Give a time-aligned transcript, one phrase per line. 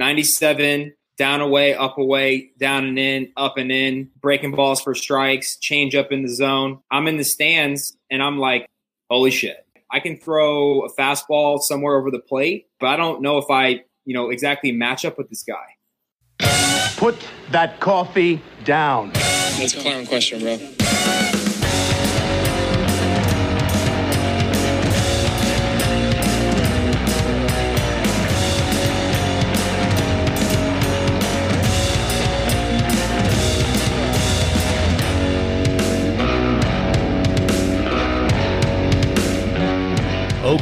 [0.00, 5.58] 97, down away, up away, down and in, up and in, breaking balls for strikes,
[5.58, 6.80] change up in the zone.
[6.90, 8.66] I'm in the stands and I'm like,
[9.10, 9.66] holy shit.
[9.92, 13.82] I can throw a fastball somewhere over the plate, but I don't know if I,
[14.06, 16.46] you know, exactly match up with this guy.
[16.96, 17.16] Put
[17.50, 19.10] that coffee down.
[19.12, 20.79] That's a clown question, bro.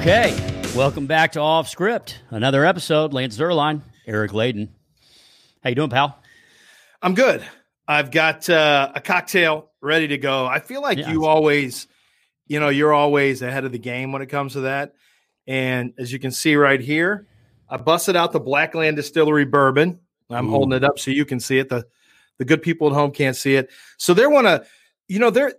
[0.00, 0.32] Okay,
[0.76, 2.20] welcome back to Off Script.
[2.30, 3.12] Another episode.
[3.12, 4.72] Lance Zierlein, Eric Ladin.
[5.62, 6.22] How you doing, pal?
[7.02, 7.44] I'm good.
[7.86, 10.46] I've got uh, a cocktail ready to go.
[10.46, 11.88] I feel like you always,
[12.46, 14.94] you know, you're always ahead of the game when it comes to that.
[15.48, 17.26] And as you can see right here,
[17.68, 19.98] I busted out the Blackland Distillery bourbon.
[20.30, 20.50] I'm Ooh.
[20.50, 21.68] holding it up so you can see it.
[21.68, 21.84] The
[22.38, 23.68] the good people at home can't see it.
[23.96, 24.64] So they want to,
[25.08, 25.55] you know, they're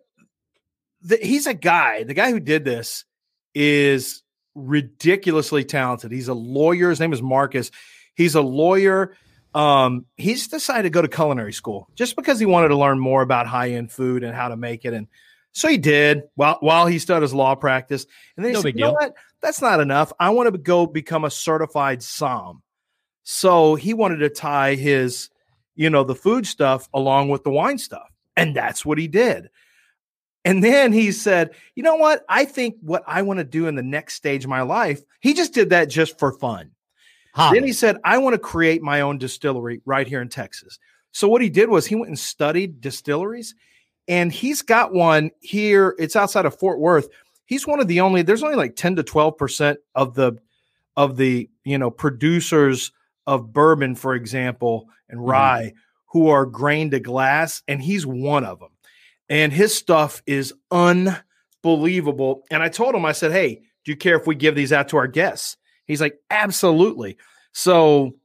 [1.01, 2.03] the, he's a guy.
[2.03, 3.03] The guy who did this
[3.53, 4.23] is
[4.55, 6.11] ridiculously talented.
[6.11, 6.89] He's a lawyer.
[6.89, 7.71] His name is Marcus.
[8.15, 9.15] He's a lawyer.
[9.53, 13.21] Um, he's decided to go to culinary school just because he wanted to learn more
[13.21, 14.93] about high end food and how to make it.
[14.93, 15.07] And
[15.51, 18.05] so he did while while he started his law practice.
[18.37, 19.15] And then he No said, you know what?
[19.41, 20.13] That's not enough.
[20.19, 22.61] I want to go become a certified som.
[23.23, 25.29] So he wanted to tie his,
[25.75, 28.09] you know, the food stuff along with the wine stuff.
[28.35, 29.49] And that's what he did.
[30.45, 32.23] And then he said, you know what?
[32.29, 35.33] I think what I want to do in the next stage of my life, he
[35.33, 36.71] just did that just for fun.
[37.53, 40.79] Then he said, I want to create my own distillery right here in Texas.
[41.11, 43.55] So what he did was he went and studied distilleries
[44.07, 45.95] and he's got one here.
[45.99, 47.07] It's outside of Fort Worth.
[47.45, 50.33] He's one of the only, there's only like 10 to 12% of the,
[50.97, 52.91] of the, you know, producers
[53.27, 55.29] of bourbon, for example, and mm-hmm.
[55.29, 55.73] rye
[56.07, 57.61] who are grain to glass.
[57.67, 58.69] And he's one of them.
[59.29, 62.43] And his stuff is unbelievable.
[62.49, 64.89] And I told him, I said, Hey, do you care if we give these out
[64.89, 65.57] to our guests?
[65.85, 67.17] He's like, Absolutely.
[67.53, 68.15] So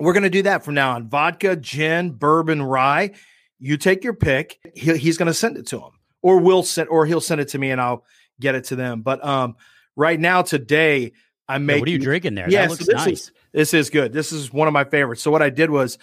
[0.00, 3.12] we're going to do that from now on vodka, gin, bourbon, rye.
[3.58, 4.58] You take your pick.
[4.74, 5.92] He, he's going to send it to him,
[6.22, 8.04] or we'll send, or he'll send it to me and I'll
[8.40, 9.02] get it to them.
[9.02, 9.56] But um,
[9.96, 11.12] right now, today,
[11.48, 11.80] I'm making.
[11.80, 12.50] what are you drinking there?
[12.50, 13.06] Yeah, so this nice.
[13.06, 14.12] is this is good.
[14.12, 15.22] This is one of my favorites.
[15.22, 15.98] So what I did was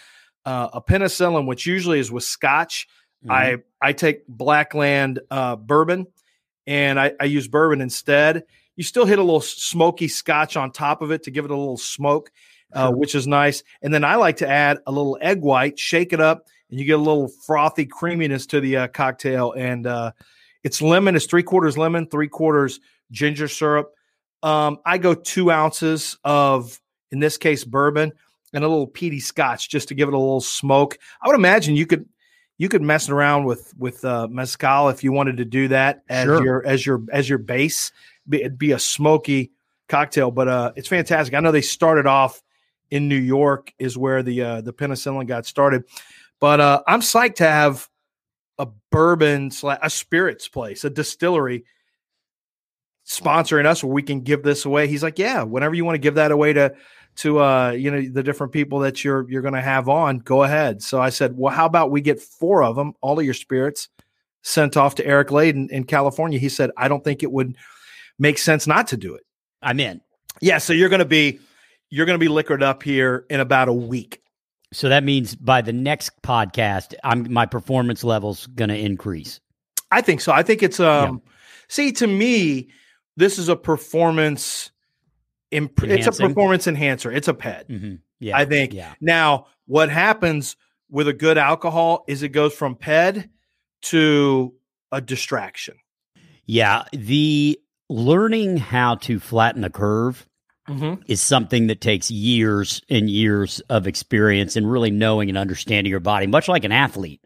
[0.46, 2.88] uh, a penicillin, which usually is with Scotch.
[3.24, 3.32] Mm-hmm.
[3.32, 6.08] I I take Blackland uh, bourbon,
[6.68, 8.44] and I, I use bourbon instead.
[8.76, 11.58] You still hit a little smoky Scotch on top of it to give it a
[11.58, 12.32] little smoke,
[12.74, 13.64] uh, which is nice.
[13.82, 16.86] And then I like to add a little egg white, shake it up, and you
[16.86, 19.52] get a little frothy creaminess to the uh, cocktail.
[19.52, 20.12] And uh,
[20.64, 21.16] it's lemon.
[21.16, 22.80] It's three quarters lemon, three quarters
[23.12, 23.92] ginger syrup.
[24.44, 26.80] Um, I go two ounces of,
[27.12, 28.14] in this case, bourbon
[28.54, 30.98] and a little peaty scotch just to give it a little smoke.
[31.22, 32.08] I would imagine you could
[32.62, 36.26] you could mess around with with uh, mezcal if you wanted to do that as
[36.26, 36.44] Sure.
[36.44, 37.92] your as your as your base.
[38.32, 39.50] It'd be a smoky
[39.90, 41.34] cocktail, but uh, it's fantastic.
[41.34, 42.44] I know they started off
[42.92, 45.86] in New York is where the uh, the penicillin got started,
[46.40, 47.90] but uh, I'm psyched to have
[48.60, 51.66] a bourbon slash a spirits place, a distillery
[53.08, 54.88] sponsoring us where we can give this away.
[54.88, 56.76] He's like, yeah, whenever you want to give that away to
[57.18, 60.44] to uh you know the different people that you're you're going to have on, go
[60.44, 60.82] ahead.
[60.82, 63.90] So I said, well, how about we get four of them, all of your spirits,
[64.44, 66.40] sent off to Eric Ladin in California.
[66.40, 67.56] He said, I don't think it would
[68.18, 69.24] make sense not to do it.
[69.62, 70.02] I'm in.
[70.42, 71.40] Yeah, so you're going to be
[71.90, 74.22] you're going to be liquored up here in about a week.
[74.74, 79.40] So that means by the next podcast, I'm my performance level's going to increase.
[79.92, 80.32] I think so.
[80.32, 81.22] I think it's um
[81.68, 82.70] see to me
[83.18, 84.72] this is a performance
[85.52, 87.12] imp- it's a performance enhancer.
[87.12, 87.68] It's a pet.
[87.68, 88.74] hmm Yeah, I think.
[88.74, 90.56] Yeah, Now, what happens
[90.90, 93.30] with a good alcohol is it goes from ped
[93.84, 94.54] to
[94.92, 95.76] a distraction.
[96.46, 96.84] yeah.
[96.94, 97.60] The
[97.90, 100.26] learning how to flatten a curve
[100.70, 101.02] Mm-hmm.
[101.08, 106.00] is something that takes years and years of experience and really knowing and understanding your
[106.00, 107.20] body, much like an athlete.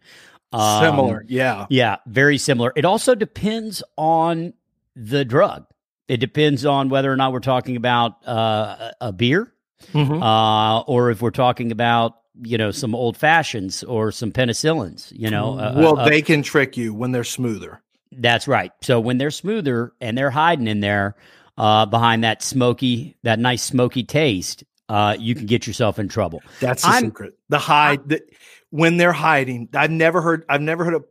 [0.53, 1.65] Um, Similar, yeah.
[1.69, 2.71] Yeah, very similar.
[2.77, 4.53] It also depends on
[4.95, 5.65] the drug.
[6.07, 9.51] It depends on whether or not we're talking about uh, a a beer,
[9.93, 10.21] Mhm.
[10.21, 12.13] uh, or if we're talking about
[12.43, 15.11] you know some old fashions or some penicillins.
[15.15, 17.81] You know, uh, well, uh, they can trick you when they're smoother.
[18.17, 18.71] that's right.
[18.81, 21.15] So when they're smoother and they're hiding in there
[21.57, 26.41] uh, behind that smoky, that nice smoky taste, uh, you can get yourself in trouble.
[26.61, 27.33] That's the I'm- secret.
[27.49, 28.21] The hide the,
[28.69, 29.69] when they're hiding.
[29.73, 30.45] I've never heard.
[30.49, 31.01] I've never heard it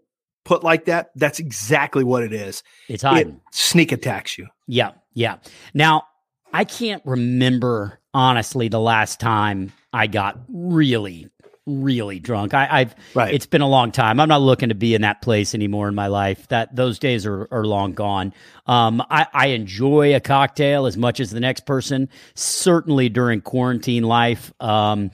[0.45, 1.11] put like that.
[1.17, 2.63] That's exactly what it is.
[2.89, 3.41] It's It hiding.
[3.51, 4.47] sneak attacks you.
[4.67, 5.37] Yeah, yeah.
[5.73, 6.05] Now,
[6.53, 11.29] I can't remember honestly the last time I got really,
[11.67, 12.55] really drunk.
[12.55, 13.35] I, I've Right.
[13.35, 14.21] it's been a long time.
[14.21, 16.47] I'm not looking to be in that place anymore in my life.
[16.49, 18.33] That those days are, are long gone.
[18.67, 22.09] Um, I, I enjoy a cocktail as much as the next person.
[22.35, 24.53] Certainly during quarantine life.
[24.61, 25.11] Um,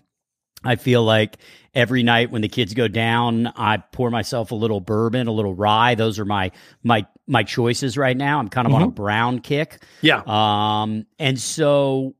[0.64, 1.38] I feel like
[1.74, 5.54] every night when the kids go down, I pour myself a little bourbon, a little
[5.54, 5.94] rye.
[5.94, 6.50] Those are my
[6.82, 8.38] my my choices right now.
[8.38, 9.82] I'm kind of on a brown kick.
[10.02, 10.22] Yeah.
[10.26, 12.14] Um, and so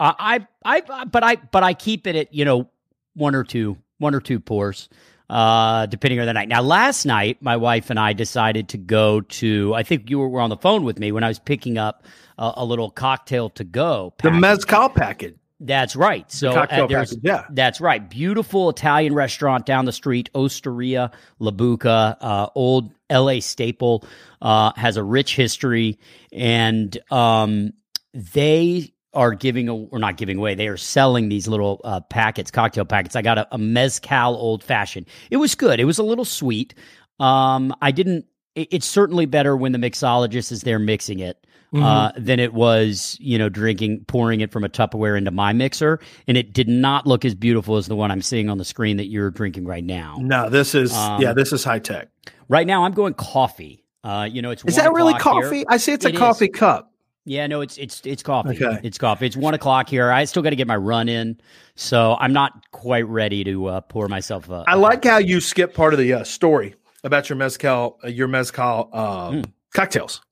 [0.00, 2.68] I, I, I, but I, but I keep it at you know
[3.14, 4.88] one or two, one or two pours,
[5.30, 6.48] uh, depending on the night.
[6.48, 9.74] Now, last night, my wife and I decided to go to.
[9.74, 12.04] I think you were on the phone with me when I was picking up
[12.38, 14.14] a, a little cocktail to go.
[14.22, 15.36] The mezcal packet.
[15.60, 16.30] That's right.
[16.30, 17.44] So cocktail uh, there's, package, yeah.
[17.50, 18.08] that's right.
[18.08, 21.10] Beautiful Italian restaurant down the street, Osteria
[21.40, 24.04] La Buca, uh, old LA staple,
[24.40, 25.98] uh, has a rich history,
[26.32, 27.72] and um,
[28.14, 30.54] they are giving a, or not giving away.
[30.54, 33.16] They are selling these little uh, packets, cocktail packets.
[33.16, 35.06] I got a, a mezcal old fashioned.
[35.30, 35.80] It was good.
[35.80, 36.74] It was a little sweet.
[37.18, 38.26] Um, I didn't.
[38.54, 43.16] It, it's certainly better when the mixologist is there mixing it uh, than it was,
[43.20, 46.00] you know, drinking, pouring it from a Tupperware into my mixer.
[46.26, 48.96] And it did not look as beautiful as the one I'm seeing on the screen
[48.96, 50.16] that you're drinking right now.
[50.20, 52.08] No, this is Um, yeah, this is high tech.
[52.48, 53.84] Right now, I'm going coffee.
[54.04, 55.42] Uh, you know, it's Is that really o'clock here.
[55.44, 55.64] coffee?
[55.68, 56.18] I see it's a It is.
[56.18, 56.92] coffee cup.
[57.24, 58.56] Yeah, no, it's it's it's coffee.
[58.62, 58.80] Okay.
[58.82, 59.26] It's coffee.
[59.26, 60.10] It's one o'clock here.
[60.10, 61.38] I still got to get my run in,
[61.74, 64.50] so I'm not quite ready to uh, pour myself.
[64.50, 64.66] up.
[64.66, 66.74] A, I like how you skip part of the uh, story
[67.04, 69.40] about your mezcal, uh, your mezcal uh, Hmm.
[69.74, 70.22] cocktails.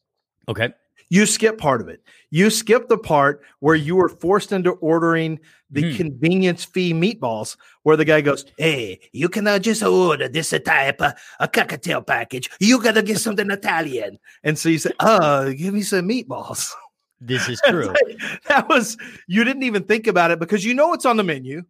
[0.48, 0.72] Okay.
[1.08, 2.02] You skip part of it.
[2.30, 5.38] You skip the part where you were forced into ordering
[5.70, 5.96] the Hmm.
[5.96, 11.12] convenience fee meatballs, where the guy goes, "Hey, you cannot just order this type of
[11.40, 12.50] a cocktail package.
[12.60, 16.70] You gotta get something Italian." And so you say, "Oh, give me some meatballs."
[17.18, 17.86] This is true.
[17.86, 18.18] like,
[18.48, 21.62] that was you didn't even think about it because you know it's on the menu.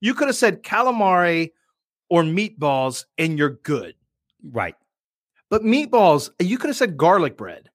[0.00, 1.52] You could have said calamari
[2.08, 3.94] or meatballs, and you're good.
[4.50, 4.74] right.
[5.50, 7.68] But meatballs, you could have said garlic bread.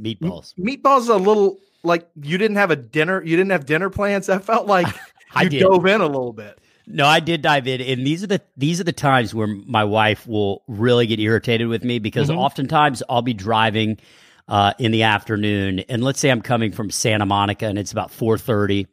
[0.00, 0.54] Meatballs.
[0.56, 3.22] Meatballs is a little like you didn't have a dinner.
[3.22, 4.26] You didn't have dinner plans.
[4.28, 4.86] That felt like
[5.34, 5.60] I you did.
[5.60, 6.58] dove in a little bit.
[6.86, 9.84] No, I did dive in, and these are the these are the times where my
[9.84, 12.38] wife will really get irritated with me because Mhm.
[12.38, 13.98] oftentimes I'll be driving
[14.48, 18.10] uh, in the afternoon, and let's say I'm coming from Santa Monica, and it's about
[18.10, 18.86] four thirty.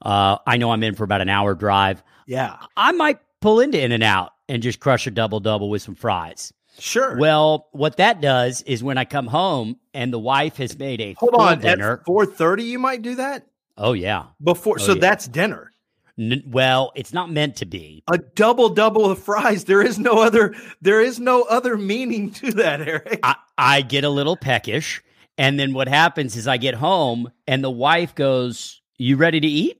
[0.00, 2.02] Uh, I know I'm in for about an hour drive.
[2.26, 5.82] Yeah, I might pull into In and Out and just crush a double double with
[5.82, 6.54] some fries.
[6.78, 7.18] Sure.
[7.18, 11.14] Well, what that does is when I come home and the wife has made a
[11.14, 11.98] Hold on, dinner.
[11.98, 13.46] at four thirty, you might do that
[13.76, 14.26] oh yeah.
[14.42, 14.76] before.
[14.80, 15.00] Oh, so yeah.
[15.00, 15.72] that's dinner.
[16.18, 18.04] N- well, it's not meant to be.
[18.12, 19.64] A double double of fries.
[19.64, 20.54] There is no other.
[20.80, 23.20] There is no other meaning to that, Eric.
[23.22, 25.02] I, I get a little peckish,
[25.38, 29.46] and then what happens is I get home and the wife goes, "You ready to
[29.46, 29.78] eat?"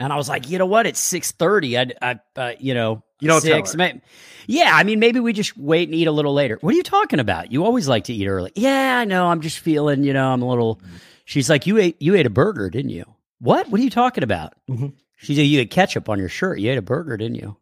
[0.00, 0.86] And I was like, "You know what?
[0.86, 1.78] It's six thirty.
[1.78, 3.74] I, I, uh, you know, You don't tell six.
[3.76, 4.00] may-
[4.46, 6.58] yeah, I mean, maybe we just wait and eat a little later.
[6.60, 7.52] What are you talking about?
[7.52, 8.50] You always like to eat early.
[8.56, 9.26] Yeah, I know.
[9.28, 10.80] I'm just feeling, you know, I'm a little.
[11.24, 13.04] She's like, "You ate, you ate a burger, didn't you?
[13.38, 13.68] What?
[13.68, 14.94] What are you talking about?" Mhm.
[15.18, 16.58] She said, "You had ketchup on your shirt.
[16.58, 17.56] You ate a burger, didn't you?"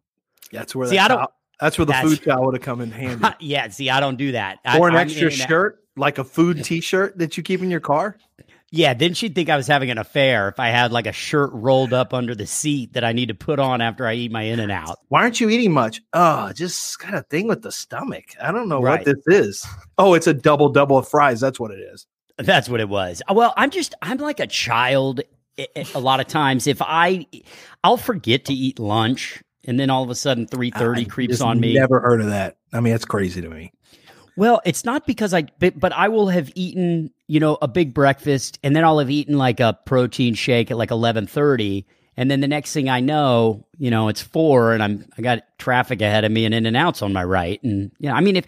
[0.52, 0.88] That's where.
[0.88, 1.30] See, that I don't-
[1.60, 3.28] That's where the that's- food towel would have come in handy.
[3.40, 3.68] yeah.
[3.68, 4.58] See, I don't do that.
[4.64, 5.48] I- an I'm extra in and out.
[5.48, 8.16] shirt, like a food T-shirt that you keep in your car.
[8.72, 11.50] Yeah, then she'd think I was having an affair if I had like a shirt
[11.52, 14.42] rolled up under the seat that I need to put on after I eat my
[14.42, 14.98] In and Out.
[15.08, 16.00] Why aren't you eating much?
[16.12, 18.26] Oh, just got a thing with the stomach.
[18.40, 19.04] I don't know Right.
[19.04, 19.66] what this is.
[19.98, 21.40] Oh, it's a double double of fries.
[21.40, 22.06] That's what it is.
[22.38, 23.22] That's what it was.
[23.28, 25.20] Uh, well, I'm just I'm like a child.
[25.58, 27.26] A- a- A lot of times, if I
[27.82, 31.42] I'll forget to eat lunch, and then all of a sudden three thirty creeps just
[31.42, 31.74] on me.
[31.74, 32.56] Never heard of that.
[32.72, 33.72] I mean, that's crazy to me.
[34.36, 37.94] Well, it's not because I, but, but I will have eaten, you know, a big
[37.94, 42.28] breakfast, and then I'll have eaten like a protein shake at like eleven thirty, and
[42.28, 46.02] then the next thing I know, you know, it's four, and I'm I got traffic
[46.02, 48.46] ahead of me and in and outs on my right, and yeah, I mean, if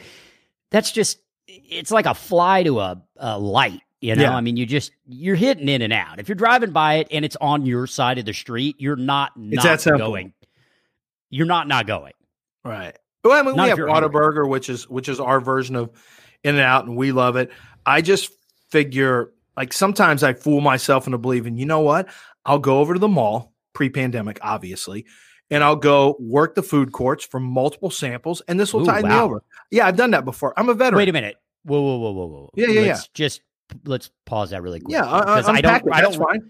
[0.73, 4.23] that's just, it's like a fly to a, a light, you know.
[4.23, 4.37] Yeah.
[4.37, 6.19] I mean, you just you're hitting in and out.
[6.19, 9.31] If you're driving by it and it's on your side of the street, you're not
[9.37, 10.09] not that simple.
[10.09, 10.33] going.
[11.31, 12.15] You're not not going.
[12.65, 12.99] Right.
[13.23, 14.49] Well, I mean, Not we have you're hungry.
[14.49, 15.91] Which is which is our version of
[16.43, 17.53] In and Out, and we love it.
[17.87, 18.33] I just
[18.73, 22.09] figure like sometimes I fool myself into believing, you know what?
[22.45, 25.05] I'll go over to the mall pre-pandemic, obviously,
[25.51, 29.05] and I'll go work the food courts for multiple samples, and this will Ooh, tide
[29.05, 29.43] me over.
[29.71, 30.55] Yeah, I've done that before.
[30.57, 30.97] I'm a veteran.
[30.97, 31.37] Wait a minute.
[31.65, 32.51] Whoa, whoa, whoa, whoa, whoa.
[32.57, 33.43] Yeah, yeah, let's Just
[33.85, 34.93] let's pause that really quick.
[34.93, 35.75] Yeah, I, because I, I don't.
[35.75, 35.93] unpack it.
[35.93, 36.43] I That's don't.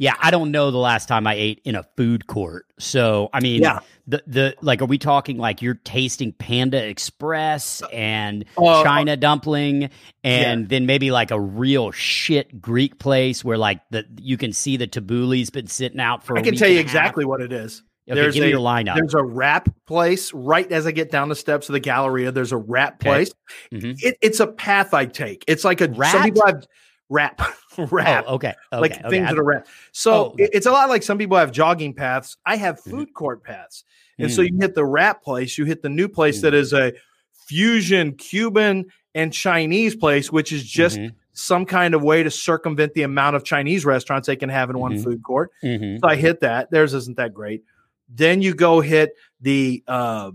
[0.00, 2.64] Yeah, I don't know the last time I ate in a food court.
[2.78, 3.80] So, I mean, Yeah.
[4.06, 9.90] the the like, are we talking like you're tasting Panda Express and Uh, China dumpling,
[10.24, 14.78] and then maybe like a real shit Greek place where like the you can see
[14.78, 16.38] the tabbouleh's been sitting out for.
[16.38, 17.82] I can tell you exactly what it is.
[18.08, 18.94] Okay, there's a lineup.
[18.94, 22.32] there's a wrap place right as I get down the steps of the Galleria.
[22.32, 23.10] There's a wrap Okay.
[23.10, 23.32] place.
[23.70, 24.02] Mhm.
[24.02, 25.44] It, it's a path I take.
[25.46, 26.66] It's like a some people have
[27.10, 27.40] wrap
[27.90, 28.24] wrap.
[28.26, 29.08] Oh, okay, okay, like okay.
[29.10, 29.68] things I- that are wrapped.
[29.92, 30.48] So Oh, okay.
[30.52, 32.36] it's a lot like some people have jogging paths.
[32.46, 32.90] I have Mhm.
[32.90, 33.84] food court paths.
[34.18, 34.48] And so Mm.
[34.50, 36.92] you hit the wrap place, you hit the new place that is a
[37.32, 42.92] fusion Cuban and Chinese place, which is just Mhm, some kind of way to circumvent
[42.94, 45.04] the amount of Chinese restaurants they can have in one Mhm.
[45.04, 45.50] food court.
[45.62, 46.70] So I hit that.
[46.70, 47.62] Theirs isn't that great.
[48.08, 50.32] Then you go hit the uh,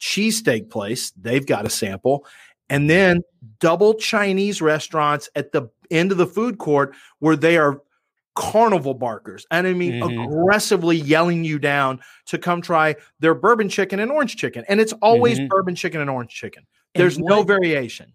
[0.00, 1.10] cheesesteak place.
[1.20, 2.24] They've got a sample.
[2.70, 3.22] And then
[3.60, 5.68] double Chinese restaurants at the
[6.12, 7.80] of the food court where they are
[8.34, 9.46] carnival barkers.
[9.50, 10.24] And I mean, Mhm.
[10.26, 14.64] aggressively yelling you down to come try their bourbon chicken and orange chicken.
[14.68, 15.48] And it's always Mhm.
[15.48, 16.64] bourbon chicken and orange chicken.
[16.94, 18.14] And There's no what- variation.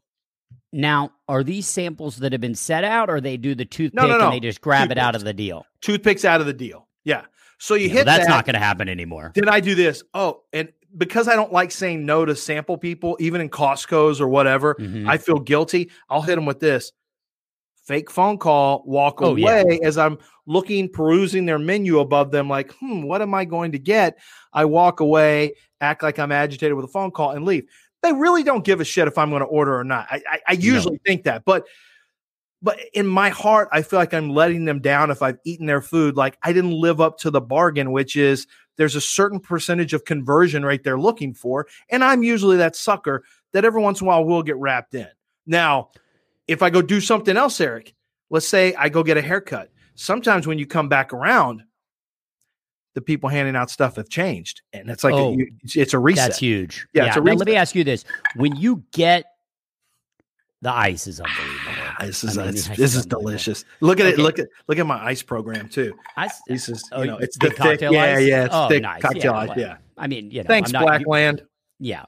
[0.71, 4.07] Now, are these samples that have been set out, or they do the toothpick no,
[4.17, 4.25] no.
[4.25, 5.65] and they just grab it out of the deal?
[5.81, 6.87] Toothpicks out of the deal.
[7.03, 7.23] Yeah.
[7.59, 8.29] So you well, hit that's that.
[8.29, 9.31] not going to happen anymore.
[9.35, 10.03] Did I do this.
[10.13, 14.27] Oh, and because I don't like saying no to sample people, even in Costco's or
[14.27, 15.07] whatever, Mhm.
[15.07, 15.91] I feel guilty.
[16.09, 16.91] I'll hit them with this
[17.83, 19.61] fake phone call, walk Oh, yeah.
[19.61, 23.71] away as I'm looking, perusing their menu above them, like, hmm, what am I going
[23.73, 24.17] to get?
[24.53, 27.65] I walk away, act like I'm agitated with a phone call, and leave.
[28.01, 30.07] They really don't give a shit if I'm going to order or not.
[30.11, 31.67] I, I, I usually think that, but
[32.61, 35.81] but in my heart, I feel like I'm letting them down if I've eaten their
[35.81, 36.15] food.
[36.15, 38.47] Like I didn't live up to the bargain, which is
[38.77, 41.67] there's a certain percentage of conversion rate they're looking for.
[41.89, 45.09] And I'm usually that sucker that every once in a while will get wrapped in.
[45.45, 45.91] Now,
[46.47, 47.93] if I go do something else, Eric,
[48.29, 49.69] let's say I go get a haircut.
[49.95, 51.63] Sometimes when you come back around,
[52.95, 54.61] the people handing out stuff have changed.
[54.71, 56.29] And it's like, Oh, you- it's, a reset.
[56.29, 56.87] That's huge.
[56.93, 59.25] Yeah, it's a now, let me ask you this: When you get
[60.61, 61.59] the ice is unbelievable.
[61.99, 63.63] This is, I mean, the this is delicious.
[63.79, 64.17] Look at it.
[64.17, 65.93] Look at look at my ice program too.
[66.17, 67.57] Ice, This is oh, you know it's the thick.
[67.57, 68.27] cocktail Yeah, ice?
[68.27, 69.01] yeah, it's Oh, thick nice.
[69.01, 69.47] cocktail Yeah, ice.
[69.49, 69.77] well, Yeah.
[69.97, 71.43] I mean, you know, Thanks, I'm not, you- Blackland.
[71.79, 72.05] Yeah.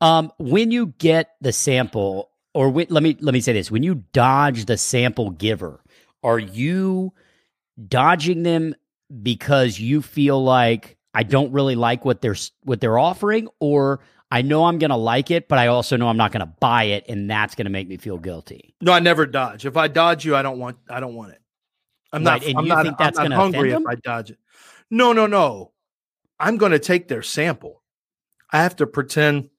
[0.00, 3.82] Um, when you get the sample, or when, let me let me say this: when
[3.82, 5.82] you dodge the sample giver,
[6.22, 7.12] are you
[7.88, 8.74] dodging them
[9.22, 14.42] because you feel like I don't really like what they're what they're offering, or I
[14.42, 16.84] know I'm going to like it, but I also know I'm not going to buy
[16.84, 18.74] it, and that's going to make me feel guilty.
[18.80, 19.66] No, I never dodge.
[19.66, 20.78] If I dodge you, I don't want.
[20.88, 21.40] I don't want it.
[22.12, 22.40] I'm not.
[22.40, 23.82] Right, and I'm you not, think I'm that's not gonna hungry if?
[23.86, 24.38] I dodge it.
[24.90, 25.72] No, no, no.
[26.40, 27.82] I'm going to take their sample.
[28.52, 29.50] I have to pretend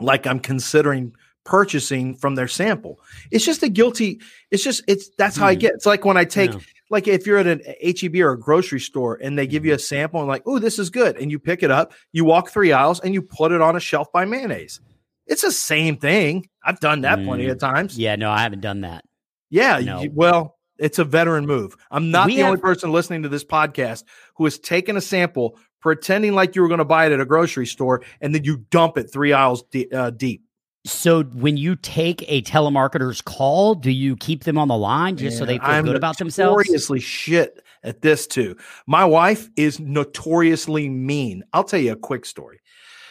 [0.00, 2.98] like I'm considering purchasing from their sample.
[3.30, 4.20] It's just a guilty.
[4.50, 5.60] It's just it's that's how I Hmm.
[5.60, 5.74] get.
[5.74, 6.60] It's like when I take No.
[6.90, 9.50] like if you're at an HEB or a grocery store and they Mm-hmm.
[9.50, 11.92] give you a sample and like, oh, this is good, and you pick it up,
[12.12, 14.80] you walk three aisles and you put it on a shelf by mayonnaise.
[15.26, 16.48] It's the same thing.
[16.64, 17.98] I've done that plenty of times.
[17.98, 19.04] Yeah, no, I haven't done that.
[19.50, 19.78] Yeah.
[19.80, 20.02] No.
[20.02, 21.76] you- well, it's a veteran move.
[21.90, 24.02] I'm not We the only person listening to this podcast
[24.36, 27.24] who has taken a sample, pretending like you were going to buy it at a
[27.24, 30.42] grocery store, and then you dump it three aisles de- uh, deep.
[30.86, 35.38] So when you take a telemarketer's call, do you keep them on the line just
[35.38, 36.66] so they feel I'm good about themselves?
[36.66, 38.56] Notoriously shit at this too.
[38.86, 41.42] My wife is notoriously mean.
[41.54, 42.60] I'll tell you a quick story.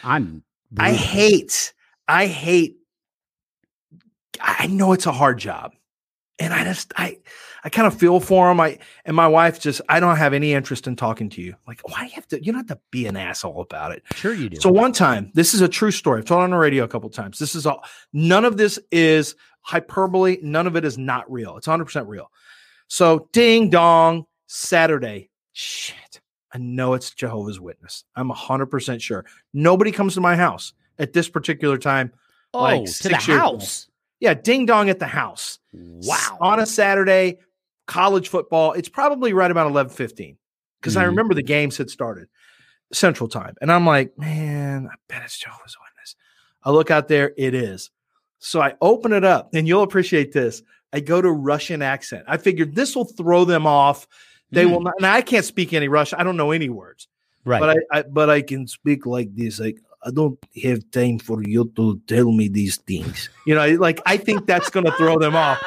[0.04, 0.44] I'm.
[0.78, 1.72] I hate,
[2.08, 2.76] I hate,
[4.40, 5.72] I know it's a hard job.
[6.38, 7.18] And I just, I,
[7.64, 8.60] I kind of feel for him.
[8.60, 11.56] I, and my wife just, I don't have any interest in talking to you.
[11.66, 14.02] Like, why do you have to, you don't have to be an asshole about it.
[14.14, 14.60] Sure, you do.
[14.60, 16.18] So one time, this is a true story.
[16.18, 17.38] I've told it on the radio a couple times.
[17.38, 20.36] This is all, none of this is hyperbole.
[20.42, 21.56] None of it is not real.
[21.56, 22.30] It's 100% real.
[22.88, 25.30] So ding dong, Saturday.
[25.52, 26.20] Shit.
[26.52, 28.04] I know it's Jehovah's Witness.
[28.14, 29.24] I'm 100% sure.
[29.54, 32.12] Nobody comes to my house at this particular time.
[32.52, 33.38] oh, like to the years ago.
[33.38, 33.88] house.
[34.20, 35.58] Yeah, ding dong at the house.
[35.72, 36.38] Wow.
[36.40, 37.38] On a Saturday,
[37.86, 38.72] college football.
[38.72, 40.36] It's probably right about 11:15
[40.80, 41.08] because I Mhm.
[41.08, 42.28] remember the games had started
[42.92, 43.54] Central Time.
[43.60, 46.16] And I'm like, man, I bet it's Jehovah's Witness.
[46.62, 47.90] I look out there, it is.
[48.38, 50.62] So I open it up, and you'll appreciate this.
[50.92, 52.24] I go to Russian accent.
[52.28, 54.06] I figured this will throw them off.
[54.50, 54.70] They Mm.
[54.70, 54.94] will not.
[54.98, 56.20] And I can't speak any Russian.
[56.20, 57.08] I don't know any words,
[57.44, 57.58] Right.
[57.60, 59.58] but I, I but I can speak like this.
[59.58, 63.30] Like I don't have time for you to tell me these things.
[63.46, 65.58] You know, like I think that's going to throw them off.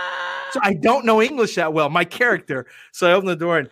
[0.52, 1.90] So I don't know English that well.
[1.90, 2.66] My character.
[2.92, 3.70] So I open the door and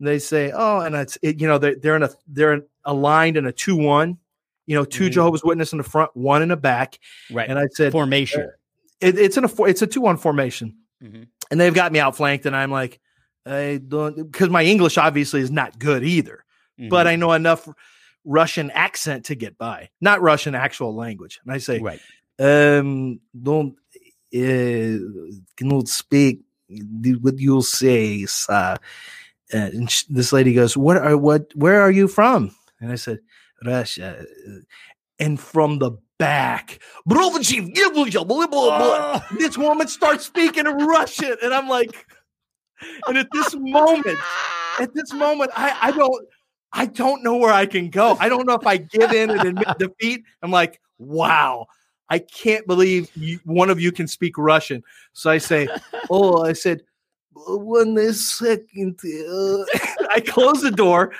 [0.00, 3.46] they say, "Oh," and it's it, you know they're they're in a they're aligned in
[3.46, 4.18] a two one.
[4.66, 5.12] You know, 2 Mhm.
[5.12, 6.98] Jehovah's Witness in the front, one in the back.
[7.32, 7.48] right.
[7.50, 8.48] And I said, Formation.
[9.00, 11.26] it, "It's in a four, it's a two one formation." Mhm.
[11.50, 13.00] And they've got me outflanked, and I'm like,
[13.44, 16.44] I don't because my English obviously is not good either,
[16.88, 17.68] but I know enough
[18.24, 21.40] Russian accent to get by, not Russian actual language.
[21.42, 22.00] And I say, right.
[22.38, 23.79] um, don't uh,
[24.32, 26.40] cannot speak
[27.20, 28.26] what you'll say.
[28.48, 28.76] Uh,
[29.52, 31.50] and sh- this lady goes, "What are what?
[31.54, 33.20] Where are you from?" And I said,
[33.64, 34.24] "Russia."
[35.18, 36.78] And from the back,
[38.78, 39.22] blah.
[39.38, 42.06] this woman starts speaking in Russian, and I'm like,
[43.06, 44.18] and at this moment,
[44.78, 46.26] at this moment, I I don't.
[46.72, 48.16] I don't know where I can go.
[48.20, 50.22] I don't know if I give in and admit defeat.
[50.40, 51.66] I'm like, wow,
[52.10, 54.82] I can't believe you, one of you can speak Russian.
[55.12, 55.68] So I say,
[56.10, 56.82] oh, I said,
[57.32, 58.98] one second.
[59.04, 59.64] Uh,
[60.10, 61.12] I close the door.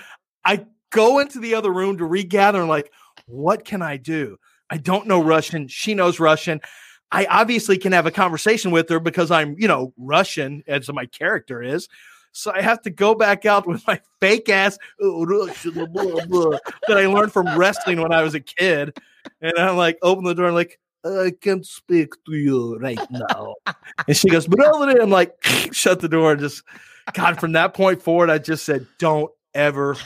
[0.44, 2.60] I go into the other room to regather.
[2.60, 2.92] and like,
[3.26, 4.36] what can I do?
[4.68, 5.68] I don't know Russian.
[5.68, 6.60] She knows Russian.
[7.12, 11.06] I obviously can have a conversation with her because I'm, you know, Russian as my
[11.06, 11.88] character is.
[12.32, 16.26] So I have to go back out with my fake ass "Oh, Russian, blah, blah,
[16.26, 18.96] blah," that I learned from wrestling when I was a kid.
[19.40, 23.54] And I'm like, open the door, and like, I can't speak to you right now.
[24.06, 25.00] and she goes, brother.
[25.00, 25.34] I'm like,
[25.72, 26.32] shut the door.
[26.32, 26.62] And just,
[27.14, 29.96] God, from that point forward, I just said, don't ever,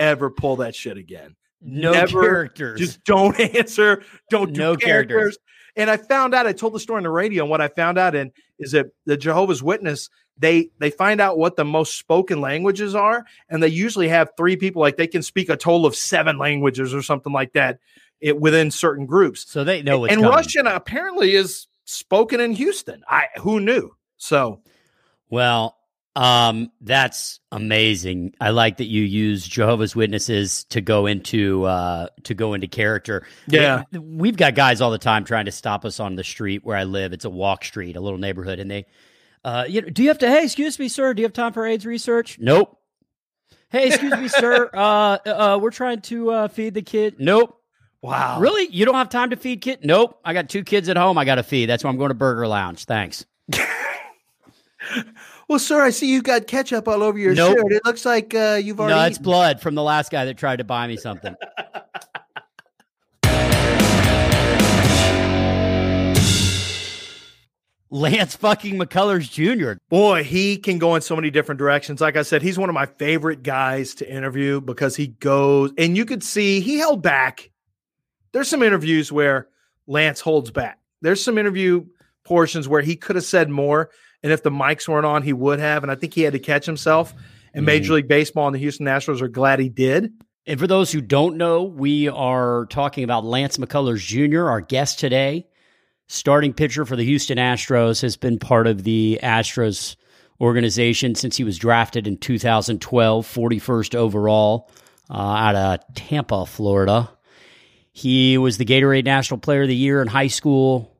[0.00, 1.36] ever pull that shit again.
[1.60, 2.80] No Never characters.
[2.80, 4.02] Just don't answer.
[4.30, 5.14] Don't do No characters.
[5.16, 5.38] characters.
[5.76, 7.98] And I found out, I told the story on the radio, and what I found
[7.98, 12.42] out in is that the Jehovah's Witness, they they find out what the most spoken
[12.42, 15.96] languages are, and they usually have three people, like they can speak a total of
[15.96, 17.78] seven languages or something like that
[18.22, 19.44] it, within certain groups.
[19.50, 20.34] so they know what's and coming.
[20.36, 23.02] Russian apparently is spoken in Houston.
[23.08, 23.94] I who knew?
[24.16, 24.62] So
[25.28, 25.76] Well,
[26.14, 28.34] um, that's amazing.
[28.40, 33.26] I like that you use Jehovah's Witnesses to go into uh to go into character.
[33.48, 33.84] Yeah.
[33.92, 36.76] We- we've got guys all the time trying to stop us on the street where
[36.76, 37.12] I live.
[37.12, 38.86] It's a walk street, a little neighborhood, and they,
[39.44, 40.28] uh, you know, do you have to?
[40.28, 41.14] Hey, excuse me, sir.
[41.14, 42.38] Do you have time for AIDS research?
[42.38, 42.78] Nope.
[43.70, 44.68] Hey, excuse me, sir.
[44.74, 47.16] Uh, uh, we're trying to uh, feed the kid.
[47.18, 47.58] Nope.
[48.02, 48.68] Wow, Really?
[48.74, 49.80] You don't have time to feed kid?
[49.82, 50.20] Nope.
[50.24, 51.16] I got two kids at home.
[51.18, 51.66] I got to feed.
[51.66, 52.84] That's why I'm going to Burger Lounge.
[52.84, 53.24] Thanks.
[55.48, 57.58] Well, sir, I see you got ketchup all over your Nope.
[57.58, 57.72] shirt.
[57.72, 58.96] It looks like uh, you've already.
[58.98, 59.24] No, it's eaten.
[59.24, 61.34] blood from the last guy that tried to buy me something.
[67.90, 69.72] Lance fucking McCullers Jr.
[69.90, 72.00] Boy, he can go in so many different directions.
[72.00, 75.94] Like I said, he's one of my favorite guys to interview because he goes and
[75.94, 77.50] you could see he held back.
[78.32, 79.48] There's some interviews where
[79.86, 80.78] Lance holds back.
[81.00, 81.86] There's some interview
[82.24, 83.90] portions where he could have said more.
[84.22, 85.82] And if the mics weren't on, he would have.
[85.82, 87.12] And I think he had to catch himself.
[87.54, 90.12] And Major League Baseball and the Houston Nationals are glad he did.
[90.46, 94.98] And for those who don't know, we are talking about Lance McCullers Jr., our guest
[94.98, 95.46] today.
[96.08, 99.96] Starting pitcher for the Houston Astros has been part of the Astros
[100.40, 104.70] organization since he was drafted in 2012, 41st overall
[105.08, 107.08] uh, out of Tampa, Florida.
[107.92, 110.96] He was the Gatorade National Player of the Year in high school,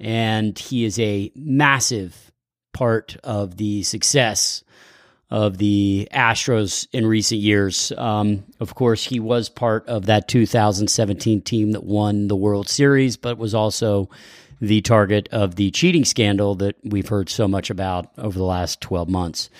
[0.00, 2.32] and he is a massive
[2.72, 4.64] part of the success
[5.30, 7.90] of the Astros in recent years.
[7.96, 13.16] Um, of course, he was part of that 2017 team that won the World Series,
[13.16, 14.10] but was also
[14.60, 18.80] the target of the cheating scandal that we've heard so much about over the last
[18.80, 19.50] 12 months.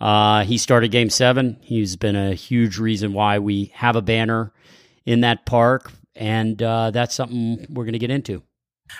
[0.00, 1.58] Uh, he started game seven.
[1.60, 4.52] He's been a huge reason why we have a banner
[5.04, 8.42] in that park, and uh, that's something we're going to get into.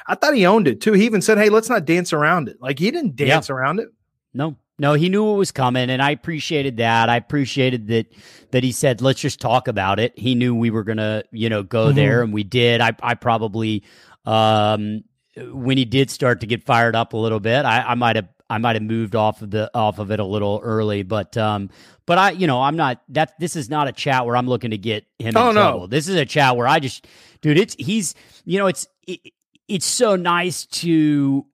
[0.07, 0.93] I thought he owned it too.
[0.93, 2.57] He even said, Hey, let's not dance around it.
[2.61, 3.89] Like he didn't dance around it.
[4.35, 7.09] No, no, he knew it was coming, and I appreciated that.
[7.09, 8.07] I appreciated that
[8.51, 11.63] that he said, "Let's just talk about it." He knew we were gonna, you know,
[11.63, 11.95] go Mhm.
[11.95, 12.83] there, and we did.
[12.83, 13.85] I, I probably,
[14.27, 15.05] um,
[15.53, 18.29] when he did start to get fired up a little bit, I, I might have,
[18.49, 21.71] I might have moved off of the off of it a little early, but, um,
[22.07, 23.33] but I, you know, I'm not that.
[23.41, 25.63] This is not a chat where I'm looking to get him Oh, in no.
[25.63, 25.89] trouble.
[25.89, 27.07] This is a chat where I just,
[27.41, 29.21] dude, it's he's, you know, it's it,
[29.69, 31.45] it's so nice to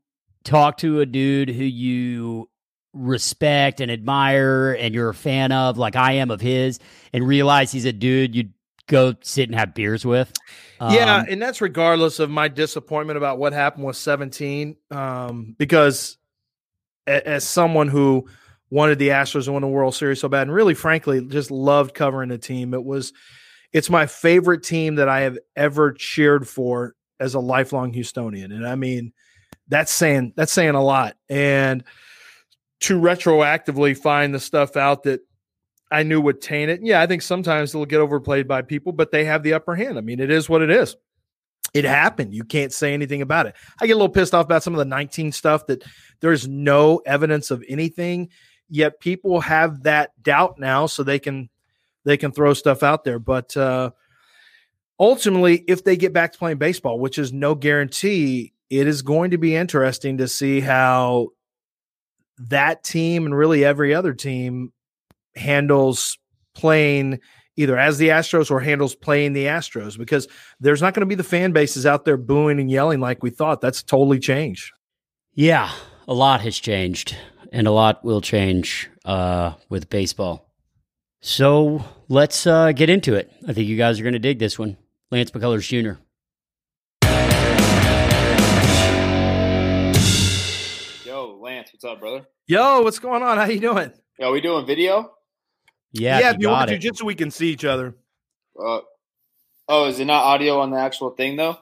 [0.44, 2.50] talk to a dude who you
[2.92, 6.78] respect and admire and you're a fan of like I am of his
[7.14, 8.52] and realize he's a dude you'd
[8.86, 10.30] go sit and have beers with.
[10.80, 14.76] yeah, Um, and that's regardless of my disappointment about what happened with 17.
[14.90, 16.18] Um, because
[17.06, 18.26] as someone who
[18.70, 21.94] wanted the Astros to win the World Series so bad, and really, frankly, just loved
[21.94, 23.12] covering the team, it was
[23.72, 28.66] it's my favorite team that I have ever cheered for as a lifelong Houstonian, and
[28.66, 29.12] I mean
[29.68, 31.16] that's saying that's saying a lot.
[31.28, 31.84] And
[32.80, 35.20] to retroactively find the stuff out that
[35.90, 36.80] I knew would taint it.
[36.82, 39.98] Yeah, I think sometimes it'll get overplayed by people, but they have the upper hand.
[39.98, 40.96] I mean, it is what it is.
[41.74, 42.34] It happened.
[42.34, 43.54] You can't say anything about it.
[43.80, 45.82] I get a little pissed off about some of the 19 stuff that
[46.20, 48.28] there's no evidence of anything.
[48.68, 51.48] yet people have that doubt now, so they can
[52.04, 53.18] they can throw stuff out there.
[53.18, 53.90] But uh,
[54.98, 59.32] ultimately, if they get back to playing baseball, which is no guarantee, it is going
[59.32, 61.28] to be interesting to see how
[62.38, 64.72] that team and really every other team
[65.36, 66.18] handles
[66.54, 67.20] playing
[67.56, 70.28] either as the Astros or handles playing the Astros because
[70.60, 73.30] there's not going to be the fan bases out there booing and yelling like we
[73.30, 73.60] thought.
[73.60, 74.72] That's totally changed.
[75.34, 75.72] Yeah,
[76.06, 77.16] a lot has changed
[77.52, 80.48] and a lot will change uh, with baseball.
[81.20, 83.30] So let's uh, get into it.
[83.46, 84.76] I think you guys are going to dig this one.
[85.10, 86.00] Lance McCullers Jr.
[91.06, 92.26] Yo, Lance, what's up, brother?
[92.46, 93.36] Yo, what's going on?
[93.36, 93.92] How you doing?
[94.18, 95.12] Yo, we doing video?
[95.92, 97.64] Yeah, yeah if if you you want got to, just so we can see each
[97.64, 97.94] other.
[98.58, 98.80] Uh,
[99.68, 101.58] oh, is it not audio on the actual thing though?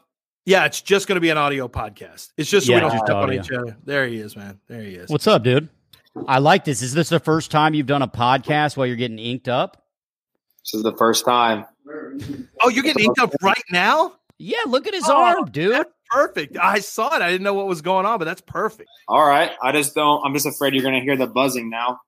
[0.46, 2.30] Yeah, it's just going to be an audio podcast.
[2.36, 3.76] It's just so Yeah, we don't just step on each other.
[3.84, 4.58] There he is, man.
[4.68, 5.10] There he is.
[5.10, 5.68] What's up, dude?
[6.26, 6.82] I like this.
[6.82, 9.84] Is this the first time you've done a podcast while you're getting inked up?
[10.64, 11.66] This is the first time.
[12.62, 14.14] oh, you're getting inked up right now?
[14.38, 15.72] Yeah, look at his Oh, arm, dude.
[15.72, 16.56] That's perfect.
[16.56, 17.22] I saw it.
[17.22, 18.88] I didn't know what was going on, but that's perfect.
[19.06, 20.22] All right, I just don't.
[20.24, 22.00] I'm just afraid you're gonna hear the buzzing now.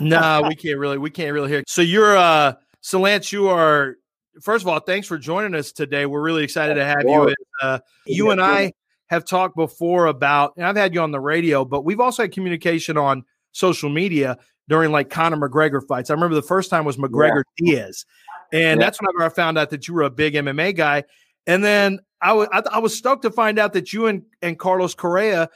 [0.00, 0.98] No, we can't really.
[0.98, 1.64] We can't really hear.
[1.66, 3.96] So you're, uh, so Lance, you are.
[4.42, 6.04] First of all, thanks for joining us today.
[6.04, 7.34] We're really excited to have you.
[7.62, 8.72] Uh, you and I
[9.06, 12.32] have talked before about, and I've had you on the radio, but we've also had
[12.32, 14.36] communication on social media
[14.68, 16.10] during like Conor McGregor fights.
[16.10, 18.04] I remember the first time was McGregor Diaz,
[18.52, 18.86] and Yeah.
[18.86, 21.04] that's whenever I found out that you were a big MMA guy.
[21.46, 24.58] And then I was I, I was stoked to find out that you and and
[24.58, 25.48] Carlos Correa,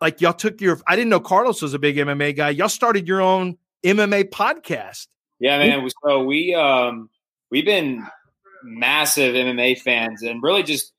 [0.00, 0.78] like y'all took your.
[0.86, 2.50] I didn't know Carlos was a big MMA guy.
[2.50, 5.06] Y'all started your own MMA podcast.
[5.38, 5.88] Yeah, man.
[6.04, 7.08] So we um
[7.50, 8.06] we've been
[8.62, 10.92] massive MMA fans and really just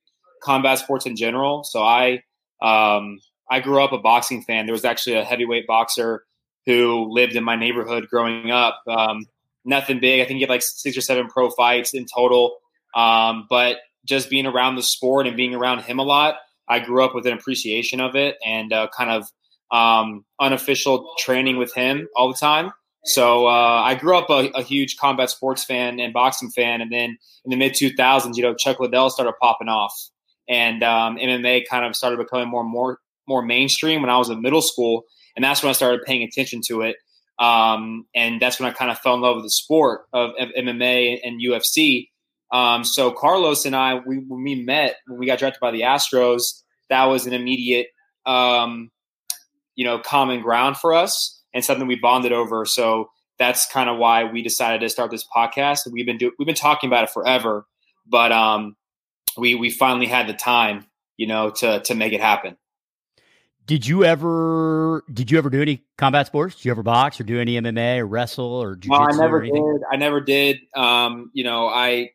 [0.44, 1.63] combat sports in general.
[1.63, 2.24] So I
[2.62, 4.65] um I grew up a boxing fan.
[4.65, 6.24] There was actually a heavyweight boxer
[6.65, 8.82] who lived in my neighborhood growing up.
[8.88, 9.26] Um,
[9.65, 10.22] nothing big.
[10.22, 12.58] I think he had like six or seven pro fights in total.
[12.96, 16.36] Um, but just being around the sport and being around him a lot,
[16.67, 19.28] I grew up with an appreciation of it and uh, kind of
[19.71, 22.71] um, unofficial training with him all the time.
[23.03, 26.91] So uh, I grew up a, a huge combat sports fan and boxing fan, and
[26.91, 29.93] then in the mid 2000s, you know, Chuck Liddell started popping off,
[30.47, 34.29] and um, MMA kind of started becoming more and more more mainstream when I was
[34.29, 35.05] in middle school,
[35.36, 36.97] and that's when I started paying attention to it.
[37.39, 40.49] Um, and that's when I kind of fell in love with the sport of, of
[40.49, 42.10] MMA and UFC.
[42.51, 45.81] Um, so Carlos and I, we when we met when we got drafted by the
[45.81, 47.88] Astros, that was an immediate,
[48.27, 48.91] um,
[49.75, 52.65] you know, common ground for us and something we bonded over.
[52.65, 55.91] So that's kind of why we decided to start this podcast.
[55.91, 57.65] We've been do- we've been talking about it forever,
[58.05, 58.75] but um,
[59.38, 60.86] we we finally had the time,
[61.17, 62.57] you know, to to make it happen.
[63.65, 66.55] Did you ever did you ever do any combat sports?
[66.55, 69.81] Did you ever box or do any MMA or wrestle or Well, I never did.
[69.91, 70.60] I never did.
[70.75, 72.12] Um, you know, I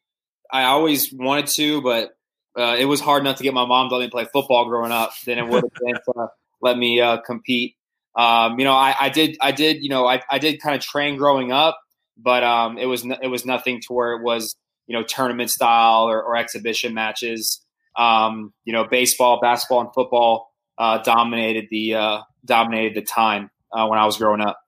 [0.52, 2.16] I always wanted to, but
[2.58, 4.92] uh, it was hard enough to get my mom to let me play football growing
[4.92, 6.28] up than it would have been to
[6.60, 7.76] let me uh, compete.
[8.16, 10.80] Um, you know, I, I did, I did, you know, I, I did kind of
[10.80, 11.78] train growing up,
[12.16, 16.04] but um, it was it was nothing to where it was, you know, tournament style
[16.04, 17.62] or, or exhibition matches.
[17.96, 23.86] Um, you know, baseball, basketball, and football uh, dominated the uh, dominated the time uh,
[23.86, 24.58] when I was growing up.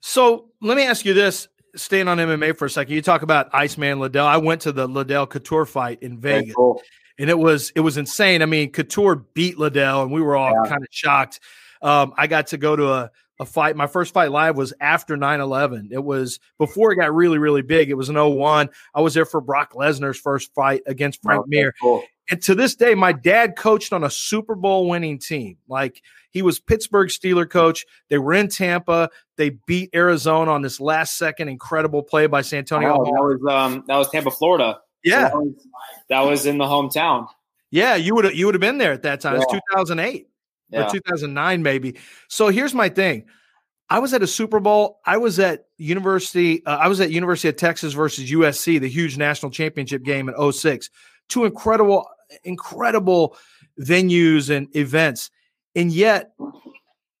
[0.00, 3.48] So let me ask you this: staying on MMA for a second, you talk about
[3.52, 4.26] Iceman Liddell.
[4.26, 6.54] I went to the Liddell Couture fight in Vegas.
[6.54, 6.80] cool.
[7.18, 8.42] And it was it was insane.
[8.42, 10.68] I mean, Couture beat Liddell, and we were all Yeah.
[10.70, 11.40] kind of shocked.
[11.82, 13.76] Um, I got to go to a, a fight.
[13.76, 15.88] My first fight live was after 9-11.
[15.92, 17.90] It was before it got really, really big.
[17.90, 18.70] It was an 01.
[18.94, 21.74] I was there for Brock Lesnar's first fight against Frank Okay, Mir.
[21.80, 22.02] cool.
[22.30, 25.58] And to this day, my dad coached on a Super Bowl winning team.
[25.68, 26.00] Like
[26.30, 27.84] he was Pittsburgh Steeler coach.
[28.08, 29.10] They were in Tampa.
[29.36, 32.96] They beat Arizona on this last second incredible play by Santonio.
[32.98, 34.78] Oh, that was um, that was Tampa, Florida.
[35.04, 35.66] So yeah, that was,
[36.08, 37.28] that was in the hometown.
[37.70, 37.94] yeah.
[37.96, 39.34] You would have you would have been there at that time.
[39.34, 40.28] It was 2008.
[40.70, 40.86] Yeah.
[40.86, 41.96] or 2009 maybe.
[42.28, 43.26] So here's my thing.
[43.90, 45.00] I was at a Super Bowl.
[45.04, 49.18] I was at University uh, I was at University of Texas versus USC, the huge
[49.18, 50.88] national championship game in 06.
[51.28, 52.08] Two incredible
[52.44, 53.36] incredible
[53.80, 55.30] venues and events.
[55.76, 56.32] And yet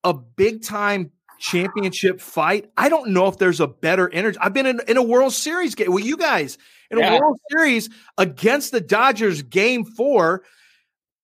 [0.04, 2.70] a big time championship fight.
[2.76, 4.38] I don't know if there's a better energy.
[4.40, 6.56] I've been in, in a World Series game with you guys
[6.90, 10.42] in a World Series against the Dodgers game four.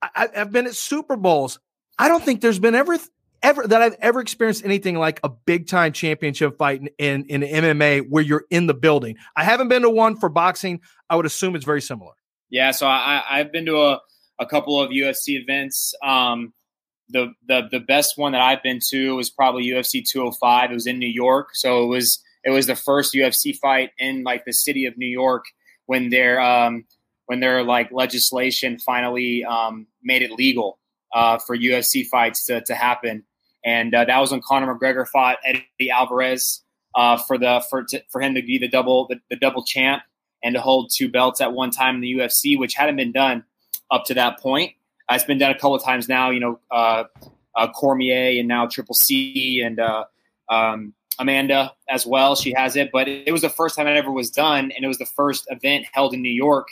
[0.03, 1.59] I, I've been at Super Bowls.
[1.99, 2.99] I don't think there's been ever
[3.42, 7.64] ever that I've ever experienced anything like a big time championship fight in, in in
[7.64, 9.16] MMA where you're in the building.
[9.37, 10.81] I haven't been to one for boxing.
[11.09, 12.12] I would assume it's very similar.
[12.51, 14.01] Yeah, so I, I- I've been to a,
[14.38, 15.94] a couple of UFC events.
[16.05, 16.53] Um,
[17.09, 20.70] the the the best one that I've been to was probably UFC 205.
[20.70, 24.22] It was in New York, so it was it was the first UFC fight in
[24.24, 25.44] like the city of New York
[25.87, 26.85] when their um,
[27.26, 30.79] when their like legislation finally um, made it legal
[31.12, 33.24] uh, for UFC fights to, to happen,
[33.64, 36.62] and uh, that was when Conor McGregor fought Eddie Alvarez
[36.94, 40.03] uh, for the for to, for him to be the double the, the double champ
[40.42, 43.44] and to hold two belts at one time in the UFC, which hadn't been done
[43.90, 44.72] up to that point.
[45.09, 46.31] Uh, it's been done a couple of times now.
[46.31, 47.05] You know, uh,
[47.55, 50.05] uh, Cormier and now Triple C and uh,
[50.48, 52.35] um, Amanda as well.
[52.35, 54.88] She has it, but it was the first time it ever was done, and it
[54.88, 56.68] was the first event held in New York.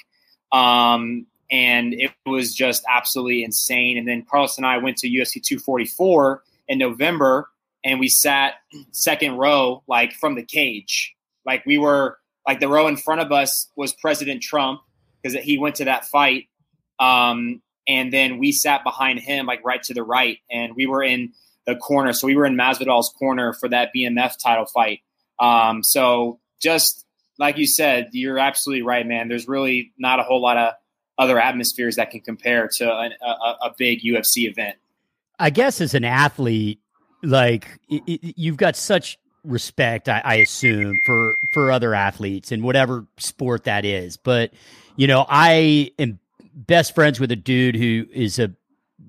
[0.53, 3.97] Um, and it was just absolutely insane.
[3.97, 7.49] And then Carlos and I went to UFC 244 in November,
[7.85, 8.55] and we sat
[8.93, 11.15] second row, like from the cage.
[11.47, 14.81] Like we were, like the row in front of us was President Trump
[15.23, 16.49] because he went to that fight.
[16.99, 21.03] Um, and then we sat behind him, like right to the right, and we were
[21.03, 21.33] in
[21.69, 22.15] the corner.
[22.15, 25.01] So we were in Masvidal's corner for that BMF title fight.
[25.39, 27.05] Um, so just
[27.39, 29.29] like you said, you're absolutely right, man.
[29.29, 30.73] There's really not a whole lot of
[31.19, 34.77] other atmospheres that can compare to a, a, a big UFC event.
[35.39, 36.81] I guess as an athlete,
[37.23, 42.63] like it, it, you've got such respect, I, I assume, for for other athletes in
[42.63, 44.17] whatever sport that is.
[44.17, 44.53] But
[44.97, 46.19] you know, I am
[46.55, 48.55] best friends with a dude who is a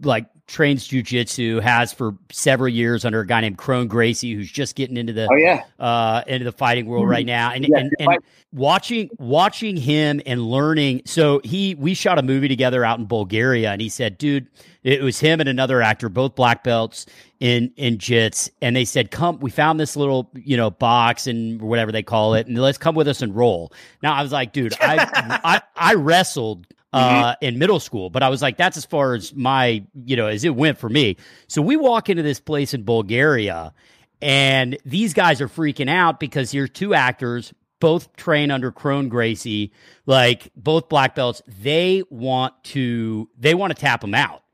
[0.03, 4.75] like trains jujitsu, has for several years under a guy named Kron Gracie, who's just
[4.75, 7.91] getting into the oh yeah uh, into the fighting world right now, and yeah, and,
[7.99, 8.17] and
[8.51, 11.03] watching watching him and learning.
[11.05, 14.47] So he we shot a movie together out in Bulgaria, and he said, "Dude,
[14.83, 17.05] it was him and another actor, both black belts
[17.39, 21.61] in in jits, and they said, "Come, we found this little you know box and
[21.61, 24.51] whatever they call it, and let's come with us and roll." Now I was like,
[24.51, 27.23] "Dude, I I, I wrestled." Mm-hmm.
[27.23, 30.25] Uh, in middle school, but I was like, that's as far as my, you know,
[30.25, 31.17] as it went for me.
[31.47, 33.75] So we walk into this place in Bulgaria,
[34.23, 39.71] and these guys are freaking out because here's two actors, both train under Kron Gracie,
[40.07, 41.43] like both black belts.
[41.47, 44.41] They want to, they want to tap them out.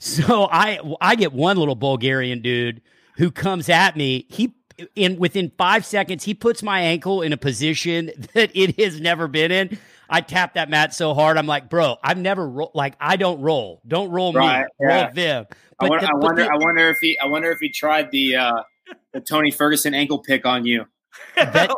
[0.00, 2.82] So I I get one little Bulgarian dude
[3.16, 4.26] who comes at me.
[4.28, 4.54] He
[4.94, 9.26] in within five seconds he puts my ankle in a position that it has never
[9.26, 9.76] been in.
[10.08, 11.36] I tap that mat so hard.
[11.36, 13.82] I'm like, bro, I've never roll like I don't roll.
[13.86, 14.66] Don't roll right, me.
[14.80, 15.02] Yeah.
[15.04, 15.46] Roll them.
[15.78, 16.42] But I, wonder, the, I wonder.
[16.42, 17.18] The, I wonder if he.
[17.18, 18.62] I wonder if he tried the uh,
[19.12, 20.84] the Tony Ferguson ankle pick on you.
[21.36, 21.70] That,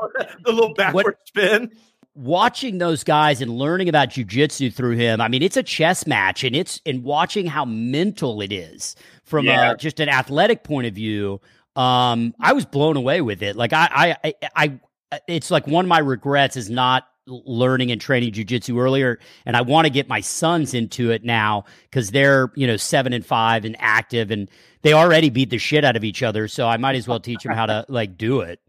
[0.44, 1.70] the little backward what, spin
[2.14, 6.44] watching those guys and learning about jujitsu through him, I mean, it's a chess match,
[6.44, 9.72] and it's and watching how mental it is from yeah.
[9.72, 11.40] a, just an athletic point of view.
[11.76, 13.56] Um, I was blown away with it.
[13.56, 14.80] Like I, I, I,
[15.12, 19.56] I, it's like one of my regrets is not learning and training jujitsu earlier, and
[19.56, 23.24] I want to get my sons into it now because they're you know seven and
[23.24, 24.50] five and active, and
[24.82, 26.48] they already beat the shit out of each other.
[26.48, 28.60] So I might as well teach them how to like do it.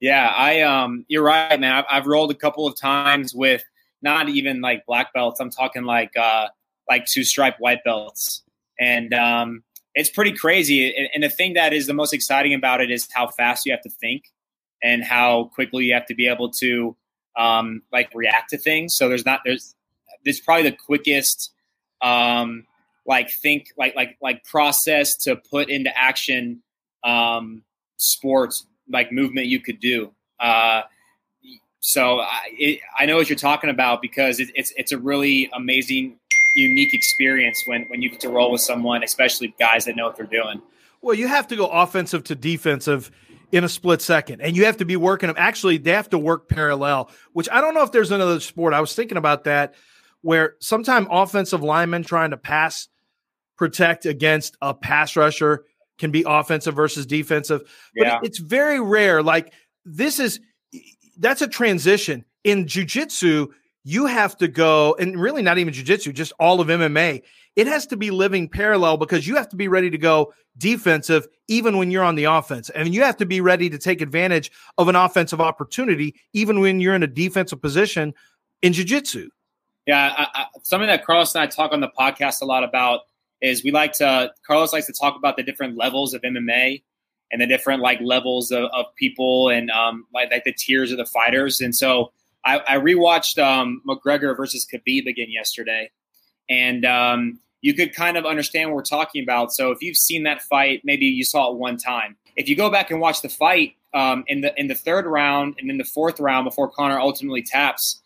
[0.00, 1.72] Yeah, I um, you're right, man.
[1.72, 3.64] I've, I've rolled a couple of times with
[4.00, 5.40] not even like black belts.
[5.40, 6.48] I'm talking like uh,
[6.88, 8.42] like two stripe white belts,
[8.78, 10.94] and um, it's pretty crazy.
[10.96, 13.72] And, and the thing that is the most exciting about it is how fast you
[13.72, 14.24] have to think,
[14.82, 16.96] and how quickly you have to be able to
[17.38, 18.94] um, like react to things.
[18.94, 19.74] So there's not there's
[20.24, 21.52] it's probably the quickest
[22.02, 22.66] um,
[23.06, 26.62] like think like like like process to put into action
[27.04, 27.62] um,
[27.96, 30.12] sports like movement you could do.
[30.38, 30.82] Uh,
[31.80, 35.48] so I, it, I know what you're talking about because it, it's it's a really
[35.54, 36.18] amazing,
[36.56, 40.16] unique experience when when you get to roll with someone, especially guys that know what
[40.16, 40.60] they're doing.
[41.00, 43.12] Well, you have to go offensive to defensive
[43.50, 45.36] in a split second, and you have to be working them.
[45.38, 48.74] Actually, they have to work parallel, which I don't know if there's another sport.
[48.74, 49.74] I was thinking about that,
[50.20, 52.88] where sometime offensive linemen trying to pass
[53.56, 55.64] protect against a pass rusher
[55.98, 57.62] can be offensive versus defensive.
[57.96, 58.20] But yeah.
[58.22, 59.22] it's very rare.
[59.22, 59.52] Like
[59.84, 60.40] this is
[61.18, 62.24] that's a transition.
[62.44, 63.48] In jujitsu,
[63.88, 67.22] you have to go, and really not even jujitsu, just all of MMA.
[67.56, 71.26] It has to be living parallel because you have to be ready to go defensive
[71.48, 72.68] even when you're on the offense.
[72.68, 76.80] And you have to be ready to take advantage of an offensive opportunity even when
[76.80, 78.12] you're in a defensive position
[78.60, 79.28] in jujitsu.
[79.86, 83.00] Yeah, I, I, something that Carlos and I talk on the podcast a lot about
[83.40, 86.82] is we like to Carlos likes to talk about the different levels of MMA
[87.32, 90.98] and the different like levels of, of people and um, like, like the tiers of
[90.98, 91.62] the fighters.
[91.62, 92.12] And so
[92.48, 95.90] I, I rewatched um, McGregor versus Khabib again yesterday,
[96.48, 99.52] and um, you could kind of understand what we're talking about.
[99.52, 102.16] So if you've seen that fight, maybe you saw it one time.
[102.36, 105.56] If you go back and watch the fight um, in the in the third round
[105.58, 108.00] and in the fourth round before Conor ultimately taps,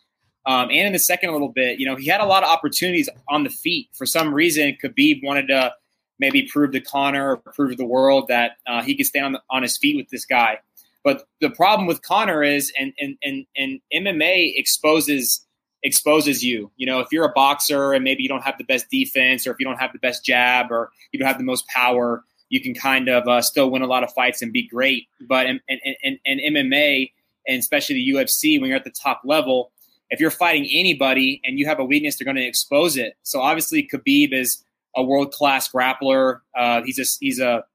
[0.45, 2.49] um, and in the second a little bit, you know, he had a lot of
[2.49, 3.87] opportunities on the feet.
[3.93, 5.73] For some reason, Khabib wanted to
[6.19, 9.31] maybe prove to Conor or prove to the world that uh, he could stand on,
[9.33, 10.59] the, on his feet with this guy.
[11.03, 15.45] But the problem with Conor is, and and and and MMA exposes
[15.83, 16.71] exposes you.
[16.77, 19.51] You know, if you're a boxer and maybe you don't have the best defense, or
[19.51, 22.61] if you don't have the best jab, or you don't have the most power, you
[22.61, 25.07] can kind of uh, still win a lot of fights and be great.
[25.27, 27.11] But in, in, in, in MMA
[27.47, 29.71] and especially the UFC, when you're at the top level,
[30.09, 33.17] if you're fighting anybody and you have a weakness, they're going to expose it.
[33.23, 34.63] So obviously, Khabib is
[34.95, 36.41] a world class grappler.
[36.55, 37.65] Uh, he's a he's a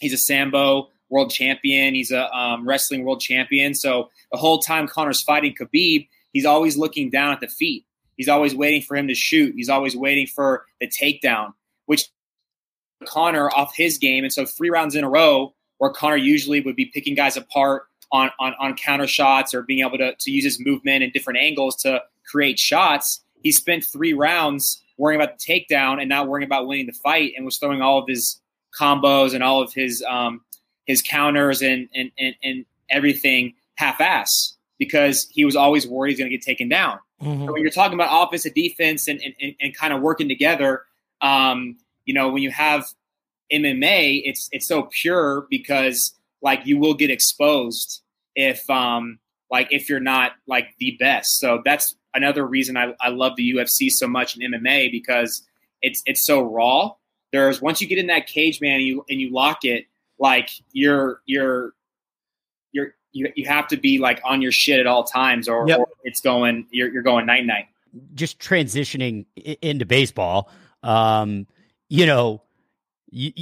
[0.00, 1.94] he's a sambo world champion.
[1.94, 3.74] He's a um, wrestling world champion.
[3.74, 7.84] So the whole time Conor's fighting Khabib, he's always looking down at the feet.
[8.16, 9.54] He's always waiting for him to shoot.
[9.54, 11.52] He's always waiting for the takedown,
[11.84, 12.08] which
[13.04, 14.24] Conor off his game.
[14.24, 17.84] And so three rounds in a row, where Conor usually would be picking guys apart
[18.10, 21.38] on on, on counter shots or being able to, to use his movement and different
[21.38, 23.22] angles to create shots.
[23.42, 27.34] He spent three rounds worrying about the takedown and not worrying about winning the fight
[27.36, 28.40] and was throwing all of his
[28.78, 30.40] combos and all of his um,
[30.86, 36.18] his counters and and and, and everything half ass because he was always worried he's
[36.18, 36.98] going to get taken down.
[37.22, 37.46] Mm-hmm.
[37.46, 40.82] So when you're talking about offensive defense and, and, and kind of working together,
[41.22, 42.86] um, you know, when you have
[43.52, 48.02] MMA, it's it's so pure because like you will get exposed
[48.34, 49.18] if um
[49.50, 51.38] like if you're not like the best.
[51.38, 55.42] So that's another reason I, I love the UFC so much in MMA because
[55.82, 56.92] it's it's so raw.
[57.32, 59.86] There's once you get in that cage, man, and you and you lock it,
[60.18, 61.72] like you're you're
[62.72, 65.80] you're you, you have to be like on your shit at all times or, yep.
[65.80, 67.66] or it's going you're, you're going night night.
[68.14, 69.26] Just transitioning
[69.62, 70.50] into baseball.
[70.82, 71.46] Um
[71.88, 72.42] you know
[73.10, 73.32] you,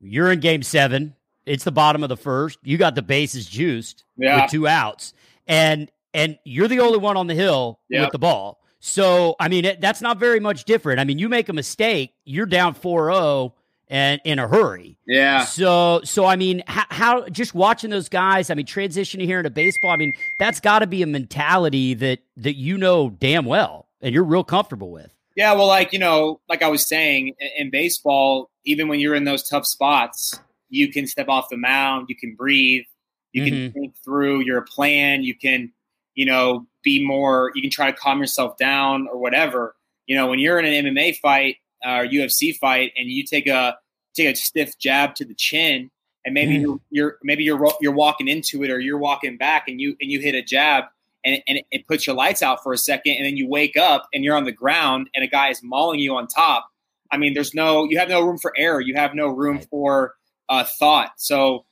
[0.00, 1.14] you're in game seven.
[1.46, 2.58] It's the bottom of the first.
[2.62, 4.42] You got the bases juiced yeah.
[4.42, 5.14] with two outs.
[5.46, 8.02] And and you're the only one on the hill yep.
[8.02, 8.60] with the ball.
[8.84, 11.00] So i mean it, that's not very much different.
[11.00, 13.52] I mean you make a mistake you're down 4-0
[13.92, 14.96] and in a hurry.
[15.06, 15.44] Yeah.
[15.44, 19.50] So so I mean, how, how just watching those guys, I mean, transitioning here into
[19.50, 23.86] baseball, I mean, that's got to be a mentality that that you know damn well
[24.00, 25.14] and you're real comfortable with.
[25.36, 29.24] Yeah, well, like you know, like I was saying, in baseball, even when you're in
[29.24, 32.84] those tough spots, you can step off the mound, you can breathe,
[33.32, 33.50] you mm-hmm.
[33.50, 35.70] can think through your plan, you can,
[36.14, 39.74] you know, be more, you can try to calm yourself down or whatever.
[40.06, 43.76] You know, when you're in an MMA fight or UFC fight and you take a
[44.14, 45.90] take a stiff jab to the chin,
[46.24, 46.62] and maybe mm.
[46.62, 50.10] you're, you're, maybe you're you're walking into it or you're walking back and you and
[50.10, 50.84] you hit a jab
[51.24, 53.76] and, and it, it puts your lights out for a second and then you wake
[53.76, 56.68] up and you're on the ground and a guy is mauling you on top.
[57.10, 58.80] I mean, there's no you have no room for error.
[58.80, 60.14] You have no room for
[60.48, 61.12] uh, thought.
[61.16, 61.64] So,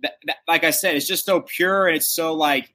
[0.00, 2.74] that, that, like I said, it's just so pure and it's so like,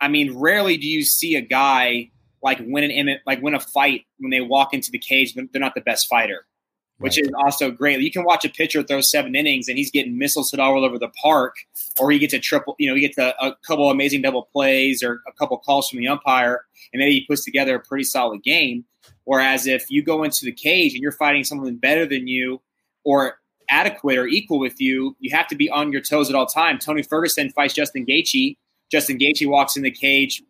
[0.00, 2.10] I mean, rarely do you see a guy
[2.46, 5.34] like win an like win a fight when they walk into the cage.
[5.34, 6.46] They're not the best fighter
[6.98, 7.26] which right.
[7.26, 8.00] is also great.
[8.00, 10.98] You can watch a pitcher throw seven innings and he's getting missiles hit all over
[10.98, 11.54] the park,
[12.00, 15.02] or he gets a triple, you know, he gets a, a couple amazing double plays
[15.02, 18.42] or a couple calls from the umpire, and maybe he puts together a pretty solid
[18.42, 18.84] game.
[19.24, 22.62] Whereas if you go into the cage and you're fighting someone better than you
[23.04, 26.46] or adequate or equal with you, you have to be on your toes at all
[26.46, 26.78] time.
[26.78, 28.56] Tony Ferguson fights Justin Gaethje.
[28.90, 30.42] Justin Gaethje walks in the cage,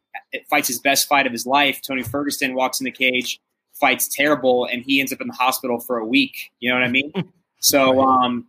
[0.49, 1.81] fights his best fight of his life.
[1.83, 3.41] Tony Ferguson walks in the cage,
[3.73, 6.53] fights terrible and he ends up in the hospital for a week.
[6.61, 7.13] You know what I mean?
[7.61, 8.47] so um,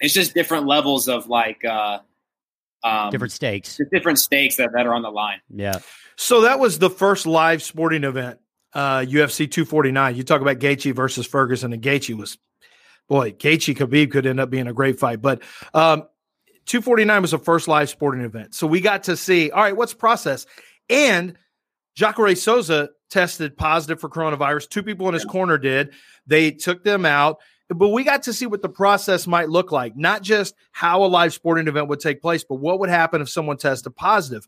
[0.00, 1.98] it's just different levels of like uh,
[2.82, 5.40] um, different stakes, different stakes that, that are on the line.
[5.50, 5.78] Yeah.
[6.16, 8.38] So that was the first live sporting event,
[8.72, 10.16] uh, UFC 249.
[10.16, 12.38] You talk about Gaethje versus Ferguson, and Gaethje was,
[13.08, 15.20] boy, Gaethje Khabib could end up being a great fight.
[15.20, 15.42] But
[15.74, 16.04] um,
[16.66, 18.54] 249 was the first live sporting event.
[18.54, 20.46] So we got to see, all right, what's process?
[20.88, 21.36] And
[21.94, 24.68] Jacare Souza tested positive for coronavirus.
[24.68, 25.92] Two people in his corner did.
[26.26, 27.38] They took them out.
[27.68, 31.06] But we got to see what the process might look like, not just how a
[31.06, 34.46] live sporting event would take place, but what would happen if someone tested positive.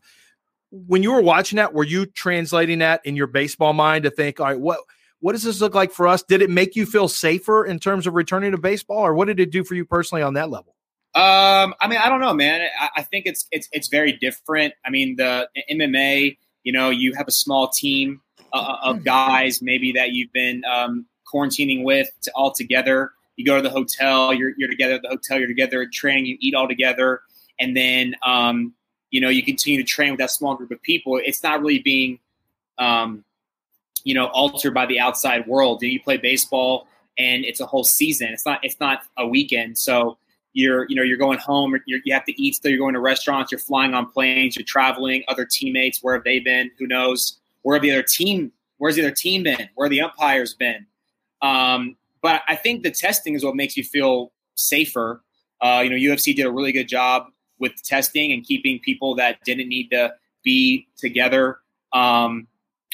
[0.71, 4.39] When you were watching that, were you translating that in your baseball mind to think,
[4.39, 4.79] all right, what
[5.21, 6.23] what does this look like for us?
[6.23, 9.41] Did it make you feel safer in terms of returning to baseball, or what did
[9.41, 10.75] it do for you personally on that level?
[11.15, 12.67] Um, I mean, I don't know, man.
[12.79, 14.75] I, I think it's it's it's very different.
[14.85, 18.21] I mean, the MMA, you know, you have a small team
[18.53, 19.03] uh, of hmm.
[19.03, 23.11] guys maybe that you've been um, quarantining with to, all together.
[23.37, 26.25] You go to the hotel, you're, you're together at the hotel, you're together at training,
[26.25, 27.21] you eat all together,
[27.59, 28.73] and then um,
[29.11, 31.19] you know you continue to train with that small group of people.
[31.23, 32.19] It's not really being
[32.77, 33.23] um,
[34.03, 35.81] you know altered by the outside world.
[35.81, 36.87] You play baseball,
[37.17, 38.27] and it's a whole season.
[38.27, 39.77] It's not it's not a weekend.
[39.77, 40.17] So
[40.53, 41.79] you're you know you're going home.
[41.85, 42.59] you have to eat.
[42.61, 43.51] So you're going to restaurants.
[43.51, 44.55] You're flying on planes.
[44.55, 45.23] You're traveling.
[45.27, 46.01] Other teammates.
[46.01, 46.71] Where have they been?
[46.79, 47.39] Who knows?
[47.61, 48.51] Where have the other team?
[48.77, 49.69] Where's the other team been?
[49.75, 50.85] Where the umpires been?
[51.41, 55.21] Um, but I think the testing is what makes you feel safer.
[55.61, 57.27] Uh, you know, UFC did a really good job
[57.59, 61.59] with testing and keeping people that didn't need to be together
[61.93, 62.47] um,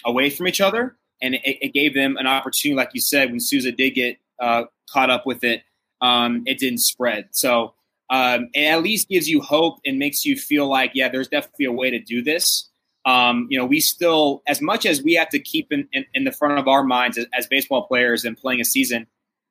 [0.04, 3.40] away from each other, and it, it, gave them an opportunity, like you said, when
[3.40, 5.62] Souza did get uh, caught up with it,
[6.02, 7.28] um, it didn't spread.
[7.32, 7.74] So
[8.10, 11.66] um, it at least gives you hope and makes you feel like, yeah, there's definitely
[11.66, 12.70] a way to do this.
[13.06, 16.24] Um, you know, we still, as much as we have to keep in, in, in
[16.24, 19.06] the front of our minds as, as, baseball players and playing a season,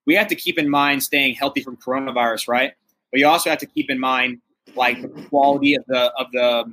[0.06, 2.72] we have to keep in mind staying healthy from coronavirus, right?
[3.12, 4.40] But you also have to keep in mind
[4.74, 6.64] like the quality of the of the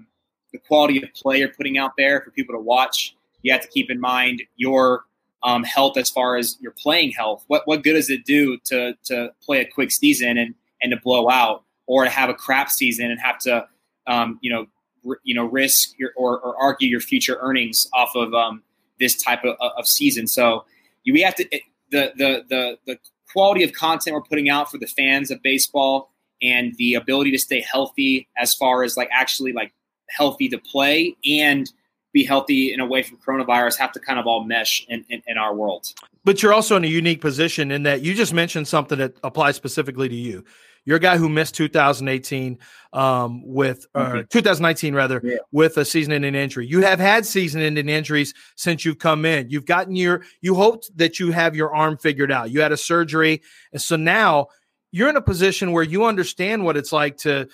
[0.52, 3.16] the quality of play you're putting out there for people to watch.
[3.44, 5.04] You have to keep in mind your
[5.44, 7.44] um, health as far as your playing health.
[7.48, 10.98] What what good does it do to to play a quick season and and to
[10.98, 13.68] blow out, or to have a crap season and have to
[14.08, 14.66] um, you know
[15.08, 18.64] r- you know risk your or, or, argue your future earnings off of um,
[19.00, 20.28] this type of, of season.
[20.28, 20.66] So
[21.06, 23.00] we have to it, the the the the
[23.32, 26.12] quality of content we're putting out for the fans of baseball
[26.42, 29.74] and the ability to stay healthy as far as like actually like
[30.10, 31.72] healthy to play and
[32.14, 35.38] be healthy and away from coronavirus have to kind of all mesh in, in, in,
[35.38, 35.94] our world.
[36.24, 39.56] But you're also in a unique position in that you just mentioned something that applies
[39.56, 40.44] specifically to you.
[40.84, 42.58] You're a guy who missed 2018
[42.94, 44.22] um, with mm-hmm.
[44.30, 45.38] 2019 rather yeah.
[45.52, 46.66] with a season-ending injury.
[46.66, 49.50] You have had season-ending injuries since you've come in.
[49.50, 52.50] You've gotten your you hoped that you have your arm figured out.
[52.50, 54.48] You had a surgery, and so now
[54.92, 57.48] you're in a position where you understand what it's like to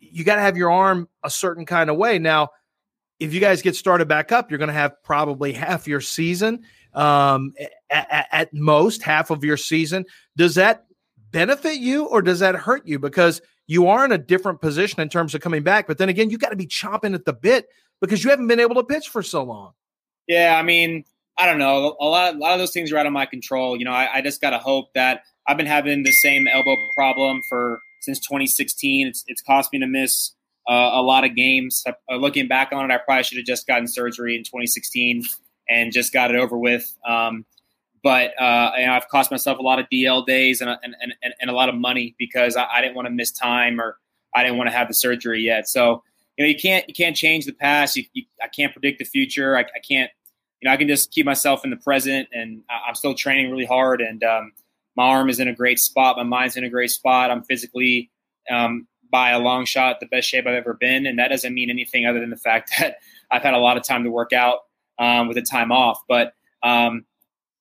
[0.00, 2.18] you got to have your arm a certain kind of way.
[2.18, 2.50] Now,
[3.20, 6.62] if you guys get started back up, you're going to have probably half your season,
[6.94, 7.54] um,
[7.90, 10.04] at, at, most half of your season.
[10.36, 10.86] Does that
[11.30, 12.98] benefit you or does that hurt you?
[12.98, 15.86] Because you are in a different position in terms of coming back.
[15.86, 17.68] But then again, you got to be chomping at the bit
[18.00, 19.72] because you haven't been able to pitch for so long.
[20.26, 21.04] Yeah, I mean,
[21.38, 21.96] I don't know.
[22.00, 23.76] A lot, a lot of those things are out of my control.
[23.76, 26.76] You know, I, I just got to hope that I've been having the same elbow
[26.94, 29.08] problem for since 2016.
[29.08, 30.32] It's it's cost me to miss
[30.68, 31.84] uh, a lot of games.
[31.86, 35.24] Uh, looking back on it, I probably should have just gotten surgery in 2016
[35.68, 36.94] and just got it over with.
[37.06, 37.44] Um,
[38.02, 41.54] but uh, I've cost myself a lot of DL days and, and, and, and a
[41.54, 43.98] lot of money because I, I didn't want to miss time or
[44.34, 45.68] I didn't want to have the surgery yet.
[45.68, 46.02] So
[46.36, 47.96] you know, you can't you can't change the past.
[47.96, 49.56] You, you, I can't predict the future.
[49.56, 50.10] I, I, can't.
[50.60, 53.66] You know, I can just keep myself in the present, and I'm still training really
[53.66, 54.00] hard.
[54.00, 54.52] And um,
[54.96, 56.16] my arm is in a great spot.
[56.16, 57.30] My mind's in a great spot.
[57.30, 58.10] I'm physically,
[58.50, 61.06] um, by a long shot, the best shape I've ever been.
[61.06, 62.96] And that doesn't mean anything other than the fact that
[63.30, 64.62] I've had a lot of time to work out
[64.98, 66.00] um, with the time off.
[66.08, 66.34] But,
[66.64, 67.04] um,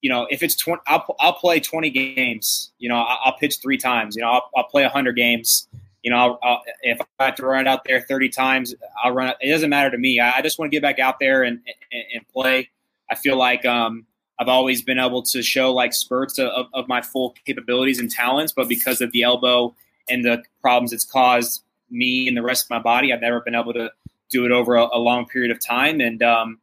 [0.01, 2.71] you know, if it's 20, I'll, I'll play 20 games.
[2.79, 4.15] You know, I'll, I'll pitch three times.
[4.15, 5.67] You know, I'll, I'll play 100 games.
[6.01, 8.73] You know, I'll, I'll, if I have to run out there 30 times,
[9.03, 9.47] I'll run it.
[9.47, 10.19] Doesn't matter to me.
[10.19, 11.59] I, I just want to get back out there and,
[11.91, 12.71] and, and play.
[13.11, 14.07] I feel like, um,
[14.39, 18.51] I've always been able to show like spurts of, of my full capabilities and talents,
[18.51, 19.75] but because of the elbow
[20.09, 23.55] and the problems it's caused me and the rest of my body, I've never been
[23.55, 23.91] able to
[24.29, 26.01] do it over a, a long period of time.
[26.01, 26.59] And um,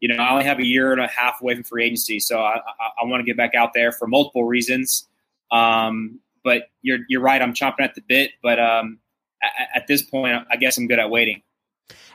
[0.00, 2.38] you know, I only have a year and a half away from free agency, so
[2.38, 5.08] I, I, I want to get back out there for multiple reasons.
[5.50, 8.32] Um, but you're you're right, I'm chomping at the bit.
[8.42, 8.98] But um,
[9.42, 11.42] at, at this point, I guess I'm good at waiting.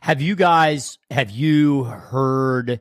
[0.02, 2.80] Have you guys have you heard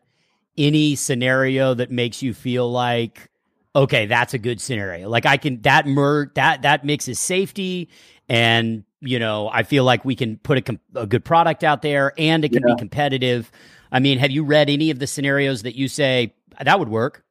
[0.57, 3.31] any scenario that makes you feel like
[3.75, 5.09] okay that's a good scenario.
[5.09, 7.89] Like i can that mer that that mixes safety
[8.29, 11.83] and you know i feel like we can put a, com- a good product out
[11.83, 12.75] there and it can yeah.
[12.75, 13.51] be competitive.
[13.91, 17.25] I mean have you read any of the scenarios that you say that would work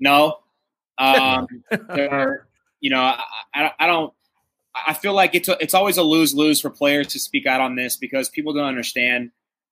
[0.00, 0.38] no.
[0.98, 1.46] Um
[2.80, 3.22] you know I,
[3.54, 4.12] I, I don't
[4.86, 7.60] i feel like it's a, it's always a lose lose for players to speak out
[7.60, 9.30] on this because people don't understand.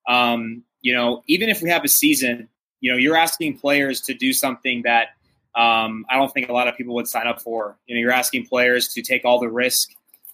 [0.08, 2.48] Um you know, even if we have a season,
[2.80, 5.08] you know, you're asking players to do something that
[5.56, 7.78] um, I don't think a lot of people would sign up for.
[7.86, 9.90] You know, you're asking players to take all the risk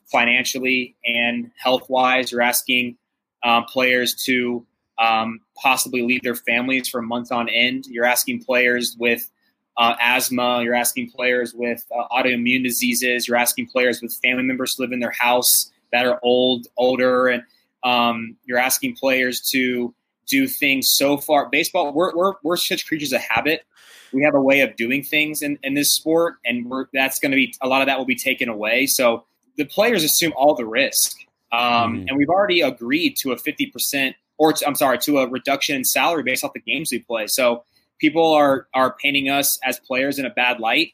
[0.06, 2.32] financially and health wise.
[2.32, 2.96] You're asking
[3.44, 4.66] um, players to
[4.98, 7.86] um, possibly leave their families for months on end.
[7.86, 9.30] You're asking players with
[9.76, 10.62] uh, asthma.
[10.62, 13.28] You're asking players with uh, autoimmune diseases.
[13.28, 17.28] You're asking players with family members to live in their house that are old, older,
[17.28, 17.42] and
[17.84, 19.94] um, you're asking players to
[20.26, 21.48] do things so far.
[21.48, 23.62] Baseball, we're, we're, we're such creatures of habit.
[24.12, 27.30] We have a way of doing things in, in this sport, and we're, that's going
[27.30, 28.86] to be a lot of that will be taken away.
[28.86, 29.24] So
[29.56, 31.16] the players assume all the risk.
[31.52, 32.06] Um, mm.
[32.08, 35.84] And we've already agreed to a 50% or to, I'm sorry, to a reduction in
[35.84, 37.26] salary based off the games we play.
[37.28, 37.64] So
[37.98, 40.92] people are, are painting us as players in a bad light.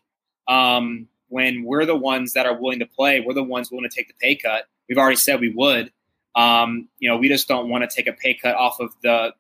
[0.49, 3.95] Um, when we're the ones that are willing to play, we're the ones willing to
[3.95, 4.65] take the pay cut.
[4.89, 5.93] We've already said we would.
[6.35, 9.33] Um, you know, we just don't want to take a pay cut off of the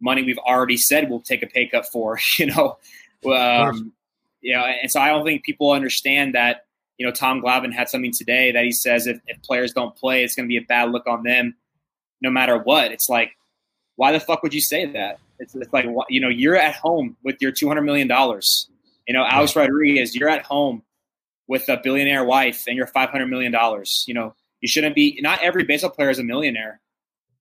[0.00, 2.18] money we've already said we'll take a pay cut for.
[2.38, 2.78] You know,
[3.32, 3.92] um,
[4.40, 6.66] you know, and so I don't think people understand that.
[6.98, 10.22] You know, Tom Glavine had something today that he says if, if players don't play,
[10.22, 11.56] it's going to be a bad look on them,
[12.20, 12.92] no matter what.
[12.92, 13.32] It's like,
[13.96, 15.18] why the fuck would you say that?
[15.40, 18.68] It's, it's like, you know, you're at home with your two hundred million dollars.
[19.08, 20.82] You know, Alex Rodriguez, you're at home
[21.48, 24.04] with a billionaire wife and you're five hundred million dollars.
[24.06, 25.18] You know, you shouldn't be.
[25.20, 26.80] Not every baseball player is a millionaire.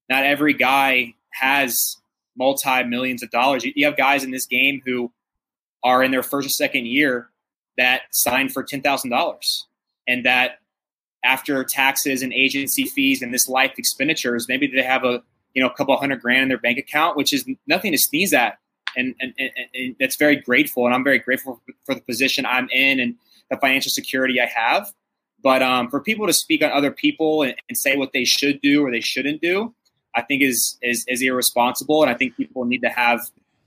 [0.10, 1.98] Not every guy has
[2.38, 3.64] multi millions of dollars.
[3.64, 5.12] You, you have guys in this game who
[5.84, 7.30] are in their first or second year
[7.78, 9.68] that signed for ten thousand dollars,
[10.08, 10.60] and that
[11.24, 15.24] after taxes and agency fees and this life expenditures, maybe they have a
[15.54, 18.34] you know a couple hundred grand in their bank account, which is nothing to sneeze
[18.34, 18.58] at,
[18.96, 22.70] and and, and, and that's very grateful, and I'm very grateful for the position I'm
[22.70, 23.16] in and
[23.50, 24.92] the financial security I have.
[25.42, 28.62] But um, for people to speak on other people and, and say what they should
[28.62, 29.76] do or they shouldn't do,
[30.16, 33.22] I think is is, is irresponsible, and I think people need to have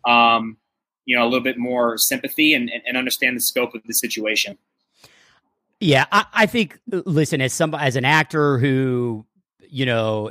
[0.05, 0.57] um,
[1.05, 4.59] you know a little bit more sympathy and, and understand the scope of the situation.
[5.81, 6.79] Yeah, I, I think.
[6.87, 9.27] Listen, as some as an actor who
[9.69, 10.31] you know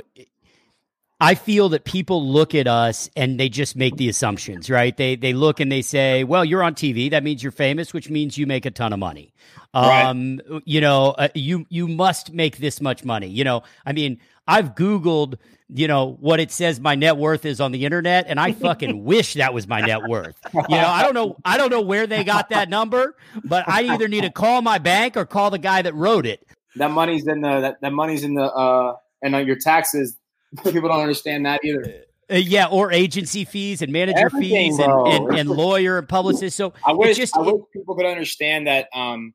[1.18, 4.94] I feel that people look at us and they just make the assumptions, right?
[4.94, 7.10] They they look and they say, "Well, you're on TV.
[7.10, 9.32] That means you're famous, which means you make a ton of money."
[9.72, 10.62] Um, right.
[10.66, 13.28] you know, uh, you you must make this much money.
[13.28, 15.36] You know, I mean, I've googled,
[15.68, 19.04] you know, what it says my net worth is on the internet and I fucking
[19.04, 20.36] wish that was my net worth.
[20.54, 23.82] You know, I don't know I don't know where they got that number, but I
[23.84, 26.46] either need to call my bank or call the guy that wrote it.
[26.76, 30.16] That money's in the that, that money's in the uh and uh, your taxes
[30.64, 32.04] People don't understand that either.
[32.30, 36.56] Uh, yeah, or agency fees and manager Everything, fees and, and, and, lawyer and publicist.
[36.56, 38.88] So I wish, just, I wish people could understand that.
[38.92, 39.34] Um,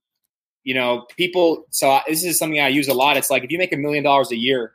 [0.64, 1.66] you know, people.
[1.72, 3.18] So I, this is something I use a lot.
[3.18, 4.74] It's like if you make a million dollars a year,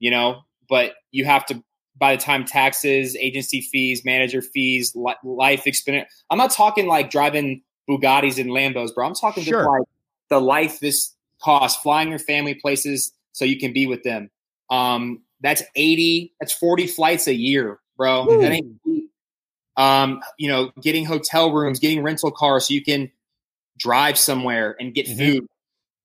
[0.00, 1.62] you know, but you have to
[1.96, 6.10] by the time taxes, agency fees, manager fees, li- life expense.
[6.30, 9.06] I'm not talking like driving Bugattis and Lambos, bro.
[9.06, 9.60] I'm talking sure.
[9.60, 9.82] just like
[10.30, 14.30] the life this costs, flying your family places so you can be with them.
[14.70, 18.28] Um, that's 80, that's 40 flights a year, bro.
[18.28, 18.40] Ooh.
[18.40, 18.76] That ain't
[19.76, 23.10] um, you know, getting hotel rooms, getting rental cars so you can
[23.78, 25.18] drive somewhere and get mm-hmm.
[25.18, 25.46] food,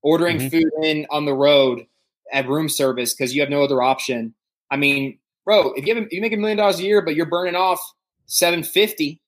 [0.02, 0.48] ordering mm-hmm.
[0.48, 1.86] food in on the road
[2.32, 4.34] at room service because you have no other option.
[4.72, 7.26] I mean, bro, if you have, you make a million dollars a year, but you're
[7.26, 7.80] burning off
[8.26, 9.22] 750,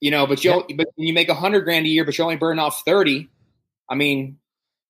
[0.00, 0.76] you know, but you yeah.
[0.76, 3.28] but you make a hundred grand a year, but you're only burn off 30.
[3.88, 4.38] I mean,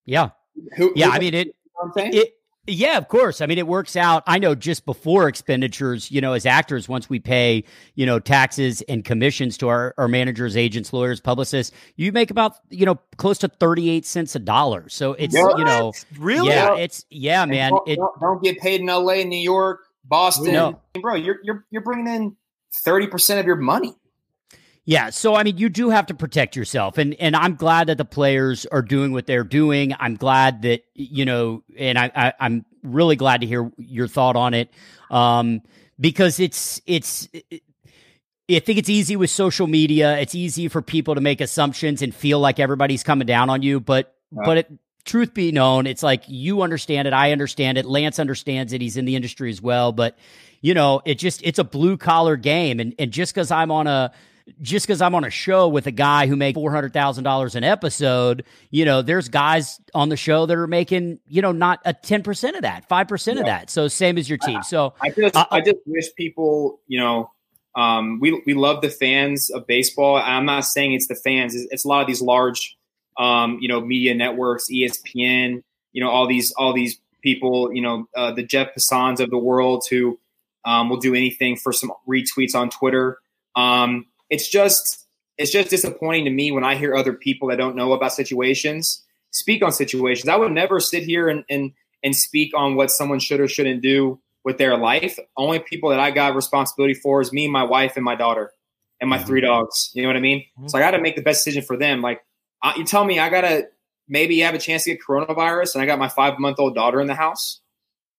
[0.07, 0.30] yeah,
[0.76, 1.07] who, yeah.
[1.07, 2.34] Who, I mean, it, you know it,
[2.67, 3.41] yeah, of course.
[3.41, 4.23] I mean, it works out.
[4.27, 8.83] I know just before expenditures, you know, as actors, once we pay, you know, taxes
[8.83, 13.39] and commissions to our, our managers, agents, lawyers, publicists, you make about, you know, close
[13.39, 14.89] to 38 cents a dollar.
[14.89, 15.59] So it's, what?
[15.59, 16.49] you know, really?
[16.49, 17.71] Yeah, it's, yeah, man.
[17.71, 20.53] Don't, it, don't, get paid in LA, New York, Boston.
[20.53, 20.81] No.
[21.01, 22.37] Bro, you're, you're, you're bringing in
[22.87, 23.95] 30% of your money.
[24.87, 27.97] Yeah, so I mean, you do have to protect yourself, and and I'm glad that
[27.97, 29.95] the players are doing what they're doing.
[29.99, 34.37] I'm glad that you know, and I, I am really glad to hear your thought
[34.37, 34.70] on it,
[35.11, 35.62] um,
[35.99, 37.28] because it's it's.
[37.32, 37.62] It,
[38.51, 40.18] I think it's easy with social media.
[40.18, 43.80] It's easy for people to make assumptions and feel like everybody's coming down on you.
[43.80, 44.72] But but it,
[45.05, 48.82] truth be known, it's like you understand it, I understand it, Lance understands it.
[48.82, 49.93] He's in the industry as well.
[49.93, 50.18] But
[50.61, 53.87] you know, it just it's a blue collar game, and and just because I'm on
[53.87, 54.12] a
[54.61, 57.55] just because I'm on a show with a guy who makes four hundred thousand dollars
[57.55, 61.80] an episode, you know, there's guys on the show that are making, you know, not
[61.84, 63.42] a ten percent of that, five percent yeah.
[63.42, 63.70] of that.
[63.70, 64.62] So same as your team.
[64.62, 67.30] So I just, uh, I just wish people, you know,
[67.74, 70.16] um, we we love the fans of baseball.
[70.16, 71.55] I'm not saying it's the fans.
[71.55, 72.76] It's, it's a lot of these large,
[73.18, 78.07] um, you know, media networks, ESPN, you know, all these all these people, you know,
[78.14, 80.18] uh, the Jeff Passans of the world who
[80.66, 83.18] um, will do anything for some retweets on Twitter.
[83.57, 85.07] Um, it's just
[85.39, 89.05] it's just disappointing to me when I hear other people that don't know about situations
[89.35, 90.28] speak on situations.
[90.28, 91.72] I would never sit here and and,
[92.03, 95.18] and speak on what someone should or shouldn't do with their life.
[95.37, 98.53] Only people that I got responsibility for is me, my wife, and my daughter,
[99.01, 99.26] and my mm-hmm.
[99.26, 99.91] three dogs.
[99.95, 100.41] You know what I mean?
[100.59, 100.68] Mm-hmm.
[100.68, 102.01] So I got to make the best decision for them.
[102.03, 102.22] Like
[102.62, 103.68] I, you tell me, I gotta
[104.09, 107.01] maybe have a chance to get coronavirus, and I got my five month old daughter
[107.01, 107.61] in the house.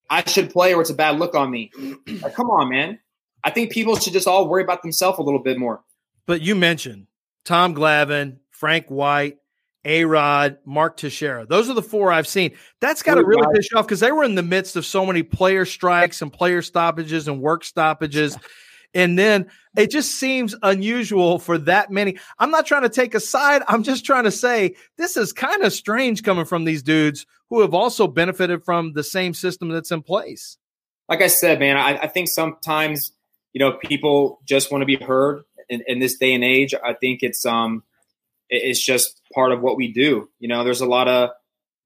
[0.09, 1.71] I should play, or it's a bad look on me.
[2.21, 2.99] like, come on, man.
[3.43, 5.81] I think people should just all worry about themselves a little bit more.
[6.27, 7.07] But you mentioned
[7.43, 9.37] Tom Glavine, Frank White,
[9.83, 11.45] A Rod, Mark Teixeira.
[11.45, 12.51] Those are the four I've seen.
[12.81, 15.23] That's got to really piss off because they were in the midst of so many
[15.23, 18.37] player strikes and player stoppages and work stoppages.
[18.95, 22.17] And then it just seems unusual for that many.
[22.39, 23.61] I'm not trying to take a side.
[23.67, 27.59] I'm just trying to say this is kind of strange coming from these dudes who
[27.59, 30.57] have also benefited from the same system that's in place.
[31.09, 33.11] Like I said, man, I, I think sometimes,
[33.51, 36.73] you know, people just want to be heard in, in, this day and age.
[36.73, 37.83] I think it's um,
[38.49, 40.29] it's just part of what we do.
[40.39, 41.31] You know, there's a lot of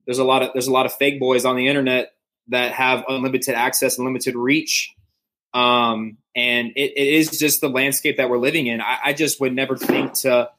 [0.05, 2.13] there's a lot of there's a lot of fake boys on the internet
[2.49, 4.93] that have unlimited access and limited reach.
[5.53, 8.82] Um, and it, it is just the landscape that we're living in.
[8.82, 10.49] I, I just would never think to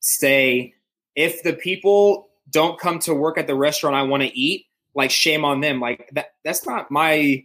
[0.00, 0.74] say
[1.14, 5.10] if the people don't come to work at the restaurant I want to eat, like
[5.10, 5.80] shame on them.
[5.80, 7.44] Like that that's not my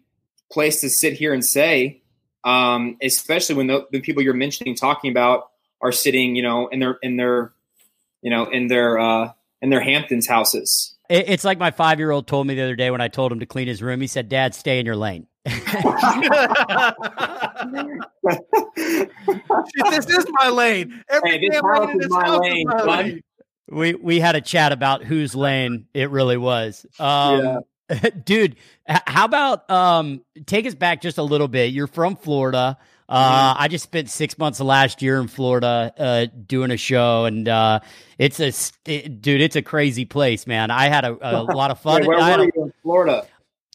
[0.51, 2.01] place to sit here and say.
[2.47, 5.49] Um, especially when the, the people you're mentioning talking about
[5.81, 7.51] are sitting, you know, in their in their
[8.21, 9.31] you know, in their uh
[9.61, 10.95] in their Hamptons houses.
[11.09, 13.39] It's like my five year old told me the other day when I told him
[13.39, 14.01] to clean his room.
[14.01, 15.55] He said, "Dad, stay in your lane." this
[20.07, 21.01] is my lane.
[21.09, 23.21] Every Hey, damn lane in is this my house lane, is my lane.
[23.69, 26.85] We we had a chat about whose lane it really was.
[26.99, 27.61] Um,
[28.25, 31.73] dude, how about um take us back just a little bit.
[31.73, 32.77] You're from Florida.
[33.09, 37.47] Uh, I just spent six months last year in Florida uh, doing a show, and
[37.47, 37.79] uh,
[38.17, 39.39] it's a st- dude.
[39.39, 40.71] It's a crazy place, man.
[40.71, 42.01] I had a, a lot of fun.
[42.01, 43.25] Wait, where were you in Florida?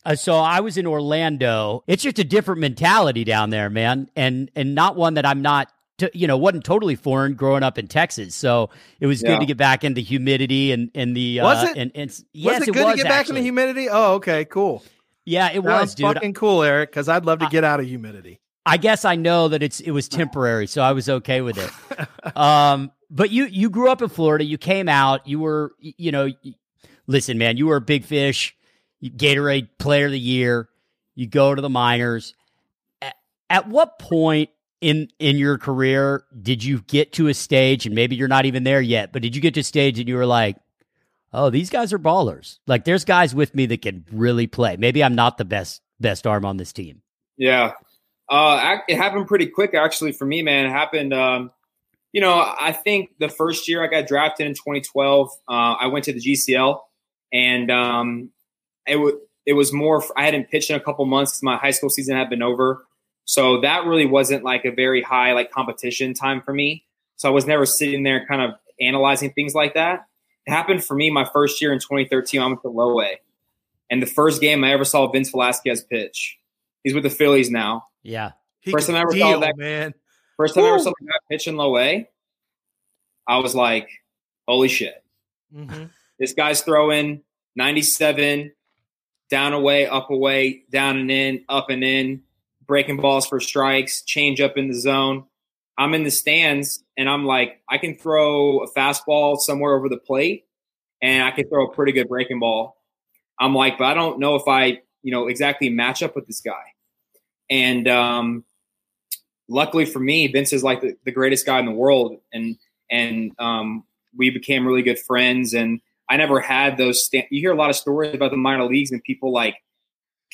[0.05, 1.83] uh, so I was in Orlando.
[1.87, 5.73] It's just a different mentality down there, man, and and not one that I'm not,
[6.03, 8.35] t- you know, wasn't totally foreign growing up in Texas.
[8.35, 9.31] So it was Yeah.
[9.35, 11.77] good to get back into humidity and and the uh, Was it?
[11.77, 13.89] And, and yes, was it good was to get back in the humidity?
[13.91, 14.83] Oh, okay, cool.
[15.25, 16.15] Yeah, it Sounds was, dude.
[16.15, 16.91] fucking cool, Eric.
[16.91, 18.41] Because I'd love to I- get out of humidity.
[18.65, 22.37] I guess I know that it's it was temporary, so I was okay with it.
[22.37, 24.45] um, but you you grew up in Florida.
[24.45, 25.27] You came out.
[25.27, 26.29] You were you know,
[27.09, 27.57] listen, man.
[27.57, 28.55] You were a big fish.
[29.03, 30.69] Gatorade Player of the Year.
[31.17, 32.35] You go to the minors.
[33.01, 33.15] At,
[33.51, 34.51] at what point
[34.83, 38.65] in in your career did you get to a stage, and maybe you're not even
[38.65, 40.57] there yet, but did you get to a stage and you were like,
[41.33, 42.59] "Oh, these guys are ballers.
[42.67, 44.77] Like, there's guys with me that can really play.
[44.77, 47.01] Maybe I'm not the best best arm on this team."
[47.39, 47.73] Yeah.
[48.29, 50.67] Uh, it happened pretty quick, actually, for me, man.
[50.67, 51.51] It happened, um,
[52.13, 56.07] you know, I think the first year I got drafted in 2012, uh, I went
[56.07, 56.81] to the GCL,
[57.33, 58.31] and um,
[58.87, 61.91] it, w- it was more, I hadn't pitched in a couple months my high school
[61.91, 62.87] season had been over.
[63.25, 66.85] So that really wasn't like a very high like competition time for me.
[67.17, 68.51] So I was never sitting there kind of
[68.81, 70.07] analyzing things like that.
[70.47, 72.41] It happened for me my first year in 2013.
[72.41, 73.21] I went to low A.
[73.91, 76.39] And the first game I ever saw Vince Velasquez pitch.
[76.83, 77.87] He's with the Phillies now.
[78.03, 78.33] Yeah.
[78.61, 79.95] He First time I ever saw deal, that- man.
[80.37, 82.09] First time I ever saw the guy pitch in low A,
[83.29, 83.89] I was like,
[84.49, 85.03] holy shit.
[85.55, 85.91] Mhm.
[86.19, 87.23] This guy's throwing
[87.57, 88.53] 97,
[89.29, 92.23] down away, up away, down and in, up and in,
[92.73, 95.25] breaking balls for strikes, change up in the zone.
[95.77, 99.99] I'm in the stands and I'm like, I can throw a fastball somewhere over the
[99.99, 100.47] plate
[101.03, 102.79] and I can throw a pretty good breaking ball.
[103.39, 106.41] I'm like, but I don't know if I, you know, exactly match up with this
[106.41, 106.63] guy.
[107.51, 108.45] And um,
[109.51, 112.57] luckily for me, Vince is like the, the greatest guy in the world, and
[112.91, 113.85] and um,
[114.17, 115.53] we became really good friends.
[115.53, 117.05] And I never had those.
[117.05, 119.57] Sta- you hear a lot of stories about the minor leagues and people like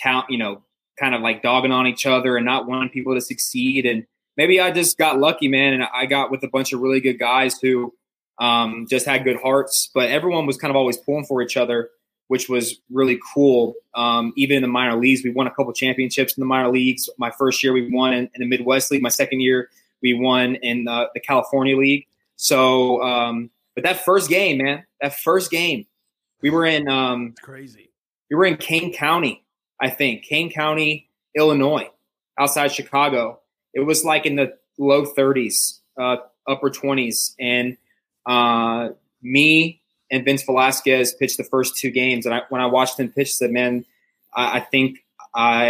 [0.01, 0.63] count, you know,
[0.99, 3.87] kind of like dogging on each other and not wanting people to succeed.
[3.87, 7.01] And maybe I just got lucky, man, and I got with a bunch of really
[7.01, 7.95] good guys who
[8.39, 9.91] um, just had good hearts.
[9.95, 11.91] But everyone was kind of always pulling for each other,
[12.29, 13.75] which was really cool.
[13.95, 17.09] Um, even in the minor leagues, we won a couple championships in the minor leagues.
[17.19, 19.03] My first year, we won in, in the Midwest League.
[19.03, 19.69] My second year,
[20.03, 22.07] we won in uh, the California League.
[22.37, 25.87] So, um, but that first game, man, that first game,
[26.41, 27.91] we were in um, Crazy.
[28.31, 29.45] we were in Kane County,
[29.81, 31.89] I think, Kane County, Illinois,
[32.39, 33.41] outside Chicago.
[33.75, 36.17] It was like in the low 30s, uh,
[36.47, 37.77] upper 20s, and
[38.27, 38.91] uh,
[39.23, 42.27] me and Vince Velasquez pitched the first two games.
[42.27, 43.85] And I, when I watched him pitch, I said, "Man,
[44.35, 44.99] I, I think
[45.35, 45.65] I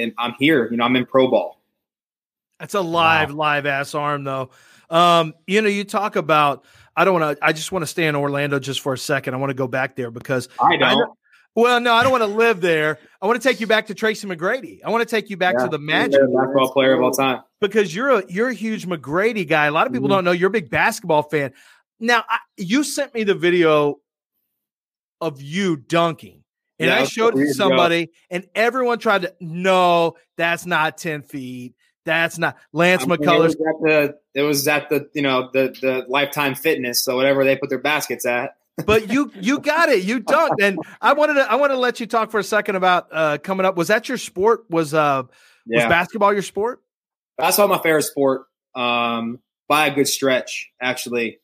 [0.00, 0.70] am, I'm here.
[0.70, 1.58] You know, I'm in pro ball."
[2.58, 4.50] That's a live, live ass arm though.
[4.88, 6.64] Um, you know, you talk about.
[6.94, 7.44] I don't want to.
[7.44, 9.34] I just want to stay in Orlando just for a second.
[9.34, 10.98] I want to go back there because I don't.
[10.98, 11.16] know-
[11.54, 12.98] Well, no, I don't want to live there.
[13.20, 14.80] I want to take you back to Tracy McGrady.
[14.84, 17.42] I want to take you back Yeah, to the Magic basketball player of all time.
[17.60, 19.66] because you're a you're a huge McGrady guy.
[19.66, 20.12] A lot of people Mhm.
[20.12, 21.52] don't know you're a big basketball fan.
[22.00, 24.00] Now, I, you sent me the video
[25.20, 26.42] of you dunking,
[26.80, 29.34] and Yeah, I showed it to somebody, and everyone tried to.
[29.40, 31.74] No, that's not ten feet.
[32.04, 33.52] That's not Lance I mean, McCullers.
[33.54, 37.14] It was at the it was at the you know the the Lifetime Fitness, so
[37.14, 38.56] whatever they put their baskets at.
[38.86, 40.04] But you you got it.
[40.04, 42.76] You dunked, and I wanted to I want to let you talk for a second
[42.76, 43.76] about uh, coming up.
[43.76, 44.64] Was that your sport?
[44.70, 45.24] Was uh
[45.66, 46.80] was basketball your sport?
[47.38, 48.42] that's all my favorite sport
[48.74, 50.70] um, by a good stretch.
[50.80, 51.38] Actually,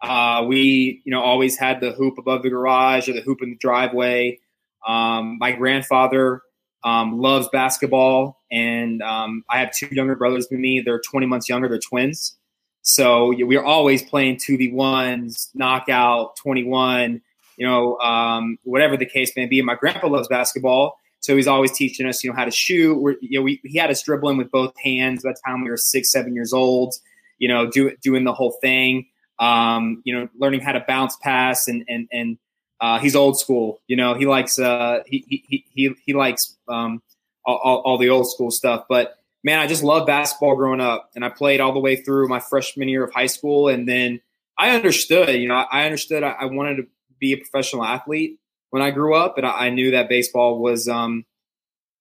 [0.00, 3.50] uh, we you know always had the hoop above the garage or the hoop in
[3.50, 4.38] the driveway.
[4.86, 6.42] Um, my grandfather
[6.84, 10.80] um, loves basketball, and um, I have two younger brothers than me.
[10.84, 11.68] They're 20 months younger.
[11.68, 12.36] They're twins.
[12.82, 17.22] So we are always playing two v ones, knockout, twenty one,
[17.56, 19.60] you know, um, whatever the case may be.
[19.60, 23.00] And my grandpa loves basketball, so he's always teaching us, you know, how to shoot.
[23.00, 25.70] We're, you know, we, he had us dribbling with both hands by the time we
[25.70, 26.94] were six, seven years old.
[27.38, 29.06] You know, do, doing the whole thing.
[29.38, 32.38] Um, you know, learning how to bounce pass and and and
[32.80, 33.80] uh, he's old school.
[33.86, 37.00] You know, he likes uh, he, he he he likes um,
[37.44, 38.86] all, all, all the old school stuff.
[38.88, 42.28] But man, I just loved basketball growing up, and I played all the way through
[42.28, 44.20] my freshman year of high school, and then
[44.58, 45.28] I understood.
[45.30, 46.86] You know, I understood I, wanted to
[47.18, 48.38] be a professional athlete
[48.70, 51.24] when I grew up, and I, I knew that baseball was um,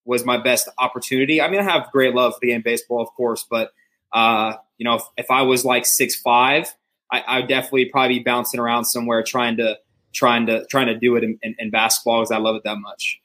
[0.05, 1.41] was my best opportunity.
[1.41, 3.71] I mean, I have great love for the game baseball, of course, but
[4.13, 6.67] uh, you know, if, if I was like six five,
[7.11, 9.77] I, I would definitely probably be bouncing around somewhere trying to
[10.13, 12.77] trying to trying to do it in, in, in basketball because I love it that
[12.77, 13.20] much.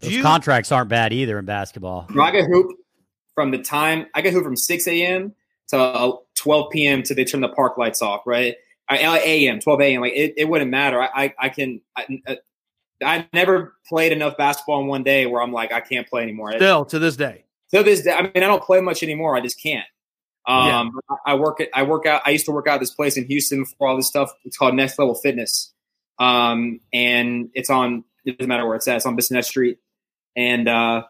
[0.00, 2.06] Those you, contracts aren't bad either in basketball.
[2.20, 2.76] I get hoop
[3.34, 5.34] from the time I get hoop from six a.m.
[5.68, 7.02] to twelve p.m.
[7.04, 8.22] to they turn the park lights off.
[8.26, 8.54] Right,
[8.88, 9.60] I, a.m.
[9.60, 10.00] twelve a.m.
[10.00, 11.00] Like it, it wouldn't matter.
[11.00, 11.80] I I, I can.
[11.96, 12.34] I, uh,
[13.00, 16.52] I never played enough basketball in one day where I'm like I can't play anymore.
[16.52, 17.44] Still to this day.
[17.72, 19.36] To this day, I mean I don't play much anymore.
[19.36, 19.86] I just can't.
[20.46, 21.16] Um, yeah.
[21.26, 22.22] I work at I work out.
[22.24, 24.32] I used to work out this place in Houston for all this stuff.
[24.44, 25.72] It's called Next Level Fitness,
[26.18, 28.02] um, and it's on.
[28.24, 28.96] It doesn't matter where it's at.
[28.96, 29.78] It's on Bissonnet Street,
[30.38, 31.02] and uh,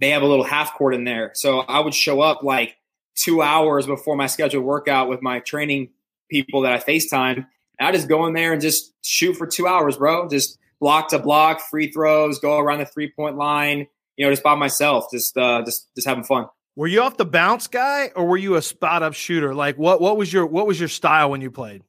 [0.00, 1.30] they have a little half court in there.
[1.34, 2.76] So I would show up like
[3.14, 5.90] two hours before my scheduled workout with my training
[6.28, 7.46] people that I FaceTime.
[7.80, 10.28] I just go in there and just shoot for two hours, bro.
[10.28, 13.86] Just block to block, free throws, go around the three point line.
[14.16, 16.46] You know, just by myself, just uh, just just having fun.
[16.74, 19.54] Were you off the bounce guy or were you a spot up shooter?
[19.54, 21.82] Like what what was your what was your style when you played?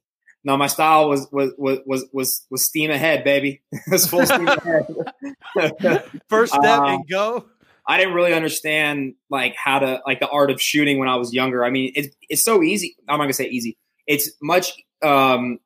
[0.44, 1.80] No, my style was was was
[2.12, 3.62] was was, steam ahead, baby.
[3.90, 4.46] was full steam
[5.56, 6.04] ahead.
[6.28, 7.46] First step uh, and go.
[7.86, 11.32] I didn't really understand like how to like the art of shooting when I was
[11.32, 11.64] younger.
[11.64, 12.96] I mean, it's it's so easy.
[13.08, 13.78] I'm not gonna say easy.
[14.06, 14.72] It's much
[15.02, 15.58] um,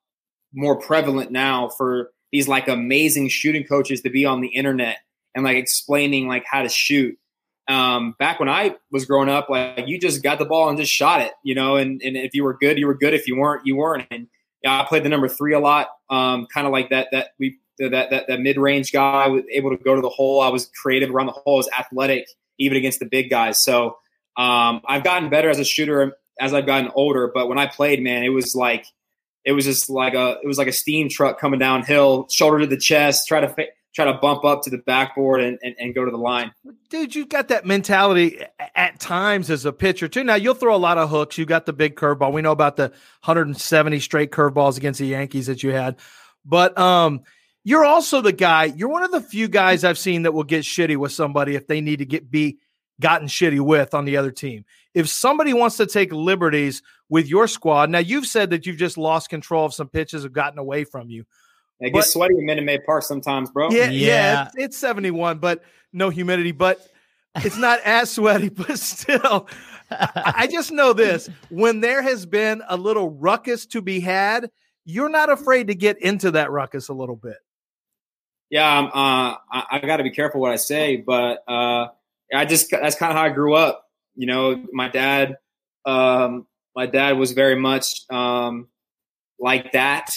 [0.53, 4.99] more prevalent now for these like amazing shooting coaches to be on the internet
[5.35, 7.19] and like explaining like how to shoot
[7.69, 10.93] um, back when I was growing up, like you just got the ball and just
[10.93, 13.13] shot it, you know, and, and if you were good, you were good.
[13.13, 14.07] If you weren't, you weren't.
[14.11, 14.27] And
[14.63, 17.59] yeah, I played the number three a lot, um, kind of like that, that we,
[17.79, 20.41] that, that, that mid range guy was able to go to the hole.
[20.41, 21.55] I was creative around the hole.
[21.55, 22.27] I was athletic,
[22.59, 23.63] even against the big guys.
[23.63, 23.99] So,
[24.37, 28.03] um, I've gotten better as a shooter as I've gotten older, but when I played,
[28.03, 28.87] man, it was like,
[29.45, 32.67] it was just like a, it was like a steam truck coming downhill, shoulder to
[32.67, 33.55] the chest, try to,
[33.95, 36.53] try to bump up to the backboard and, and, and go to the line.
[36.91, 38.41] Dude, you've got that mentality
[38.75, 40.25] at times as a pitcher too.
[40.25, 41.39] Now you'll throw a lot of hooks.
[41.39, 42.33] You got the big curveball.
[42.33, 42.89] We know about the
[43.25, 45.97] 170 straight curveballs against the Yankees that you had,
[46.45, 47.23] but um,
[47.65, 48.65] you're also the guy.
[48.65, 51.67] You're one of the few guys I've seen that will get shitty with somebody if
[51.67, 52.59] they need to get be
[53.01, 54.65] gotten shitty with on the other team.
[54.95, 58.99] If somebody wants to take liberties with your squad, now you've said that you've just
[58.99, 61.25] lost control of some pitches have gotten away from you.
[61.81, 63.71] It gets but, sweaty in Minute Maid Park sometimes, bro.
[63.71, 65.63] Yeah, yeah, yeah it's, it's 71, but
[65.93, 66.53] no humidity.
[66.53, 66.81] But
[67.37, 69.49] it's not as sweaty, but still.
[69.91, 74.51] I just know this when there has been a little ruckus to be had,
[74.85, 77.37] you're not afraid to get into that ruckus a little bit.
[78.51, 81.89] Yeah, um, uh, I, I got to be careful what I say, but uh,
[82.33, 83.85] I just that's kind of how I grew up.
[84.15, 85.37] You know, my dad,
[85.85, 88.69] um, my dad was very much um,
[89.39, 90.11] like that.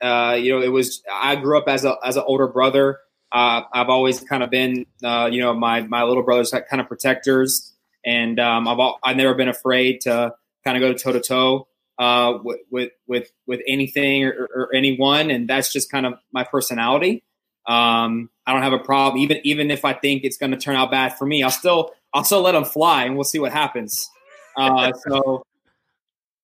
[0.00, 2.98] Uh, you know, it was I grew up as a as an older brother.
[3.32, 6.88] Uh, I've always kind of been, uh, you know, my my little brothers kind of
[6.88, 7.72] protectors,
[8.04, 10.34] and um, I've all, I've never been afraid to
[10.64, 11.68] kind of go toe to toe
[12.70, 17.22] with with with anything or, or, anyone, and that's just kind of my personality.
[17.66, 20.76] Um, I don't have a problem, even even if I think it's going to turn
[20.76, 21.42] out bad for me.
[21.42, 24.08] I'll still I'll still let them fly, and we'll see what happens.
[24.56, 25.44] Uh, so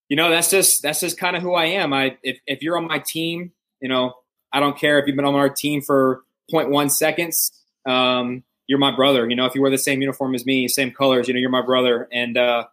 [0.09, 1.92] you know, that's just that's just kind of who I am.
[1.92, 4.14] I if if you're on my team, you know,
[4.52, 7.52] I don't care if you've been on our team for 0.1 seconds.
[7.84, 9.28] Um, you're my brother.
[9.28, 11.50] You know, if you wear the same uniform as me, same colors, you know, you're
[11.50, 12.09] my brother.
[12.12, 12.64] And uh,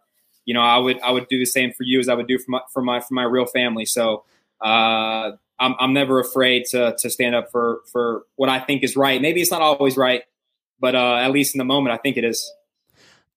[0.44, 2.38] you know, I would I would do the same for you as I would do
[2.38, 3.84] for my for my for my real family.
[3.84, 4.24] So
[4.60, 8.96] uh, I'm I'm never afraid to to stand up for for what I think is
[8.96, 9.20] right.
[9.20, 10.22] Maybe it's not always right,
[10.80, 12.50] but uh, at least in the moment, I think it is.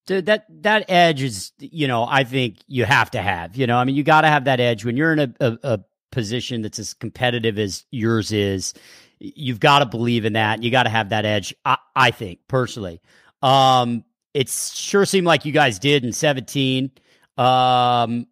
[0.08, 3.58] Dude, that that edge is, you know, I think you have to have.
[3.58, 5.58] You know, I mean, you got to have that edge when you're in a, a,
[5.64, 5.80] a
[6.12, 8.74] position that's as competitive as yours is.
[9.20, 10.64] You've got to believe in that.
[10.64, 11.54] You got to have that edge.
[11.66, 13.02] I, I think personally,
[13.42, 16.92] um, it sure seemed like you guys did in 17.
[17.38, 18.28] Um,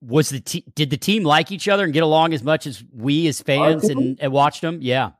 [0.00, 2.84] was the te- did the team like each other and get along as much as
[2.92, 4.78] we as fans and, and watched them?
[4.80, 5.10] Yeah.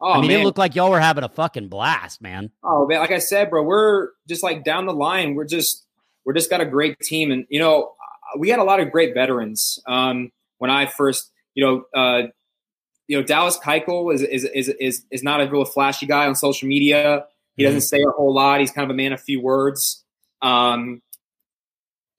[0.00, 0.40] Oh, I mean, man.
[0.40, 2.50] it looked like y'all were having a fucking blast, man.
[2.64, 5.34] Oh man, like I said, bro, we're just like down the line.
[5.34, 5.84] We're just
[6.24, 7.92] we're just got a great team, and you know,
[8.38, 9.78] we had a lot of great veterans.
[9.86, 12.28] Um, when I first, you know, uh,
[13.08, 16.34] you know, Dallas Keuchel is, is is is is not a real flashy guy on
[16.34, 17.26] social media.
[17.56, 18.60] He doesn't say a whole lot.
[18.60, 20.02] He's kind of a man of few words.
[20.40, 21.02] Um,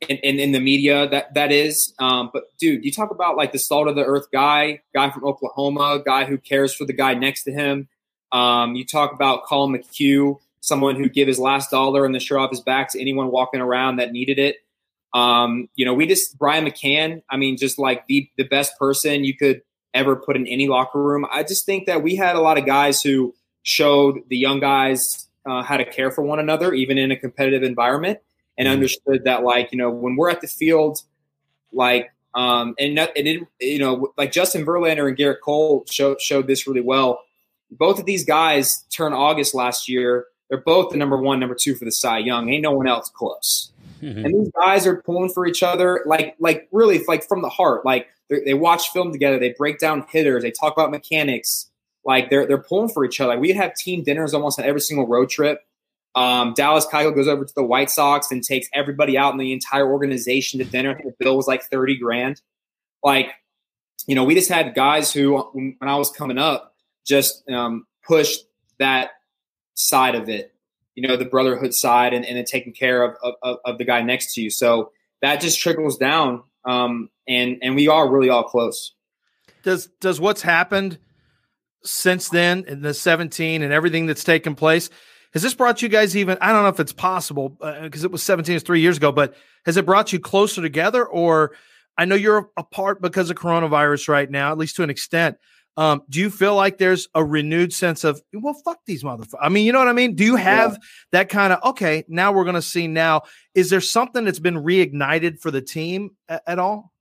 [0.07, 1.93] in, in, in the media that that is.
[1.99, 5.23] Um, but dude, you talk about like the salt of the earth guy, guy from
[5.25, 7.87] Oklahoma, guy who cares for the guy next to him.
[8.31, 12.39] Um, you talk about Collin McHugh, someone who'd give his last dollar and the shirt
[12.39, 14.57] off his back to anyone walking around that needed it.
[15.13, 17.21] Um, you know, we just Brian McCann.
[17.29, 19.61] I mean, just like the the best person you could
[19.93, 21.25] ever put in any locker room.
[21.29, 25.27] I just think that we had a lot of guys who showed the young guys
[25.45, 28.19] uh, how to care for one another, even in a competitive environment
[28.57, 28.73] and mm-hmm.
[28.73, 31.01] understood that like you know when we're at the field
[31.71, 36.47] like um and, and it, you know like Justin Verlander and Gerrit Cole showed showed
[36.47, 37.21] this really well.
[37.71, 40.25] Both of these guys turned August last year.
[40.49, 42.49] They're both the number one, number two for the Cy Young.
[42.49, 43.71] Ain't no one else close.
[44.01, 44.25] Mm-hmm.
[44.25, 47.85] And these guys are pulling for each other, like like really like from the heart.
[47.85, 51.69] Like they watch film together, they break down hitters, they talk about mechanics.
[52.03, 53.33] Like they're they're pulling for each other.
[53.33, 55.63] Like we have team dinners almost on every single road trip.
[56.15, 59.53] Um, Dallas Keuchel goes over to the White Sox and takes everybody out in the
[59.53, 60.99] entire organization to dinner.
[61.01, 62.41] The bill was like 30 grand.
[63.03, 63.31] Like,
[64.07, 68.45] you know, we just had guys who, when I was coming up, just um, pushed
[68.79, 69.11] that
[69.73, 70.53] side of it,
[70.95, 74.01] you know, the brotherhood side and, and then taking care of, of, of the guy
[74.01, 74.49] next to you.
[74.49, 74.91] So
[75.21, 76.43] that just trickles down.
[76.65, 78.93] Um, and, and we are really all close.
[79.63, 80.97] Does, does what's happened
[81.83, 84.89] since then in the 17 and everything that's taken place–
[85.33, 86.37] has this brought you guys even?
[86.41, 89.11] I don't know if it's possible because uh, it was 17 is three years ago,
[89.11, 91.05] but has it brought you closer together?
[91.05, 91.53] Or
[91.97, 95.37] I know you're apart because of coronavirus right now, at least to an extent.
[95.77, 99.39] Um, do you feel like there's a renewed sense of well, fuck these motherfuckers?
[99.41, 100.15] I mean, you know what I mean?
[100.15, 100.77] Do you have yeah.
[101.13, 102.03] that kind of okay?
[102.09, 102.87] Now we're going to see.
[102.87, 103.21] Now,
[103.55, 106.91] is there something that's been reignited for the team at, at all?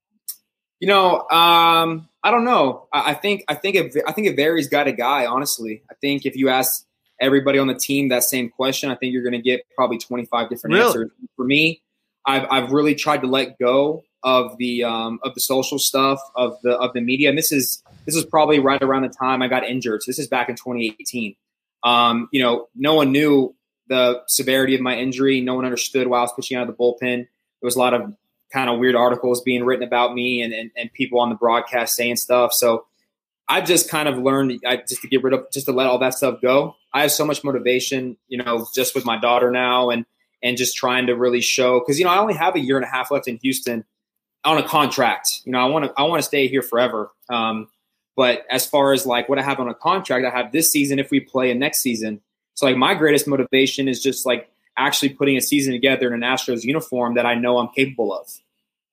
[0.78, 2.87] You know, um, I don't know.
[2.93, 5.26] I, I think I think it I think it varies guy to guy.
[5.26, 6.87] Honestly, I think if you ask
[7.21, 10.49] everybody on the team that same question, I think you're going to get probably 25
[10.49, 10.87] different really?
[10.87, 11.11] answers.
[11.37, 11.83] For me,
[12.27, 16.57] I've, I've really tried to let go of the um, of the social stuff of
[16.62, 19.49] the of the media, and this is this is probably right around the time I
[19.49, 20.03] got injured.
[20.03, 21.35] So this is back in 2018.
[21.83, 23.55] Um, you know, no one knew
[23.89, 25.41] the severity of my injury.
[25.41, 27.16] No one understood why I was pitching out of the bullpen.
[27.16, 27.27] There
[27.62, 28.14] was a lot of
[28.53, 31.95] kind of weird articles being written about me and, and, and people on the broadcast
[31.95, 32.53] saying stuff.
[32.53, 32.87] So
[33.51, 35.99] I've just kind of learned I, just to get rid of, just to let all
[35.99, 36.77] that stuff go.
[36.95, 40.07] I have so much motivation, you know, just with my daughter now and
[40.43, 42.85] and just trying to really show because you know I only have a year and
[42.85, 43.85] a half left in Houston
[44.45, 45.43] on a contract.
[45.45, 47.11] You know, I want to I want to stay here forever.
[47.29, 47.67] Um,
[48.17, 51.01] but as far as like what I have on a contract, I have this season
[51.01, 52.21] if we play and next season.
[52.55, 56.21] So like my greatest motivation is just like actually putting a season together in an
[56.21, 58.29] Astros uniform that I know I'm capable of.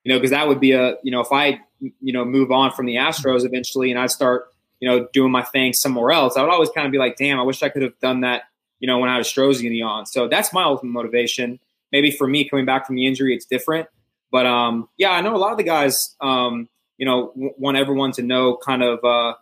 [0.08, 2.72] You know, because that would be a you know if I you know, move on
[2.72, 4.48] from the Astros eventually and I start,
[4.80, 7.40] you know, doing my thing somewhere else, I would always kind of be like, damn,
[7.40, 8.44] I wish I could have done that,
[8.80, 10.06] you know, when I was Strozing on.
[10.06, 11.60] So that's my ultimate motivation.
[11.92, 13.88] Maybe for me coming back from the injury, it's different.
[14.32, 17.78] But um, yeah, I know a lot of the guys, um, you know, w- want
[17.78, 19.36] everyone to know kind of, uh,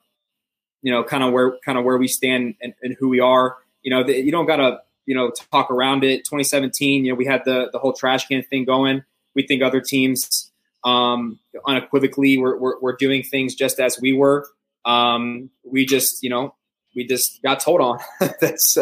[0.82, 3.58] you know, kind of where kind of where we stand and, and who we are.
[3.82, 6.20] You know, the, you don't gotta, you know, talk around it.
[6.20, 9.04] 2017, you know, we had the the whole trash can thing going.
[9.34, 10.52] We think other teams
[10.86, 14.48] um, unequivocally we're, we're, we're, doing things just as we were.
[14.86, 16.54] Um, we just, you know,
[16.96, 18.00] we just got told on.
[18.40, 18.78] That's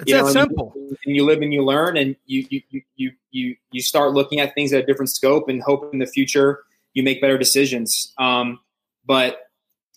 [0.00, 0.72] it's that know, simple.
[0.74, 4.12] And you, and you, live and you learn, and you you you you you start
[4.12, 6.60] looking at things at a different scope, and hope in the future
[6.94, 8.12] you make better decisions.
[8.18, 8.60] Um,
[9.06, 9.50] but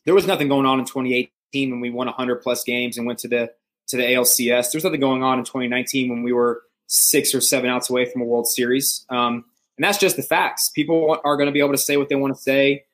[0.06, 3.20] there was nothing going on in 2018 when we won 100 plus games and went
[3.20, 3.52] to the
[3.88, 4.72] to the ALCS.
[4.72, 8.22] There's nothing going on in 2019 when we were six or seven outs away from
[8.22, 9.06] a World Series.
[9.10, 9.46] Um,
[9.78, 10.70] and that's just the facts.
[10.70, 12.86] People are going to be able to say what they want to say.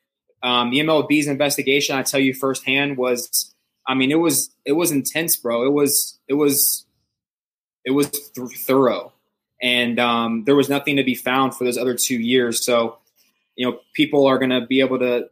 [0.42, 3.54] Um, the MLB's investigation, I tell you firsthand, was,
[3.86, 5.66] I mean, it was it was intense, bro.
[5.66, 6.86] It was it was
[7.84, 9.12] it was th- thorough,
[9.60, 12.64] and um, there was nothing to be found for those other two years.
[12.64, 12.98] So,
[13.56, 15.28] you know, people are going to be able to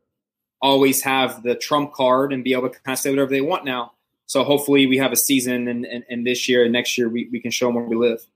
[0.60, 3.64] always have the trump card and be able to kind of say whatever they want
[3.64, 3.92] now.
[4.26, 7.28] So hopefully we have a season and, and, and this year and next year we,
[7.32, 8.26] we can show them where we live.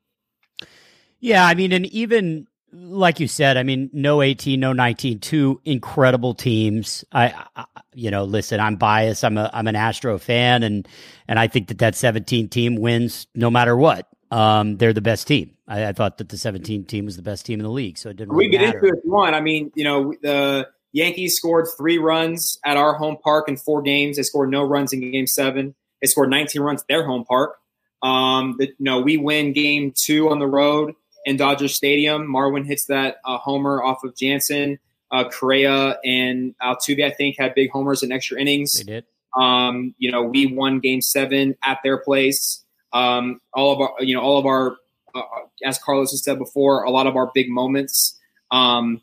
[1.21, 5.61] Yeah, I mean, and even like you said, I mean, no 18, no 19, two
[5.65, 7.05] incredible teams.
[7.13, 7.65] I, I,
[7.95, 9.25] you know, listen, I'm biased.
[9.25, 10.89] I'm a, I'm an Astro fan and,
[11.29, 14.09] and I think that that 17 team wins no matter what.
[14.31, 15.59] Um, they're the best team.
[15.69, 17.99] I, I, thought that the 17 team was the best team in the league.
[17.99, 18.79] So it didn't really We get matter.
[18.79, 19.35] into it if you want.
[19.35, 23.83] I mean, you know, the Yankees scored three runs at our home park in four
[23.83, 24.17] games.
[24.17, 25.75] They scored no runs in game seven.
[26.01, 27.57] They scored 19 runs at their home park.
[28.03, 30.95] Um, but, you know, we win game two on the road
[31.25, 32.27] in Dodger Stadium.
[32.27, 34.79] Marwin hits that uh, homer off of Jansen.
[35.11, 38.73] Uh, Correa and Altuve, I think, had big homers in extra innings.
[38.73, 39.05] They did.
[39.37, 42.65] Um, you know, we won Game Seven at their place.
[42.93, 44.77] Um, all of our, you know, all of our,
[45.15, 45.23] uh,
[45.65, 48.19] as Carlos has said before, a lot of our big moments
[48.51, 49.01] um,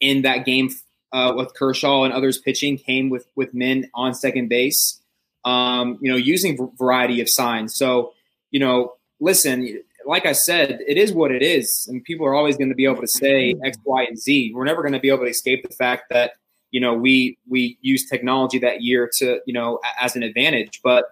[0.00, 0.70] in that game
[1.12, 5.00] uh, with Kershaw and others pitching came with with men on second base.
[5.44, 7.74] Um, you know, using v- variety of signs.
[7.74, 8.12] So,
[8.50, 12.56] you know, listen, like I said, it is what it is, and people are always
[12.56, 14.52] going to be able to say X, Y, and Z.
[14.54, 16.32] We're never going to be able to escape the fact that
[16.70, 21.06] you know we we use technology that year to you know as an advantage, but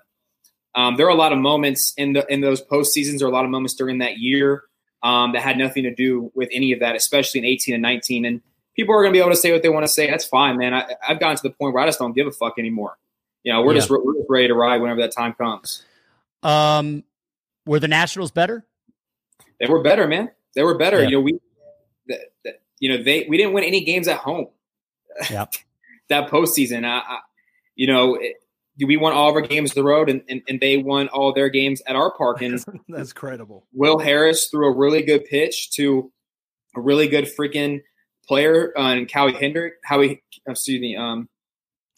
[0.75, 3.19] um, there are a lot of moments in the in those postseasons.
[3.19, 4.63] There are a lot of moments during that year
[5.03, 8.25] um, that had nothing to do with any of that, especially in 18 and 19.
[8.25, 8.41] And
[8.77, 10.11] people are going to be able to say what they want to say.
[10.11, 10.75] That's fine, man.
[10.75, 12.97] I, have gotten to the point where I just don't give a fuck anymore.
[13.45, 13.81] You know, we're yeah.
[13.81, 15.83] just we're just ready to ride whenever that time comes.
[16.43, 17.05] Um,
[17.67, 18.65] were the Nationals better?
[19.61, 20.31] They were better, man.
[20.55, 21.03] They were better.
[21.03, 21.09] Yeah.
[21.09, 21.41] You know, we,
[22.07, 24.49] the, the, you know, they we didn't win any games at home.
[25.31, 25.47] Yeah.
[26.09, 27.19] that postseason, I, I
[27.75, 28.37] you know, it,
[28.87, 31.49] we won all of our games the road, and, and, and they won all their
[31.49, 32.43] games at our park.
[32.43, 33.67] And that's credible.
[33.73, 36.13] Will Harris threw a really good pitch to
[36.77, 37.83] a really good freaking
[38.27, 39.75] player on uh, Howie Kendrick.
[39.85, 41.29] Howie, excuse me, um,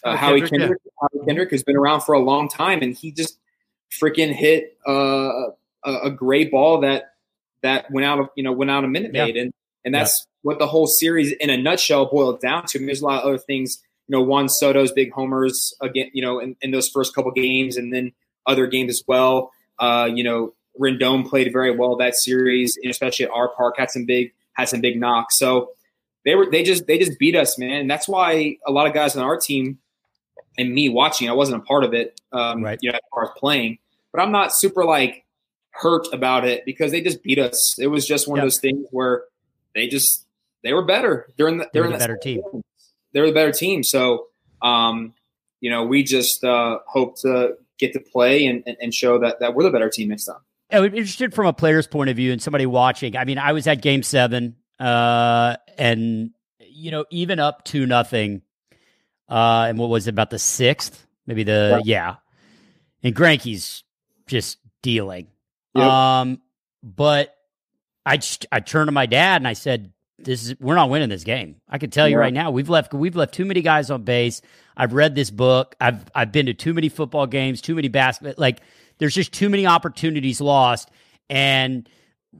[0.05, 0.91] uh, Howie Kendrick, Kendrick, yeah.
[1.01, 3.39] Howie Kendrick has been around for a long time, and he just
[4.01, 5.51] freaking hit uh,
[5.85, 7.10] a, a great ball that
[7.63, 9.27] that went out of you know went out a minute yeah.
[9.27, 9.53] and
[9.85, 10.31] and that's yeah.
[10.43, 12.79] what the whole series in a nutshell boiled down to.
[12.79, 13.83] I mean, there's a lot of other things.
[14.09, 16.11] You know, Juan Soto's big homers again.
[16.13, 18.13] You know, in, in those first couple games, and then
[18.47, 19.53] other games as well.
[19.79, 23.91] Uh, you know, Rendon played very well that series, and especially at our park had
[23.91, 25.39] some big had some big knocks.
[25.39, 25.71] So
[26.25, 27.73] they were they just they just beat us, man.
[27.73, 29.79] And that's why a lot of guys on our team
[30.59, 32.79] and me watching, I wasn't a part of it, um, right.
[32.83, 33.79] you know, as far as playing,
[34.13, 35.25] but I'm not super like
[35.81, 37.77] hurt about it because they just beat us.
[37.79, 38.45] It was just one yep.
[38.45, 39.25] of those things where
[39.75, 40.27] they just
[40.63, 42.43] they were better during the during the better team.
[43.13, 43.83] They were the better team.
[43.83, 44.27] So
[44.63, 45.15] um,
[45.61, 49.41] you know, we just uh, hope to get to play and, and, and show that
[49.41, 50.41] that we're the better team next time.
[50.71, 53.17] I'm interested from a player's point of view and somebody watching.
[53.17, 58.43] I mean, I was at Game Seven, uh, and you know, even up to nothing.
[59.29, 61.07] Uh, and what was it about the sixth?
[61.27, 61.99] Maybe the yeah.
[62.09, 62.17] yeah.
[63.03, 63.85] And Greinke's
[64.27, 65.29] just dealing.
[65.75, 65.87] Yep.
[65.87, 66.41] Um,
[66.83, 67.35] but
[68.05, 71.09] I just, I turned to my dad and I said, "This is we're not winning
[71.09, 71.57] this game.
[71.69, 72.51] I can tell you right now.
[72.51, 74.43] We've left we've left too many guys on base.
[74.77, 75.77] I've read this book.
[75.81, 78.35] I've I've been to too many football games, too many basketball.
[78.37, 78.61] Like
[78.99, 80.91] there's just too many opportunities lost.
[81.29, 81.89] And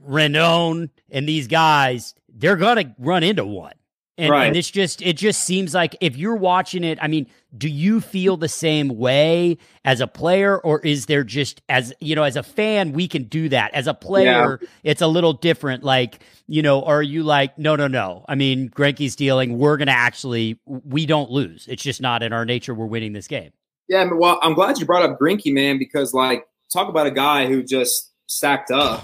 [0.07, 3.73] Rendon and these guys, they're gonna run into one.
[4.21, 4.45] And, right.
[4.45, 7.25] and it's just it just seems like if you're watching it, I mean,
[7.57, 12.13] do you feel the same way as a player, or is there just as you
[12.13, 13.73] know, as a fan, we can do that.
[13.73, 14.67] As a player, yeah.
[14.83, 15.83] it's a little different.
[15.83, 18.23] Like, you know, are you like, no, no, no.
[18.29, 21.65] I mean, Greinke's dealing, we're gonna actually we don't lose.
[21.67, 22.75] It's just not in our nature.
[22.75, 23.53] We're winning this game.
[23.89, 27.47] Yeah, well, I'm glad you brought up Greinke, man, because like talk about a guy
[27.47, 29.03] who just sacked up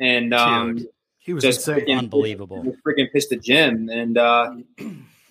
[0.00, 0.88] and um Dude
[1.24, 2.76] he was just freaking, unbelievable.
[2.86, 4.54] Freaking pissed the gym, and uh,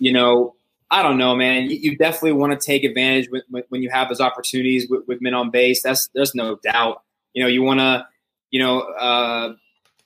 [0.00, 0.56] you know,
[0.90, 1.70] I don't know, man.
[1.70, 5.06] You, you definitely want to take advantage with, with, when you have those opportunities with,
[5.06, 5.84] with, men on base.
[5.84, 7.04] That's there's no doubt.
[7.32, 8.08] You know, you want to,
[8.50, 9.54] you know, uh,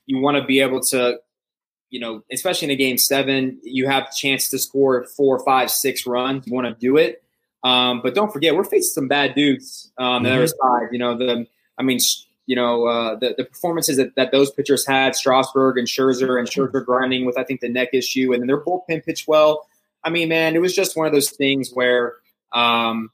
[0.04, 1.20] you want to be able to,
[1.88, 5.70] you know, especially in a game seven, you have a chance to score four, five,
[5.70, 6.46] six runs.
[6.46, 7.22] You want to do it,
[7.64, 10.36] um, but don't forget we're facing some bad dudes on um, the mm-hmm.
[10.36, 10.88] other side.
[10.92, 11.46] You know, the
[11.78, 11.98] I mean,
[12.48, 16.48] you know, uh, the, the performances that, that those pitchers had, Strasburg and Scherzer, and
[16.48, 19.68] Scherzer grinding with, I think, the neck issue, and then their bullpen pitched well.
[20.02, 22.14] I mean, man, it was just one of those things where
[22.54, 23.10] um,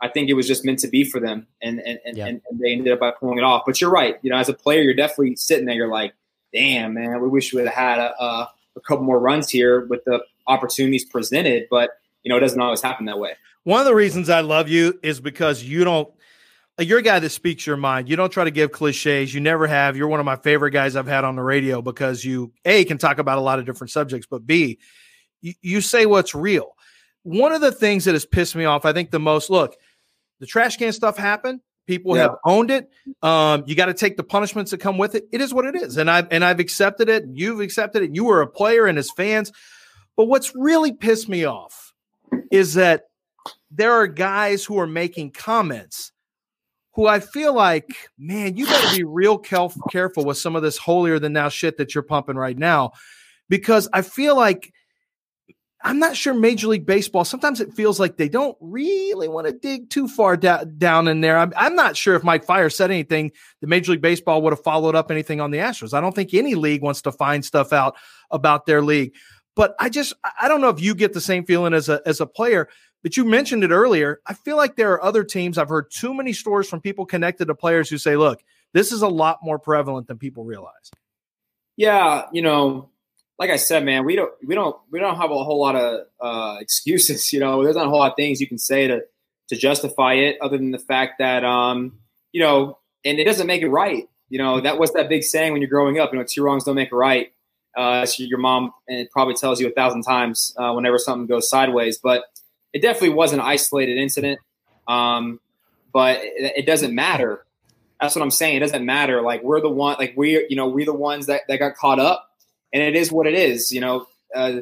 [0.00, 2.26] I think it was just meant to be for them, and and, and, yeah.
[2.26, 3.64] and, and they ended up by pulling it off.
[3.66, 4.16] But you're right.
[4.22, 5.74] You know, as a player, you're definitely sitting there.
[5.74, 6.14] You're like,
[6.54, 9.86] damn, man, we wish we would have had a, a, a couple more runs here
[9.86, 11.66] with the opportunities presented.
[11.68, 11.90] But
[12.22, 13.32] you know, it doesn't always happen that way.
[13.64, 16.08] One of the reasons I love you is because you don't
[16.78, 18.08] you're a guy that speaks your mind.
[18.08, 19.34] You don't try to give cliches.
[19.34, 19.96] You never have.
[19.96, 22.98] You're one of my favorite guys I've had on the radio because you a can
[22.98, 24.78] talk about a lot of different subjects, but b
[25.40, 26.76] you, you say what's real.
[27.22, 29.50] One of the things that has pissed me off, I think the most.
[29.50, 29.76] Look,
[30.40, 31.60] the trash can stuff happened.
[31.86, 32.22] People yeah.
[32.22, 32.90] have owned it.
[33.22, 35.24] Um, you got to take the punishments that come with it.
[35.32, 37.24] It is what it is, and I've and I've accepted it.
[37.32, 38.14] You've accepted it.
[38.14, 39.52] You were a player and as fans.
[40.16, 41.92] But what's really pissed me off
[42.50, 43.04] is that
[43.70, 46.12] there are guys who are making comments
[46.98, 50.76] who I feel like, man, you got to be real careful with some of this
[50.76, 52.90] holier than now shit that you're pumping right now,
[53.48, 54.72] because I feel like
[55.80, 57.24] I'm not sure Major League Baseball.
[57.24, 61.20] Sometimes it feels like they don't really want to dig too far da- down in
[61.20, 61.38] there.
[61.38, 63.30] I'm, I'm not sure if Mike Fiers said anything
[63.60, 65.94] that Major League Baseball would have followed up anything on the Astros.
[65.94, 67.94] I don't think any league wants to find stuff out
[68.32, 69.14] about their league.
[69.54, 72.20] But I just I don't know if you get the same feeling as a as
[72.20, 72.68] a player.
[73.02, 74.20] But you mentioned it earlier.
[74.26, 75.56] I feel like there are other teams.
[75.56, 78.42] I've heard too many stories from people connected to players who say, "Look,
[78.72, 80.90] this is a lot more prevalent than people realize."
[81.76, 82.90] Yeah, you know,
[83.38, 86.06] like I said, man, we don't we don't we don't have a whole lot of
[86.20, 87.32] uh, excuses.
[87.38, 89.02] You know, there's not a whole lot of things you can say to
[89.48, 92.00] to justify it, other than the fact that um,
[92.32, 94.08] you know, and it doesn't make it right.
[94.28, 96.12] You know, that was that big saying when you're growing up.
[96.12, 97.32] You know, two wrongs don't make a right.
[97.76, 101.98] Uh, your mom and probably tells you a thousand times uh, whenever something goes sideways.
[101.98, 102.24] But
[102.72, 104.40] it definitely was an isolated incident.
[104.86, 105.40] Um,
[105.92, 107.44] but it, it doesn't matter.
[108.00, 108.56] That's what I'm saying.
[108.56, 109.22] It doesn't matter.
[109.22, 109.96] Like we're the one.
[109.98, 112.30] Like we, you know, we're the ones that that got caught up
[112.72, 114.06] and it is what it is, you know.
[114.34, 114.60] Uh,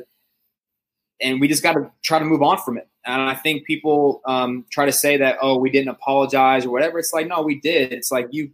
[1.21, 2.89] and we just got to try to move on from it.
[3.05, 6.99] And I think people um, try to say that, oh, we didn't apologize or whatever.
[6.99, 7.93] It's like, no, we did.
[7.93, 8.51] It's like you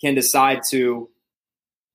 [0.00, 1.08] can decide to,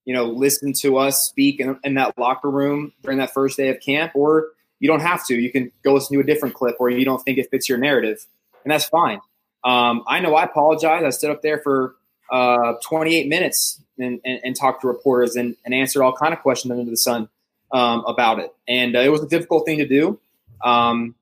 [0.05, 3.69] you know, listen to us speak in, in that locker room during that first day
[3.69, 4.49] of camp, or
[4.83, 5.33] you don't have to.
[5.33, 7.77] You can go listen to a different clip where you don't think it fits your
[7.77, 8.25] narrative,
[8.65, 9.21] and that's fine.
[9.63, 11.05] Um, I know I apologize.
[11.05, 11.95] I stood up there for
[12.29, 16.41] uh, 28 minutes and, and, and talked to reporters and, and answered all kind of
[16.41, 17.29] questions under the sun
[17.71, 18.53] um, about it.
[18.67, 20.19] And uh, it was a difficult thing to do.
[20.61, 21.15] Um,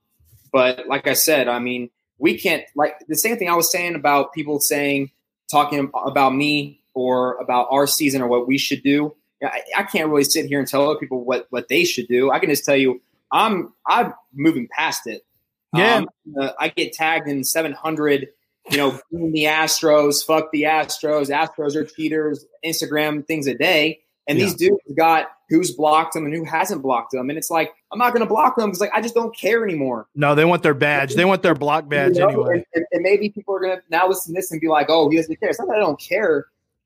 [0.51, 3.93] but like I said, I mean, we can't like the same thing I was saying
[3.93, 5.11] about people saying
[5.51, 9.13] talking about me or about our season or what we should do.
[9.43, 12.31] I, I can't really sit here and tell other people what what they should do.
[12.31, 13.01] I can just tell you,
[13.31, 15.25] I'm I'm moving past it.
[15.73, 18.29] Yeah, um, uh, I get tagged in 700
[18.69, 24.01] you know, the Astros, fuck the Astros, Astros are cheaters, Instagram things a day.
[24.27, 24.45] And yeah.
[24.45, 27.29] these dudes got who's blocked them and who hasn't blocked them.
[27.29, 29.63] And it's like, I'm not going to block them because like, I just don't care
[29.63, 30.07] anymore.
[30.15, 31.15] No, they want their badge.
[31.15, 32.27] They want their block badge you know?
[32.29, 32.65] anyway.
[32.73, 35.09] And, and, maybe people are going to now listen to this and be like, oh,
[35.09, 35.49] he doesn't care.
[35.49, 36.45] It's not that I don't care.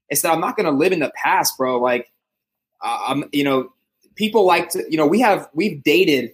[0.09, 1.79] It's that I'm not going to live in the past, bro.
[1.79, 2.11] Like,
[2.81, 3.73] uh, I'm, you know,
[4.15, 6.31] people like to, you know, we have, we've dated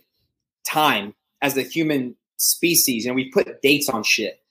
[0.66, 4.42] time as a human species and we put dates on shit.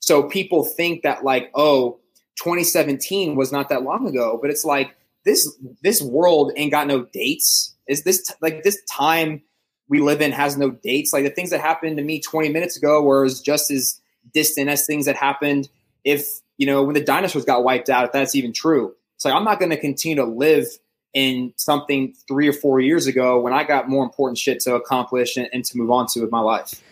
[0.00, 1.98] So people think that like, oh,
[2.38, 7.04] 2017 was not that long ago, but it's like this this world ain't got no
[7.04, 7.74] dates.
[7.86, 9.42] Is this like this time
[9.88, 11.12] we live in has no dates?
[11.12, 14.00] Like the things that happened to me 20 minutes ago were just as
[14.32, 15.68] distant as things that happened
[16.04, 16.26] if
[16.56, 18.06] you know when the dinosaurs got wiped out.
[18.06, 20.66] If that's even true, so like, I'm not going to continue to live
[21.14, 25.36] in something three or four years ago when I got more important shit to accomplish
[25.36, 26.82] and, and to move on to with my life.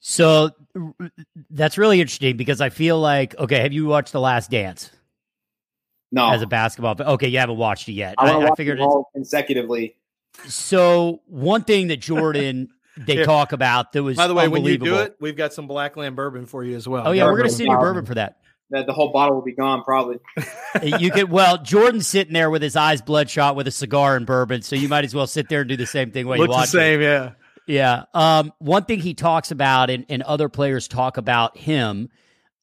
[0.00, 0.50] So
[1.50, 4.90] that's really interesting because I feel like okay, have you watched The Last Dance?
[6.12, 6.94] No, as a basketball.
[6.94, 8.14] but Okay, you haven't watched it yet.
[8.18, 9.96] I, I, I figured all consecutively.
[10.46, 13.24] So one thing that Jordan they Here.
[13.24, 16.16] talk about that was by the way when you do it, we've got some Blackland
[16.16, 17.06] bourbon for you as well.
[17.06, 18.39] Oh yeah, we're gonna send you bourbon for that.
[18.70, 20.18] That the whole bottle will be gone probably.
[20.82, 24.62] you could well, Jordan's sitting there with his eyes bloodshot with a cigar and bourbon,
[24.62, 26.54] so you might as well sit there and do the same thing while Looks you
[26.54, 26.70] watch.
[26.70, 27.04] the same, it.
[27.04, 27.32] yeah.
[27.66, 28.04] Yeah.
[28.14, 32.08] Um, one thing he talks about and, and other players talk about him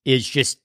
[0.04, 0.60] is just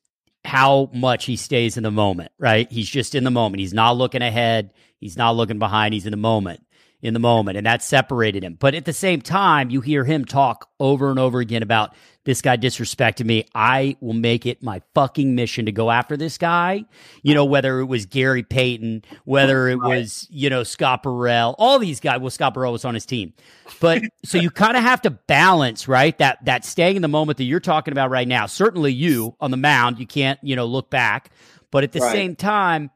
[0.44, 2.70] how much he stays in the moment, right?
[2.70, 3.60] He's just in the moment.
[3.60, 4.72] He's not looking ahead.
[4.98, 5.94] He's not looking behind.
[5.94, 6.64] He's in the moment
[7.02, 8.56] in the moment, and that separated him.
[8.58, 11.94] But at the same time, you hear him talk over and over again about
[12.24, 13.44] this guy disrespected me.
[13.52, 16.84] I will make it my fucking mission to go after this guy.
[17.22, 21.80] You know, whether it was Gary Payton, whether it was, you know, Scott Burrell, all
[21.80, 22.20] these guys.
[22.20, 23.32] Well, Scott Burrell was on his team.
[23.80, 26.16] But so you kind of have to balance, right?
[26.18, 28.46] That that staying in the moment that you're talking about right now.
[28.46, 31.30] Certainly you on the mound, you can't, you know, look back.
[31.72, 32.12] But at the right.
[32.12, 32.90] same time,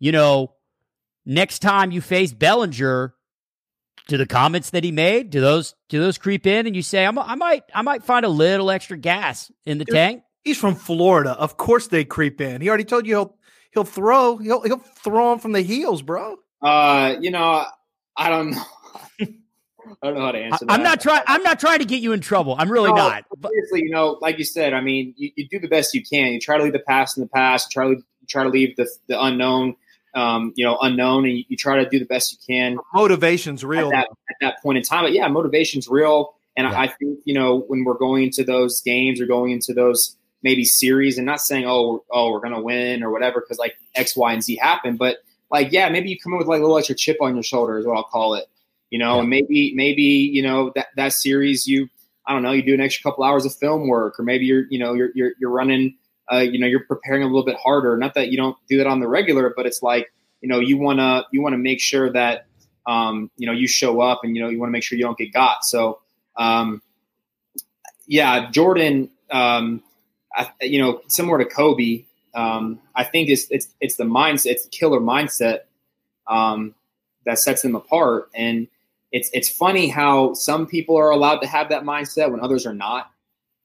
[0.00, 0.52] you know,
[1.24, 3.14] next time you face Bellinger,
[4.08, 7.06] do the comments that he made do those do those creep in and you say
[7.06, 10.74] I'm, i might i might find a little extra gas in the tank he's from
[10.74, 13.36] florida of course they creep in he already told you he'll
[13.72, 17.64] he'll throw he'll he'll throw him from the heels bro uh you know
[18.16, 18.62] i don't know
[20.02, 21.22] I don't know how to answer I, am not trying.
[21.26, 22.54] I'm not trying to get you in trouble.
[22.58, 23.24] I'm really no, not.
[23.42, 26.32] Seriously, you know, like you said, I mean, you, you, do the best you can.
[26.32, 27.74] You try to leave the past in the past.
[27.74, 29.74] You try to try to leave the the unknown
[30.14, 32.78] um, you know, unknown, and you, you, try to do the best you can.
[32.94, 35.04] Motivation's real at that, at that point in time.
[35.04, 36.78] But yeah, motivation's real, and yeah.
[36.78, 40.16] I, I think you know when we're going into those games or going into those
[40.42, 44.16] maybe series, and not saying oh oh we're gonna win or whatever because like X,
[44.16, 45.18] Y, and Z happen, but
[45.50, 47.78] like yeah, maybe you come in with like a little extra chip on your shoulder
[47.78, 48.46] is what I'll call it.
[48.90, 49.20] You know, yeah.
[49.20, 51.88] and maybe maybe you know that that series you
[52.26, 54.64] I don't know you do an extra couple hours of film work, or maybe you're
[54.68, 55.96] you know you're you're, you're running
[56.30, 57.96] uh, you know you're preparing a little bit harder.
[57.96, 60.76] Not that you don't do that on the regular, but it's like you know you
[60.76, 62.46] want to you want to make sure that
[62.86, 65.04] um, you know you show up and you know you want to make sure you
[65.04, 65.64] don't get got.
[65.64, 66.00] So
[66.36, 66.82] Um,
[68.06, 69.10] yeah, Jordan.
[69.30, 69.82] Um,
[70.34, 72.04] I, you know, similar to Kobe,
[72.34, 75.60] um, I think it's it's it's the mindset, it's the killer mindset
[76.26, 76.74] um,
[77.26, 78.30] that sets them apart.
[78.34, 78.68] And
[79.10, 82.74] it's it's funny how some people are allowed to have that mindset when others are
[82.74, 83.10] not.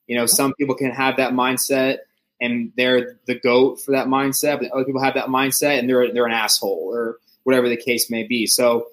[0.07, 1.99] You know, some people can have that mindset
[2.39, 6.11] and they're the goat for that mindset, but other people have that mindset and they're
[6.13, 8.45] they're an asshole or whatever the case may be.
[8.45, 8.87] So,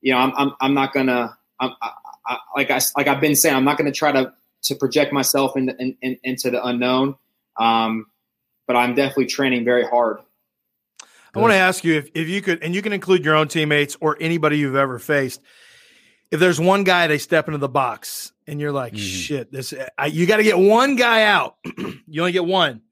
[0.00, 1.90] you know, I'm I'm, I'm not gonna I'm, I,
[2.26, 4.32] I, like I like I've been saying, I'm not gonna try to
[4.66, 7.16] to project myself in, in, in, into the unknown.
[7.58, 8.06] Um,
[8.66, 10.18] but I'm definitely training very hard.
[11.34, 13.48] I want to ask you if, if you could, and you can include your own
[13.48, 15.42] teammates or anybody you've ever faced.
[16.30, 18.98] If there's one guy they step into the box and you're like, Mhm.
[18.98, 21.56] shit, this I, you got to get one guy out.
[22.06, 22.82] you only get one.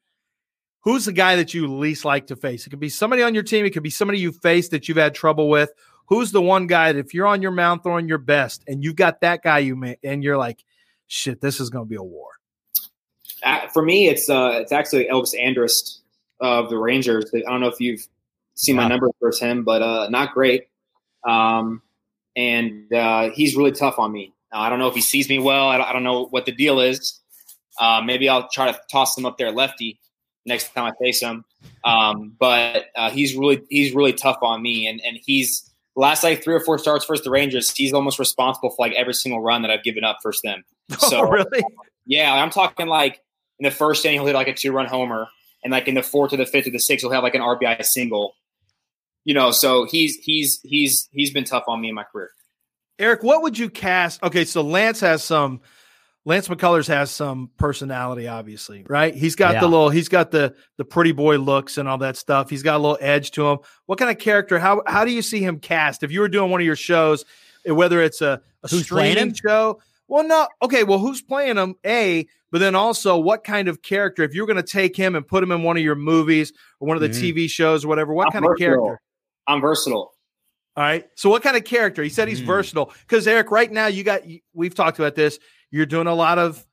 [0.83, 2.67] Who's the guy that you least like to face?
[2.67, 3.65] It could be somebody on your team.
[3.65, 5.73] It could be somebody you faced that you've had trouble with.
[6.09, 8.97] Who's the one guy that if you're on your mound throwing your best and you've
[8.97, 10.63] got that guy you may, and you're like,
[11.07, 12.29] shit, this is going to be a war.
[13.43, 16.03] Uh, for me, it's uh, it's actually Elvis Andrus
[16.41, 17.31] of the Rangers.
[17.35, 18.07] I don't know if you've
[18.55, 18.89] seen my Wow.
[18.89, 20.67] numbers versus him, but uh, not great.
[21.27, 21.81] Um,
[22.37, 24.34] and uh, he's really tough on me.
[24.55, 25.69] I don't know if he sees me well.
[25.69, 27.21] I don't, I don't know what the deal is.
[27.81, 29.99] Uh, maybe I'll try to toss him up there lefty
[30.47, 31.45] next time I face him.
[31.85, 36.43] Um, but uh, he's really he's really tough on me, and and he's last like
[36.43, 37.71] three or four starts versus the Rangers.
[37.75, 40.65] He's almost responsible for like every single run that I've given up versus them.
[40.99, 41.65] So oh, really?
[42.07, 43.21] yeah, I'm talking like
[43.59, 45.29] in the first inning he'll hit like a two run homer,
[45.63, 47.41] and like in the fourth or the fifth or the sixth he'll have like an
[47.41, 48.35] RBI single.
[49.25, 52.31] You know, so he's he's he's he's been tough on me in my career.
[52.99, 54.23] Eric, what would you cast?
[54.23, 55.61] Okay, so Lance has some.
[56.27, 59.15] Lance McCullers has some personality, obviously, right?
[59.15, 59.61] He's got Yeah.
[59.61, 62.49] the little, he's got the the pretty boy looks and all that stuff.
[62.49, 63.59] He's got a little edge to him.
[63.85, 64.59] What kind of character?
[64.59, 66.03] How how do you see him cast?
[66.03, 67.27] If you were doing one of your shows,
[67.67, 69.35] eh, whether it's a, a Who's playing streaming him?
[69.35, 71.75] show, well, no, okay, well, who's playing him?
[71.85, 74.23] A, but then also, what kind of character?
[74.23, 76.89] If you're going to take him and put him in one of your movies or
[76.89, 77.35] one of the Mhm.
[77.35, 78.99] TV shows or whatever, what I'm kind of character?
[79.47, 80.14] I'm versatile.
[80.77, 81.07] All right.
[81.15, 82.03] So what kind of character?
[82.03, 82.47] He said he's Mm.
[82.47, 82.93] versatile.
[83.07, 84.23] Because Eric, right now you got
[84.53, 85.39] we've talked about this.
[85.71, 86.65] You're doing a lot of,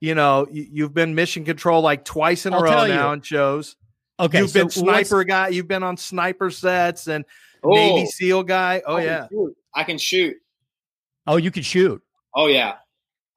[0.00, 3.12] you know, you, you've been mission control like twice in a I'll row now you.
[3.14, 3.76] in shows.
[4.20, 5.48] Okay, you've so been sniper guy.
[5.48, 7.24] You've been on sniper sets and
[7.64, 8.82] Oh, Navy SEAL guy.
[8.86, 9.28] Oh I yeah.
[9.28, 9.56] shoot.
[9.74, 10.36] I can shoot.
[11.26, 12.02] Oh, you can shoot.
[12.34, 12.74] Oh yeah.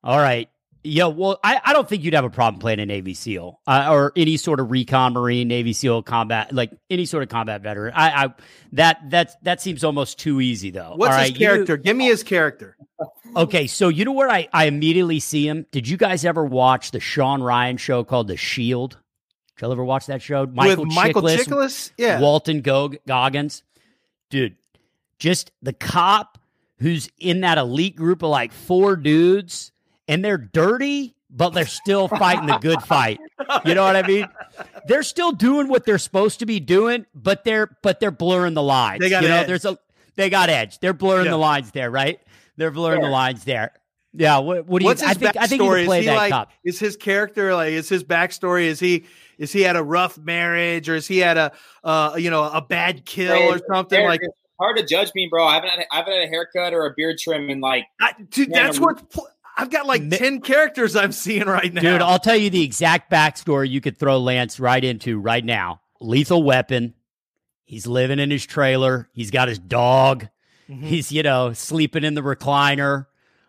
[0.04, 0.50] All right.
[0.82, 3.88] Yeah, well, I, I don't think you'd have a problem playing a Navy SEAL uh,
[3.92, 7.94] or any sort of recon Marine, Navy SEAL combat, like any sort of combat veteran.
[7.96, 8.34] I, I
[8.74, 10.94] that that that seems almost too easy though.
[10.96, 11.76] What's All his right, you- character?
[11.76, 12.78] Give me his character.
[13.36, 15.66] okay, so you know where I, I immediately see him?
[15.72, 18.98] Did you guys ever watch the Shawn Ryan show called The Shield?
[19.58, 20.46] Did you ever watch that show?
[20.46, 21.92] Michael With Michael Chiklis, Chiklis?
[21.98, 22.22] Yeah.
[22.22, 23.64] Walton Gog- Goggins.
[24.30, 24.56] Dude,
[25.18, 26.38] just the cop
[26.80, 29.74] who's in that elite group of like four dudes
[30.10, 33.20] and they're dirty, but they're still fighting the good fight.
[33.64, 34.28] You know what I mean?
[34.88, 38.64] They're still doing what they're supposed to be doing, but they're but they're blurring the
[38.64, 39.00] lines.
[39.00, 39.48] They got you know, edge.
[39.48, 39.78] there's a
[40.16, 40.80] they got edge.
[40.80, 41.32] They're blurring Yeah.
[41.32, 42.20] the lines there, right?
[42.58, 43.72] They're blurring the lines there.
[44.12, 45.78] Yeah, what, what do you What's his I think I think you backstory?
[45.82, 46.52] can play is he that like cop.
[46.64, 48.64] is his character like is his backstory?
[48.64, 49.06] Is he
[49.38, 51.52] is he had a rough marriage or is he had a
[51.84, 54.20] uh you know a bad kill or something like
[54.60, 55.46] hard to judge me, bro.
[55.46, 58.14] I haven't had, I haven't had a haircut or a beard trim in like I,
[58.32, 59.28] dude, Yeah, that's no, what pl-
[59.60, 61.82] I've got like 10 characters I'm seeing right now.
[61.82, 65.82] Dude, I'll tell you the exact backstory you could throw Lance right into right now.
[66.00, 66.94] Lethal weapon.
[67.66, 69.10] He's living in his trailer.
[69.14, 70.28] He's got his dog.
[70.70, 70.84] Mhm.
[70.84, 73.06] He's, you know, sleeping in the recliner.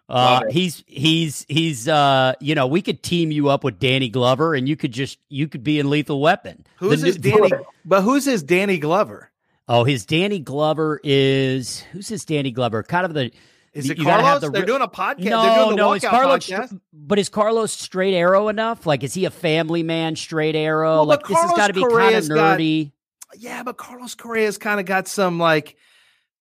[0.09, 4.57] Uh, he's he's he's uh you know we could team you up with Danny Glover
[4.57, 6.67] and you could just you could be in Lethal Weapon.
[6.79, 7.65] who's The his new- Danny?
[7.85, 9.31] But who's his Danny Glover?
[9.69, 12.83] Oh, his Danny Glover is who's his Danny Glover?
[12.83, 13.31] Kind of the
[13.73, 14.41] Is it gotta have Carlos?
[14.43, 15.23] the They're doing a podcast.
[15.23, 16.81] They're no doing the no is Carlos podcast.
[16.93, 18.87] but is Carlos straight arrow enough?
[18.87, 20.91] Like is he a family man straight arrow?
[20.97, 22.93] Well, like but this has Carlos got to be kind of Correa's got- nerdy.
[23.37, 25.77] Yeah, but Carlos Correa's kind of got some like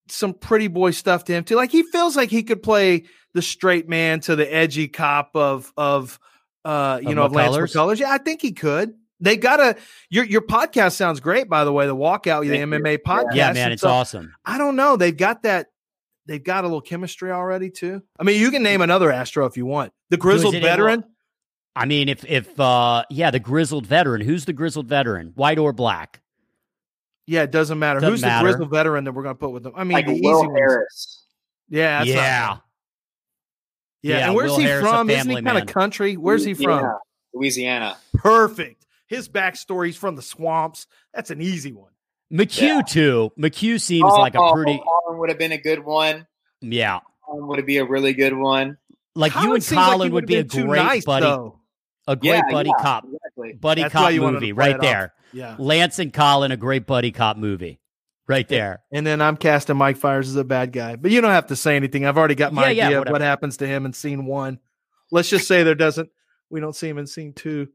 [0.07, 1.55] some pretty boy stuff to him too.
[1.55, 3.03] Like he feels like he could play
[3.35, 6.19] the straight man to the edgy cop of of
[6.65, 7.75] uh you Of know of Lance McCullers?
[7.75, 7.99] McCullers.
[7.99, 8.93] Yeah, I think he could.
[9.19, 9.75] They gotta
[10.09, 11.85] your your podcast sounds great, by the way.
[11.85, 12.79] The walkout, the Thank you.
[12.79, 13.35] MMA podcast.
[13.35, 14.33] Yeah, man, it's so, awesome.
[14.45, 14.95] I don't know.
[14.97, 15.67] They've got that.
[16.29, 18.03] They've got a little chemistry already too.
[18.19, 19.91] I mean, you can name another Astro if you want.
[20.11, 21.03] The grizzled it in- veteran.
[21.75, 24.21] I mean, if if uh yeah, the grizzled veteran.
[24.21, 25.31] Who's the grizzled veteran?
[25.33, 26.21] White or black?
[27.25, 27.99] Yeah, it doesn't matter.
[27.99, 28.47] Doesn't Who's matter.
[28.47, 29.73] the grizzled veteran that we're gonna put with them?
[29.75, 30.57] I mean, like the easy Will ones.
[30.57, 31.25] Harris.
[31.69, 32.47] Yeah, that's not yeah.
[32.49, 32.61] bad.
[34.01, 35.09] Yeah, Yeah, and where's Will he Harris, from?
[35.09, 35.57] Isn't he kind man.
[35.57, 36.15] of country?
[36.15, 36.83] Where's he from?
[36.83, 36.93] Yeah,
[37.33, 37.97] Louisiana.
[38.15, 38.85] Perfect.
[39.07, 40.85] His backstory, he's from the swamps.
[41.13, 41.88] That's an easy one.
[42.31, 42.81] McHugh Yeah.
[42.81, 43.31] too.
[43.39, 46.27] McHugh seems oh, like a Oh, pretty Auburn would have been a good one.
[46.61, 46.99] yeah.
[47.27, 48.77] Auburn would be a really good one.
[49.15, 51.59] like you and seems like Collin would be a great nice, buddy, though.
[52.07, 53.53] a great Yeah, buddy yeah, cop, Exactly.
[53.53, 54.81] buddy That's cop you movie right it off.
[54.81, 55.13] there.
[55.33, 55.55] Yeah.
[55.59, 57.79] Lance and Collin, a great buddy cop movie,
[58.27, 58.81] right there.
[58.91, 60.95] And then I'm casting Mike Fiers as a bad guy.
[60.95, 62.05] But you don't have to say anything.
[62.05, 64.59] I've already got my Yeah, yeah, idea of what happens to him in scene one.
[65.11, 66.09] Let's just say there doesn't
[66.51, 67.67] we don't see him in scene two.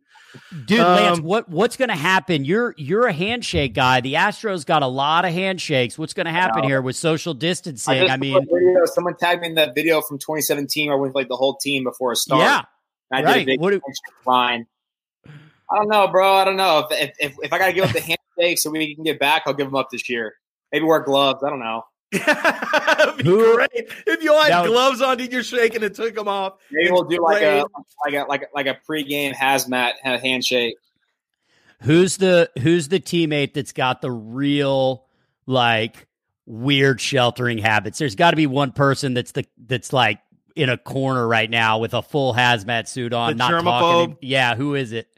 [0.67, 2.45] Dude, Lance, Um, what what's going to happen?
[2.45, 4.01] You're you're a handshake guy.
[4.01, 5.99] The Astros got a lot of handshakes.
[5.99, 8.01] What's going to happen here with social distancing?
[8.01, 11.15] just I, mean, video, someone tagged me in that video from 2017 where I went
[11.15, 12.41] like the whole team before a start.
[12.41, 12.63] yeah,
[13.13, 13.43] I did right.
[13.43, 13.83] a big
[14.27, 14.67] line.
[15.27, 16.35] i don't know, bro.
[16.35, 18.01] I don't know if if, if, if I got to give up the
[18.39, 20.35] handshake so we can get back, I'll give them up this year.
[20.73, 21.43] Maybe wear gloves.
[21.45, 21.85] I don't know.
[22.19, 23.71] That'd be Who- great
[24.07, 26.55] if you all had would- gloves on and you're shaking and took them off.
[26.71, 27.65] Maybe we'll do like a
[28.05, 30.77] like a like a, like a pregame hazmat handshake.
[31.83, 35.05] who's the who's the teammate that's got the real
[35.47, 36.07] like
[36.47, 37.99] weird sheltering habits?
[37.99, 40.21] There's got to be one person that's the that's like
[40.57, 44.15] in a corner right now with a full hazmat suit on, The not talking.
[44.15, 44.19] germaphobe?
[44.23, 45.09] Yeah, who is it?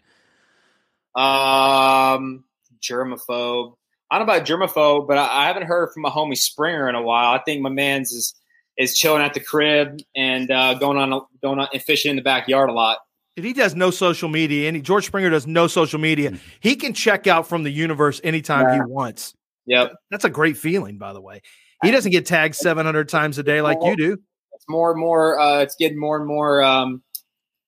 [1.15, 2.45] Um,
[2.81, 3.75] germaphobe.
[4.11, 6.95] I don't know about germaphobe, but I, I haven't heard from my homie Springer in
[6.95, 7.33] a while.
[7.33, 8.35] I think my man's is
[8.77, 12.23] is chilling at the crib and uh, going on going on and fishing in the
[12.23, 12.99] backyard a lot.
[13.37, 16.95] If he does no social media, and George Springer does no social media, he can
[16.95, 19.35] check out from the universe anytime he wants.
[19.67, 21.43] Yep, That's a great feeling, by the way.
[21.83, 24.19] He doesn't get tagged 700 times a day like you do.
[24.53, 25.39] it's more and more.
[25.39, 26.63] Uh, it's getting more and more.
[26.63, 27.03] Um,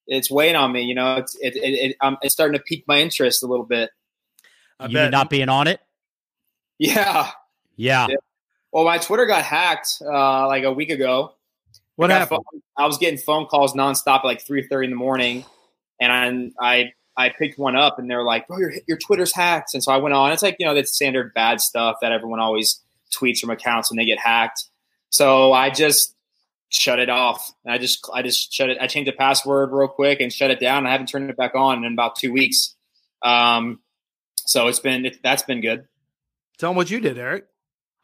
[0.06, 0.82] it's weighing on me.
[0.82, 3.66] You know, it's it, it, it um, it's starting to pique my interest a little
[3.66, 3.90] bit.
[4.80, 5.10] I you bet.
[5.10, 5.80] not being on it?
[6.78, 7.30] Yeah.
[7.76, 8.06] Yeah.
[8.08, 8.16] Yeah.
[8.72, 11.34] Well, my Twitter got hacked uh, like a week ago.
[11.96, 12.42] what I happened?
[12.52, 15.44] phone- I was getting phone calls nonstop at like three thirty in the morning,
[16.00, 16.12] and
[16.60, 19.82] I I I picked one up, and they're like, "Bro, your your Twitter's hacked." And
[19.82, 20.30] so I went on.
[20.32, 22.80] It's like you know that standard bad stuff that everyone always
[23.12, 24.64] tweets from accounts when they get hacked.
[25.10, 26.14] So I just
[26.68, 27.50] shut it off.
[27.64, 28.78] And I just I just shut it.
[28.80, 30.86] I changed the password real quick and shut it down.
[30.86, 32.74] I haven't turned it back on in about two weeks.
[33.22, 33.80] Um,
[34.36, 35.86] so it's been it, that's been good.
[36.58, 37.46] Tell them what you did, Eric.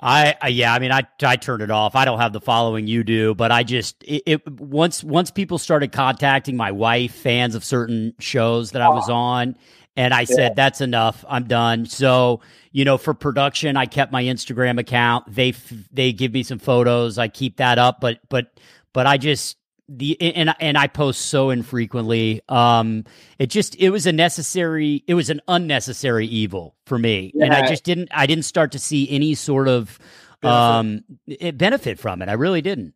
[0.01, 1.95] I, I yeah, I mean, I I turned it off.
[1.95, 5.57] I don't have the following you do, but I just it, it once once people
[5.59, 9.57] started contacting my wife, fans of certain shows that I was on,
[9.97, 11.25] and I said that's enough.
[11.29, 11.87] I'm done.
[11.87, 12.41] So
[12.73, 15.33] you know, for production, I kept my Instagram account.
[15.33, 17.17] They f- they give me some photos.
[17.17, 18.59] I keep that up, but but
[18.93, 19.57] but I just
[19.89, 22.41] the and and I post so infrequently.
[22.49, 23.05] Um,
[23.39, 25.05] it just it was a necessary.
[25.07, 28.09] It was an unnecessary evil for me, and I just didn't.
[28.13, 29.99] I didn't start to see any sort of
[30.43, 32.29] um it benefit from it.
[32.29, 32.95] I really didn't.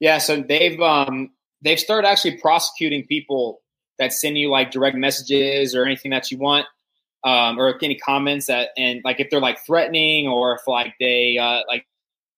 [0.00, 1.30] Yeah, so they've um
[1.62, 3.62] they've started actually prosecuting people
[3.98, 6.66] that send you like direct messages or anything that you want,
[7.24, 11.38] um, or any comments that and like if they're like threatening or if like they
[11.38, 11.86] uh like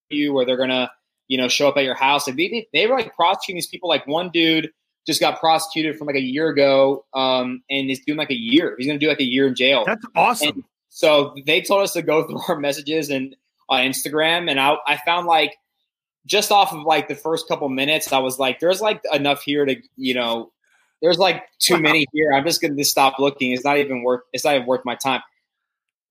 [0.08, 0.90] you or they're gonna
[1.28, 2.26] you know show up at your house.
[2.26, 3.88] Like they they were like prosecuting these people.
[3.88, 4.70] Like one dude
[5.06, 8.74] just got prosecuted from like a year ago, um, and is doing like a year.
[8.76, 9.84] He's gonna do like a year in jail.
[9.86, 10.48] That's awesome.
[10.48, 13.36] And so they told us to go through our messages and
[13.68, 15.54] on Instagram, and I, I found like
[16.26, 19.64] just off of like the first couple minutes, I was like, there's like enough here
[19.64, 20.52] to you know,
[21.02, 22.32] there's like too many here.
[22.32, 23.52] I'm just going to stop looking.
[23.52, 24.22] It's not even worth.
[24.32, 25.22] It's not even worth my time.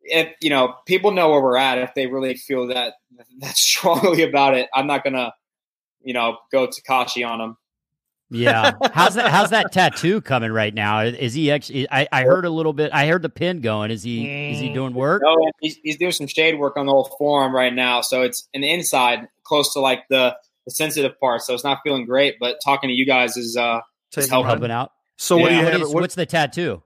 [0.09, 1.77] If you know, people know where we're at.
[1.77, 2.93] If they really feel that
[3.39, 5.34] that strongly about it, I'm not gonna,
[6.01, 7.57] you know, go Tekashi on them.
[8.29, 8.73] Yeah.
[8.93, 10.99] How's that how's that tattoo coming right now?
[11.01, 13.89] Is he actually I, I heard a little bit I heard the pin going.
[13.89, 15.21] Is he is he doing work?
[15.23, 18.01] No, Oh, he's, he's doing some shade work on the whole forearm right now.
[18.01, 20.35] So it's an inside, close to like the,
[20.65, 21.41] the sensitive part.
[21.43, 22.35] So it's not feeling great.
[22.38, 23.79] But talking to you guys is uh,
[24.11, 24.49] Take it's it, helping.
[24.49, 24.91] Helping out.
[25.15, 25.81] So what do you What have?
[25.84, 26.84] is- what- what's the tattoo?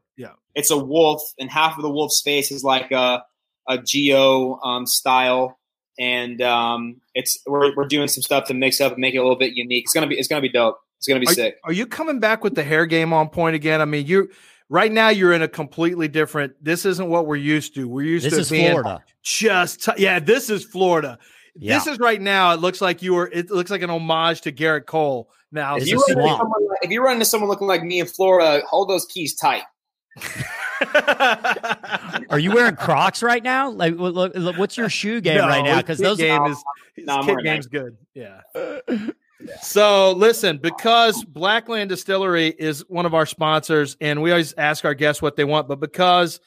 [0.56, 3.23] It's a wolf, and half of the wolf's face is like a
[3.68, 5.57] a geo um, style,
[5.99, 9.22] and um, it's we're, we're doing some stuff to mix up and make it a
[9.22, 9.86] little bit unique.
[9.86, 10.80] It's gonna be it's gonna be dope.
[10.98, 11.57] It's gonna be are, sick.
[11.64, 13.82] are you coming back with the hair game on point again?
[13.82, 14.30] I mean, you
[14.69, 16.53] right now you're in a completely different.
[16.64, 17.88] This isn't what we're used to.
[17.88, 19.03] We're used This to is being Florida.
[19.23, 20.19] just t- yeah.
[20.19, 21.18] This is Florida.
[21.56, 21.78] Yeah.
[21.78, 22.53] This is right now.
[22.53, 23.28] It looks like you were.
[23.28, 25.30] It looks like an homage to Gerrit Cole.
[25.52, 27.99] Now, If you, run into someone, like- if you run into someone looking like me
[27.99, 29.64] in Florida, hold those keys tight.
[32.30, 33.69] Are you wearing Crocs right now?
[33.69, 35.77] Like, what- look, look, what's your shoe game No, right now?
[35.77, 36.57] Because those game is
[36.95, 37.98] his No, kid wearing game's good.
[38.14, 38.41] Yeah.
[39.64, 44.93] So listen, because Blackland Distillery is one of our sponsors, and we always ask our
[44.93, 46.39] guests what they want, but because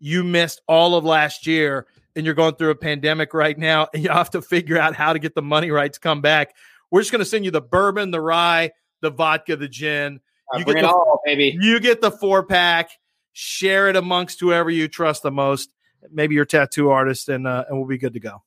[0.00, 1.86] you missed all of last year
[2.16, 5.12] and you're going through a pandemic right now, and you have to figure out how
[5.12, 6.56] to get the money right to come back,
[6.90, 10.18] we're just going to send you the bourbon, the rye, the vodka, the gin.
[10.54, 11.56] You get the- all, baby.
[11.60, 12.90] You get the four pack.
[13.34, 15.70] Share it amongst whoever you trust the most.
[16.10, 18.42] Maybe your tattoo artist, and uh, and we'll be good to go.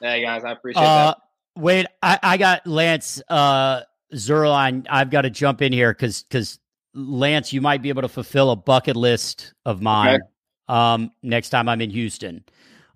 [0.00, 1.18] Hey guys, I appreciate Uh, that.
[1.56, 3.22] wait, I, I got Lance.
[3.28, 3.82] Uh,
[4.12, 6.58] Zierlein, I've got to jump in here because because
[6.92, 10.22] Lance, you might be able to fulfill a bucket list of mine Okay.
[10.68, 12.44] um, next time I'm in Houston.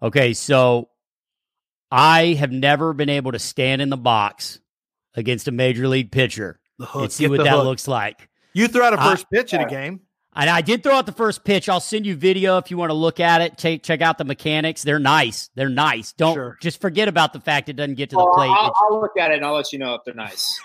[0.02, 0.88] Okay, so
[1.92, 4.58] I have never been able to stand in the box
[5.14, 7.02] against a major league pitcher The hook.
[7.04, 7.64] and see what the that hook.
[7.64, 8.28] looks like.
[8.52, 10.00] You threw out a first pitch in a game.
[10.36, 11.68] And I did throw out the first pitch.
[11.68, 13.56] I'll send you video if you want to look at it.
[13.56, 14.82] Take check out the mechanics.
[14.82, 15.48] They're nice.
[15.54, 16.12] They're nice.
[16.12, 16.58] Don't Sure.
[16.60, 18.50] just forget about the fact it doesn't get to the Well, plate.
[18.50, 20.60] I'll, I'll look at it and I'll let you know if they're nice.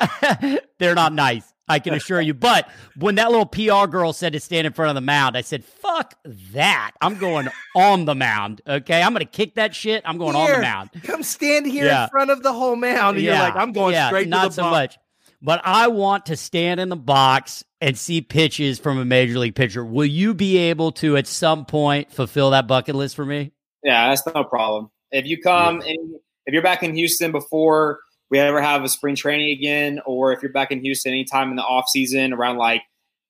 [0.77, 1.43] They're not nice.
[1.67, 2.33] I can assure you.
[2.33, 2.67] But
[2.97, 5.63] when that little PR girl said to stand in front of the mound, I said,
[5.63, 6.15] "Fuck
[6.51, 6.91] that!
[6.99, 8.61] I'm going on the mound.
[8.67, 10.01] Okay, I'm going to kick that shit.
[10.05, 10.89] I'm going on the mound.
[11.03, 12.05] Come stand here Yeah.
[12.05, 14.47] in front of the whole mound, and you're like, I'm going yeah, straight not to
[14.49, 14.73] the so bump.
[14.73, 14.97] much.
[15.41, 19.55] But I want to stand in the box and see pitches from a major league
[19.55, 19.83] pitcher.
[19.83, 23.51] Will you be able to at some point fulfill that bucket list for me?
[23.83, 24.91] Yeah, that's no problem.
[25.11, 26.15] If you come and
[26.45, 27.99] if you're back in Houston before
[28.29, 31.55] we ever have a spring training again, or if you're back in Houston anytime in
[31.55, 32.83] the off season around like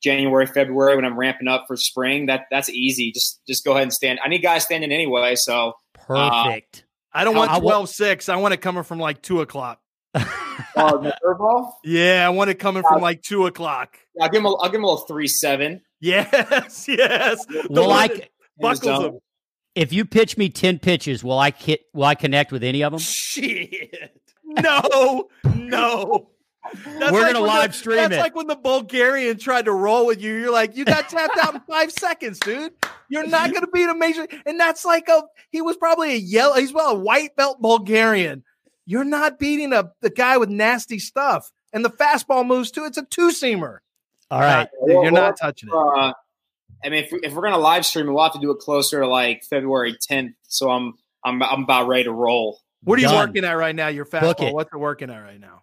[0.04, 3.12] January, February when I'm ramping up for spring, that that's easy.
[3.14, 4.20] Just just go ahead and stand.
[4.24, 5.74] I need guys standing anyway, so
[6.10, 6.86] uh, Perfect.
[7.14, 8.30] I don't want I- I 12 6.
[8.30, 9.80] I want it coming from like two o'clock.
[10.14, 10.22] Uh,
[10.98, 11.72] the curveball.
[11.84, 13.98] Yeah, I want it coming from like two o'clock.
[14.20, 15.82] I'll give him a, I'll give him a little three seven.
[16.00, 17.46] Yes, yes.
[17.46, 18.30] The Will one I,
[18.60, 19.20] buckles them.
[19.76, 22.92] if you pitch me ten pitches, will I hit, will I connect with any of
[22.92, 23.00] them?
[23.00, 24.12] Shit.
[24.44, 26.32] No, no.
[26.74, 28.20] That's We're like gonna live the, stream That's it.
[28.20, 30.36] like when the Bulgarian tried to roll with you.
[30.36, 32.74] You're like, you got tapped out in five seconds, dude.
[33.10, 34.28] You're not gonna beat a major.
[34.46, 38.44] And that's like a he was probably a yellow, he's well a white belt Bulgarian.
[38.86, 41.52] You're not beating a the guy with nasty stuff.
[41.74, 42.84] And the fastball moves too.
[42.84, 43.80] It's a two seamer.
[44.30, 44.68] All right.
[44.86, 45.76] You're not touching it.
[45.76, 46.14] Uh,
[46.84, 49.02] I mean, if, we, if we're gonna live stream, we'll have to do it closer
[49.02, 50.34] to like February 10th.
[50.44, 50.94] So I'm
[51.24, 52.60] I'm I'm about ready to roll.
[52.84, 53.28] What are you Done.
[53.28, 53.90] working at right now?
[53.90, 54.50] Your Book fastball.
[54.50, 54.54] it.
[54.54, 55.62] What's it working at right now?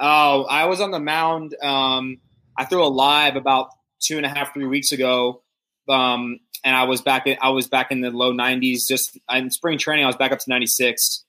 [0.00, 1.54] Oh, I was on the mound.
[1.62, 2.18] Um,
[2.56, 3.68] I threw a live about
[4.00, 5.42] two and a half, three weeks ago,
[5.88, 7.26] um, and I was back.
[7.26, 8.86] In, I was back in the low 90s.
[8.88, 11.23] Just in spring training, I was back up to 96.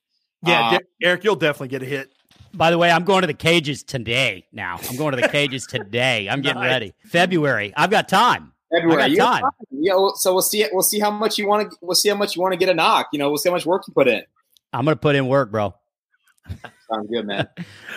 [0.45, 2.11] Yeah, Uh, De- Eric, you'll definitely get a hit.
[2.53, 4.45] By the way, I'm going to the cages today.
[4.53, 6.29] Now I'm going to the cages today.
[6.29, 6.69] I'm getting Nice.
[6.71, 6.93] ready.
[7.05, 7.73] February.
[7.75, 8.53] I've got time.
[8.73, 9.43] February, I got You time.
[9.71, 10.65] Yeah, well, so we'll see.
[10.71, 11.77] We'll see how much you want to.
[11.81, 13.07] We'll see how much you want to get a knock.
[13.13, 14.23] You know, we'll see how much work you put in.
[14.73, 15.63] I'm going to put in work, bro.
[15.65, 15.75] All
[16.91, 17.47] Sounds good, man.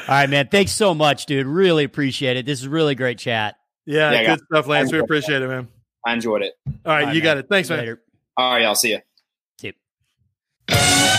[0.08, 0.48] right, man.
[0.48, 1.46] Thanks so much, dude.
[1.46, 2.46] Really appreciate it.
[2.46, 3.56] This is really great chat.
[3.86, 4.90] Yeah, Yeah, good stuff, Lance.
[4.92, 5.68] We I- appreciate it, man.
[6.06, 6.54] I enjoyed it.
[6.66, 7.48] All right, All you right, got it.
[7.48, 7.78] Thanks, man.
[7.80, 8.02] Later.
[8.36, 9.00] All right, I'll see you.
[9.60, 9.74] See
[10.68, 11.14] you.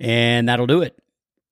[0.00, 0.98] And that'll do it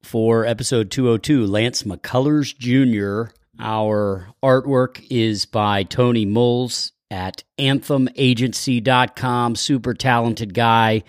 [0.02, 1.46] for episode 202.
[1.46, 3.32] Lance McCullers Jr.
[3.58, 9.56] Our artwork is by Tony Moles at anthemagency.com.
[9.56, 11.02] Super talented guy.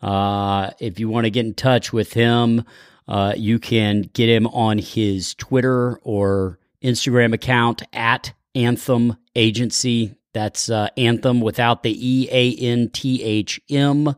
[0.00, 2.64] Uh, if you want to get in touch with him,
[3.08, 10.14] uh, you can get him on his Twitter or Instagram account at Anthem Agency.
[10.32, 14.14] That's uh, Anthem without the E A N T H M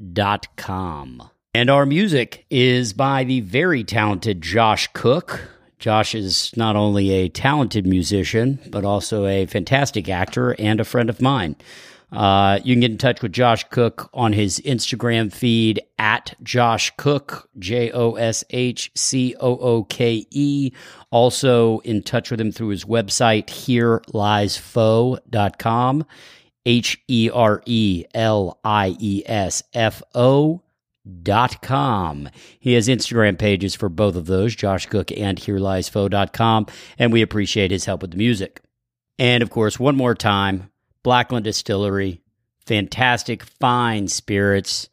[0.00, 1.30] agency.com.
[1.54, 5.48] And our music is by the very talented Josh Cooke.
[5.78, 11.08] Josh is not only a talented musician, but also a fantastic actor and a friend
[11.08, 11.56] of mine.
[12.10, 16.90] Uh, you can get in touch with Josh Cooke on his Instagram feed at Josh
[16.96, 20.72] Cooke, J O S H C O O K E.
[21.10, 26.06] Also in touch with him through his website, hereliesfoe.com,
[26.68, 30.62] H E R E L I E S F O
[31.22, 32.28] dot com.
[32.60, 36.66] He has Instagram pages for both of those, Josh Cooke and Here Lies dot com.
[36.98, 38.60] and we appreciate his help with the music.
[39.18, 40.70] And of course, one more time,
[41.02, 42.20] Blackland Distillery,
[42.66, 44.90] fantastic, fine spirits.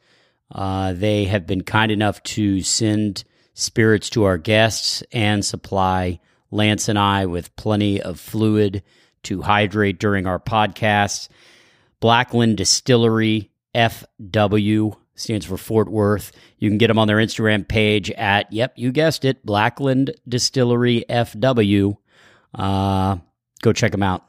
[0.49, 6.21] Uh, they have been kind enough to send spirits to our guests and supply
[6.51, 8.81] Lance and I with plenty of fluid
[9.23, 11.27] to hydrate during our podcasts.
[12.05, 16.31] Blackland Distillery FW stands for Fort Worth.
[16.59, 21.03] You can get them on their Instagram page at, yep, you guessed it, Blackland Distillery
[21.09, 21.97] FW.
[22.53, 23.17] Uh,
[23.63, 24.23] go check them out.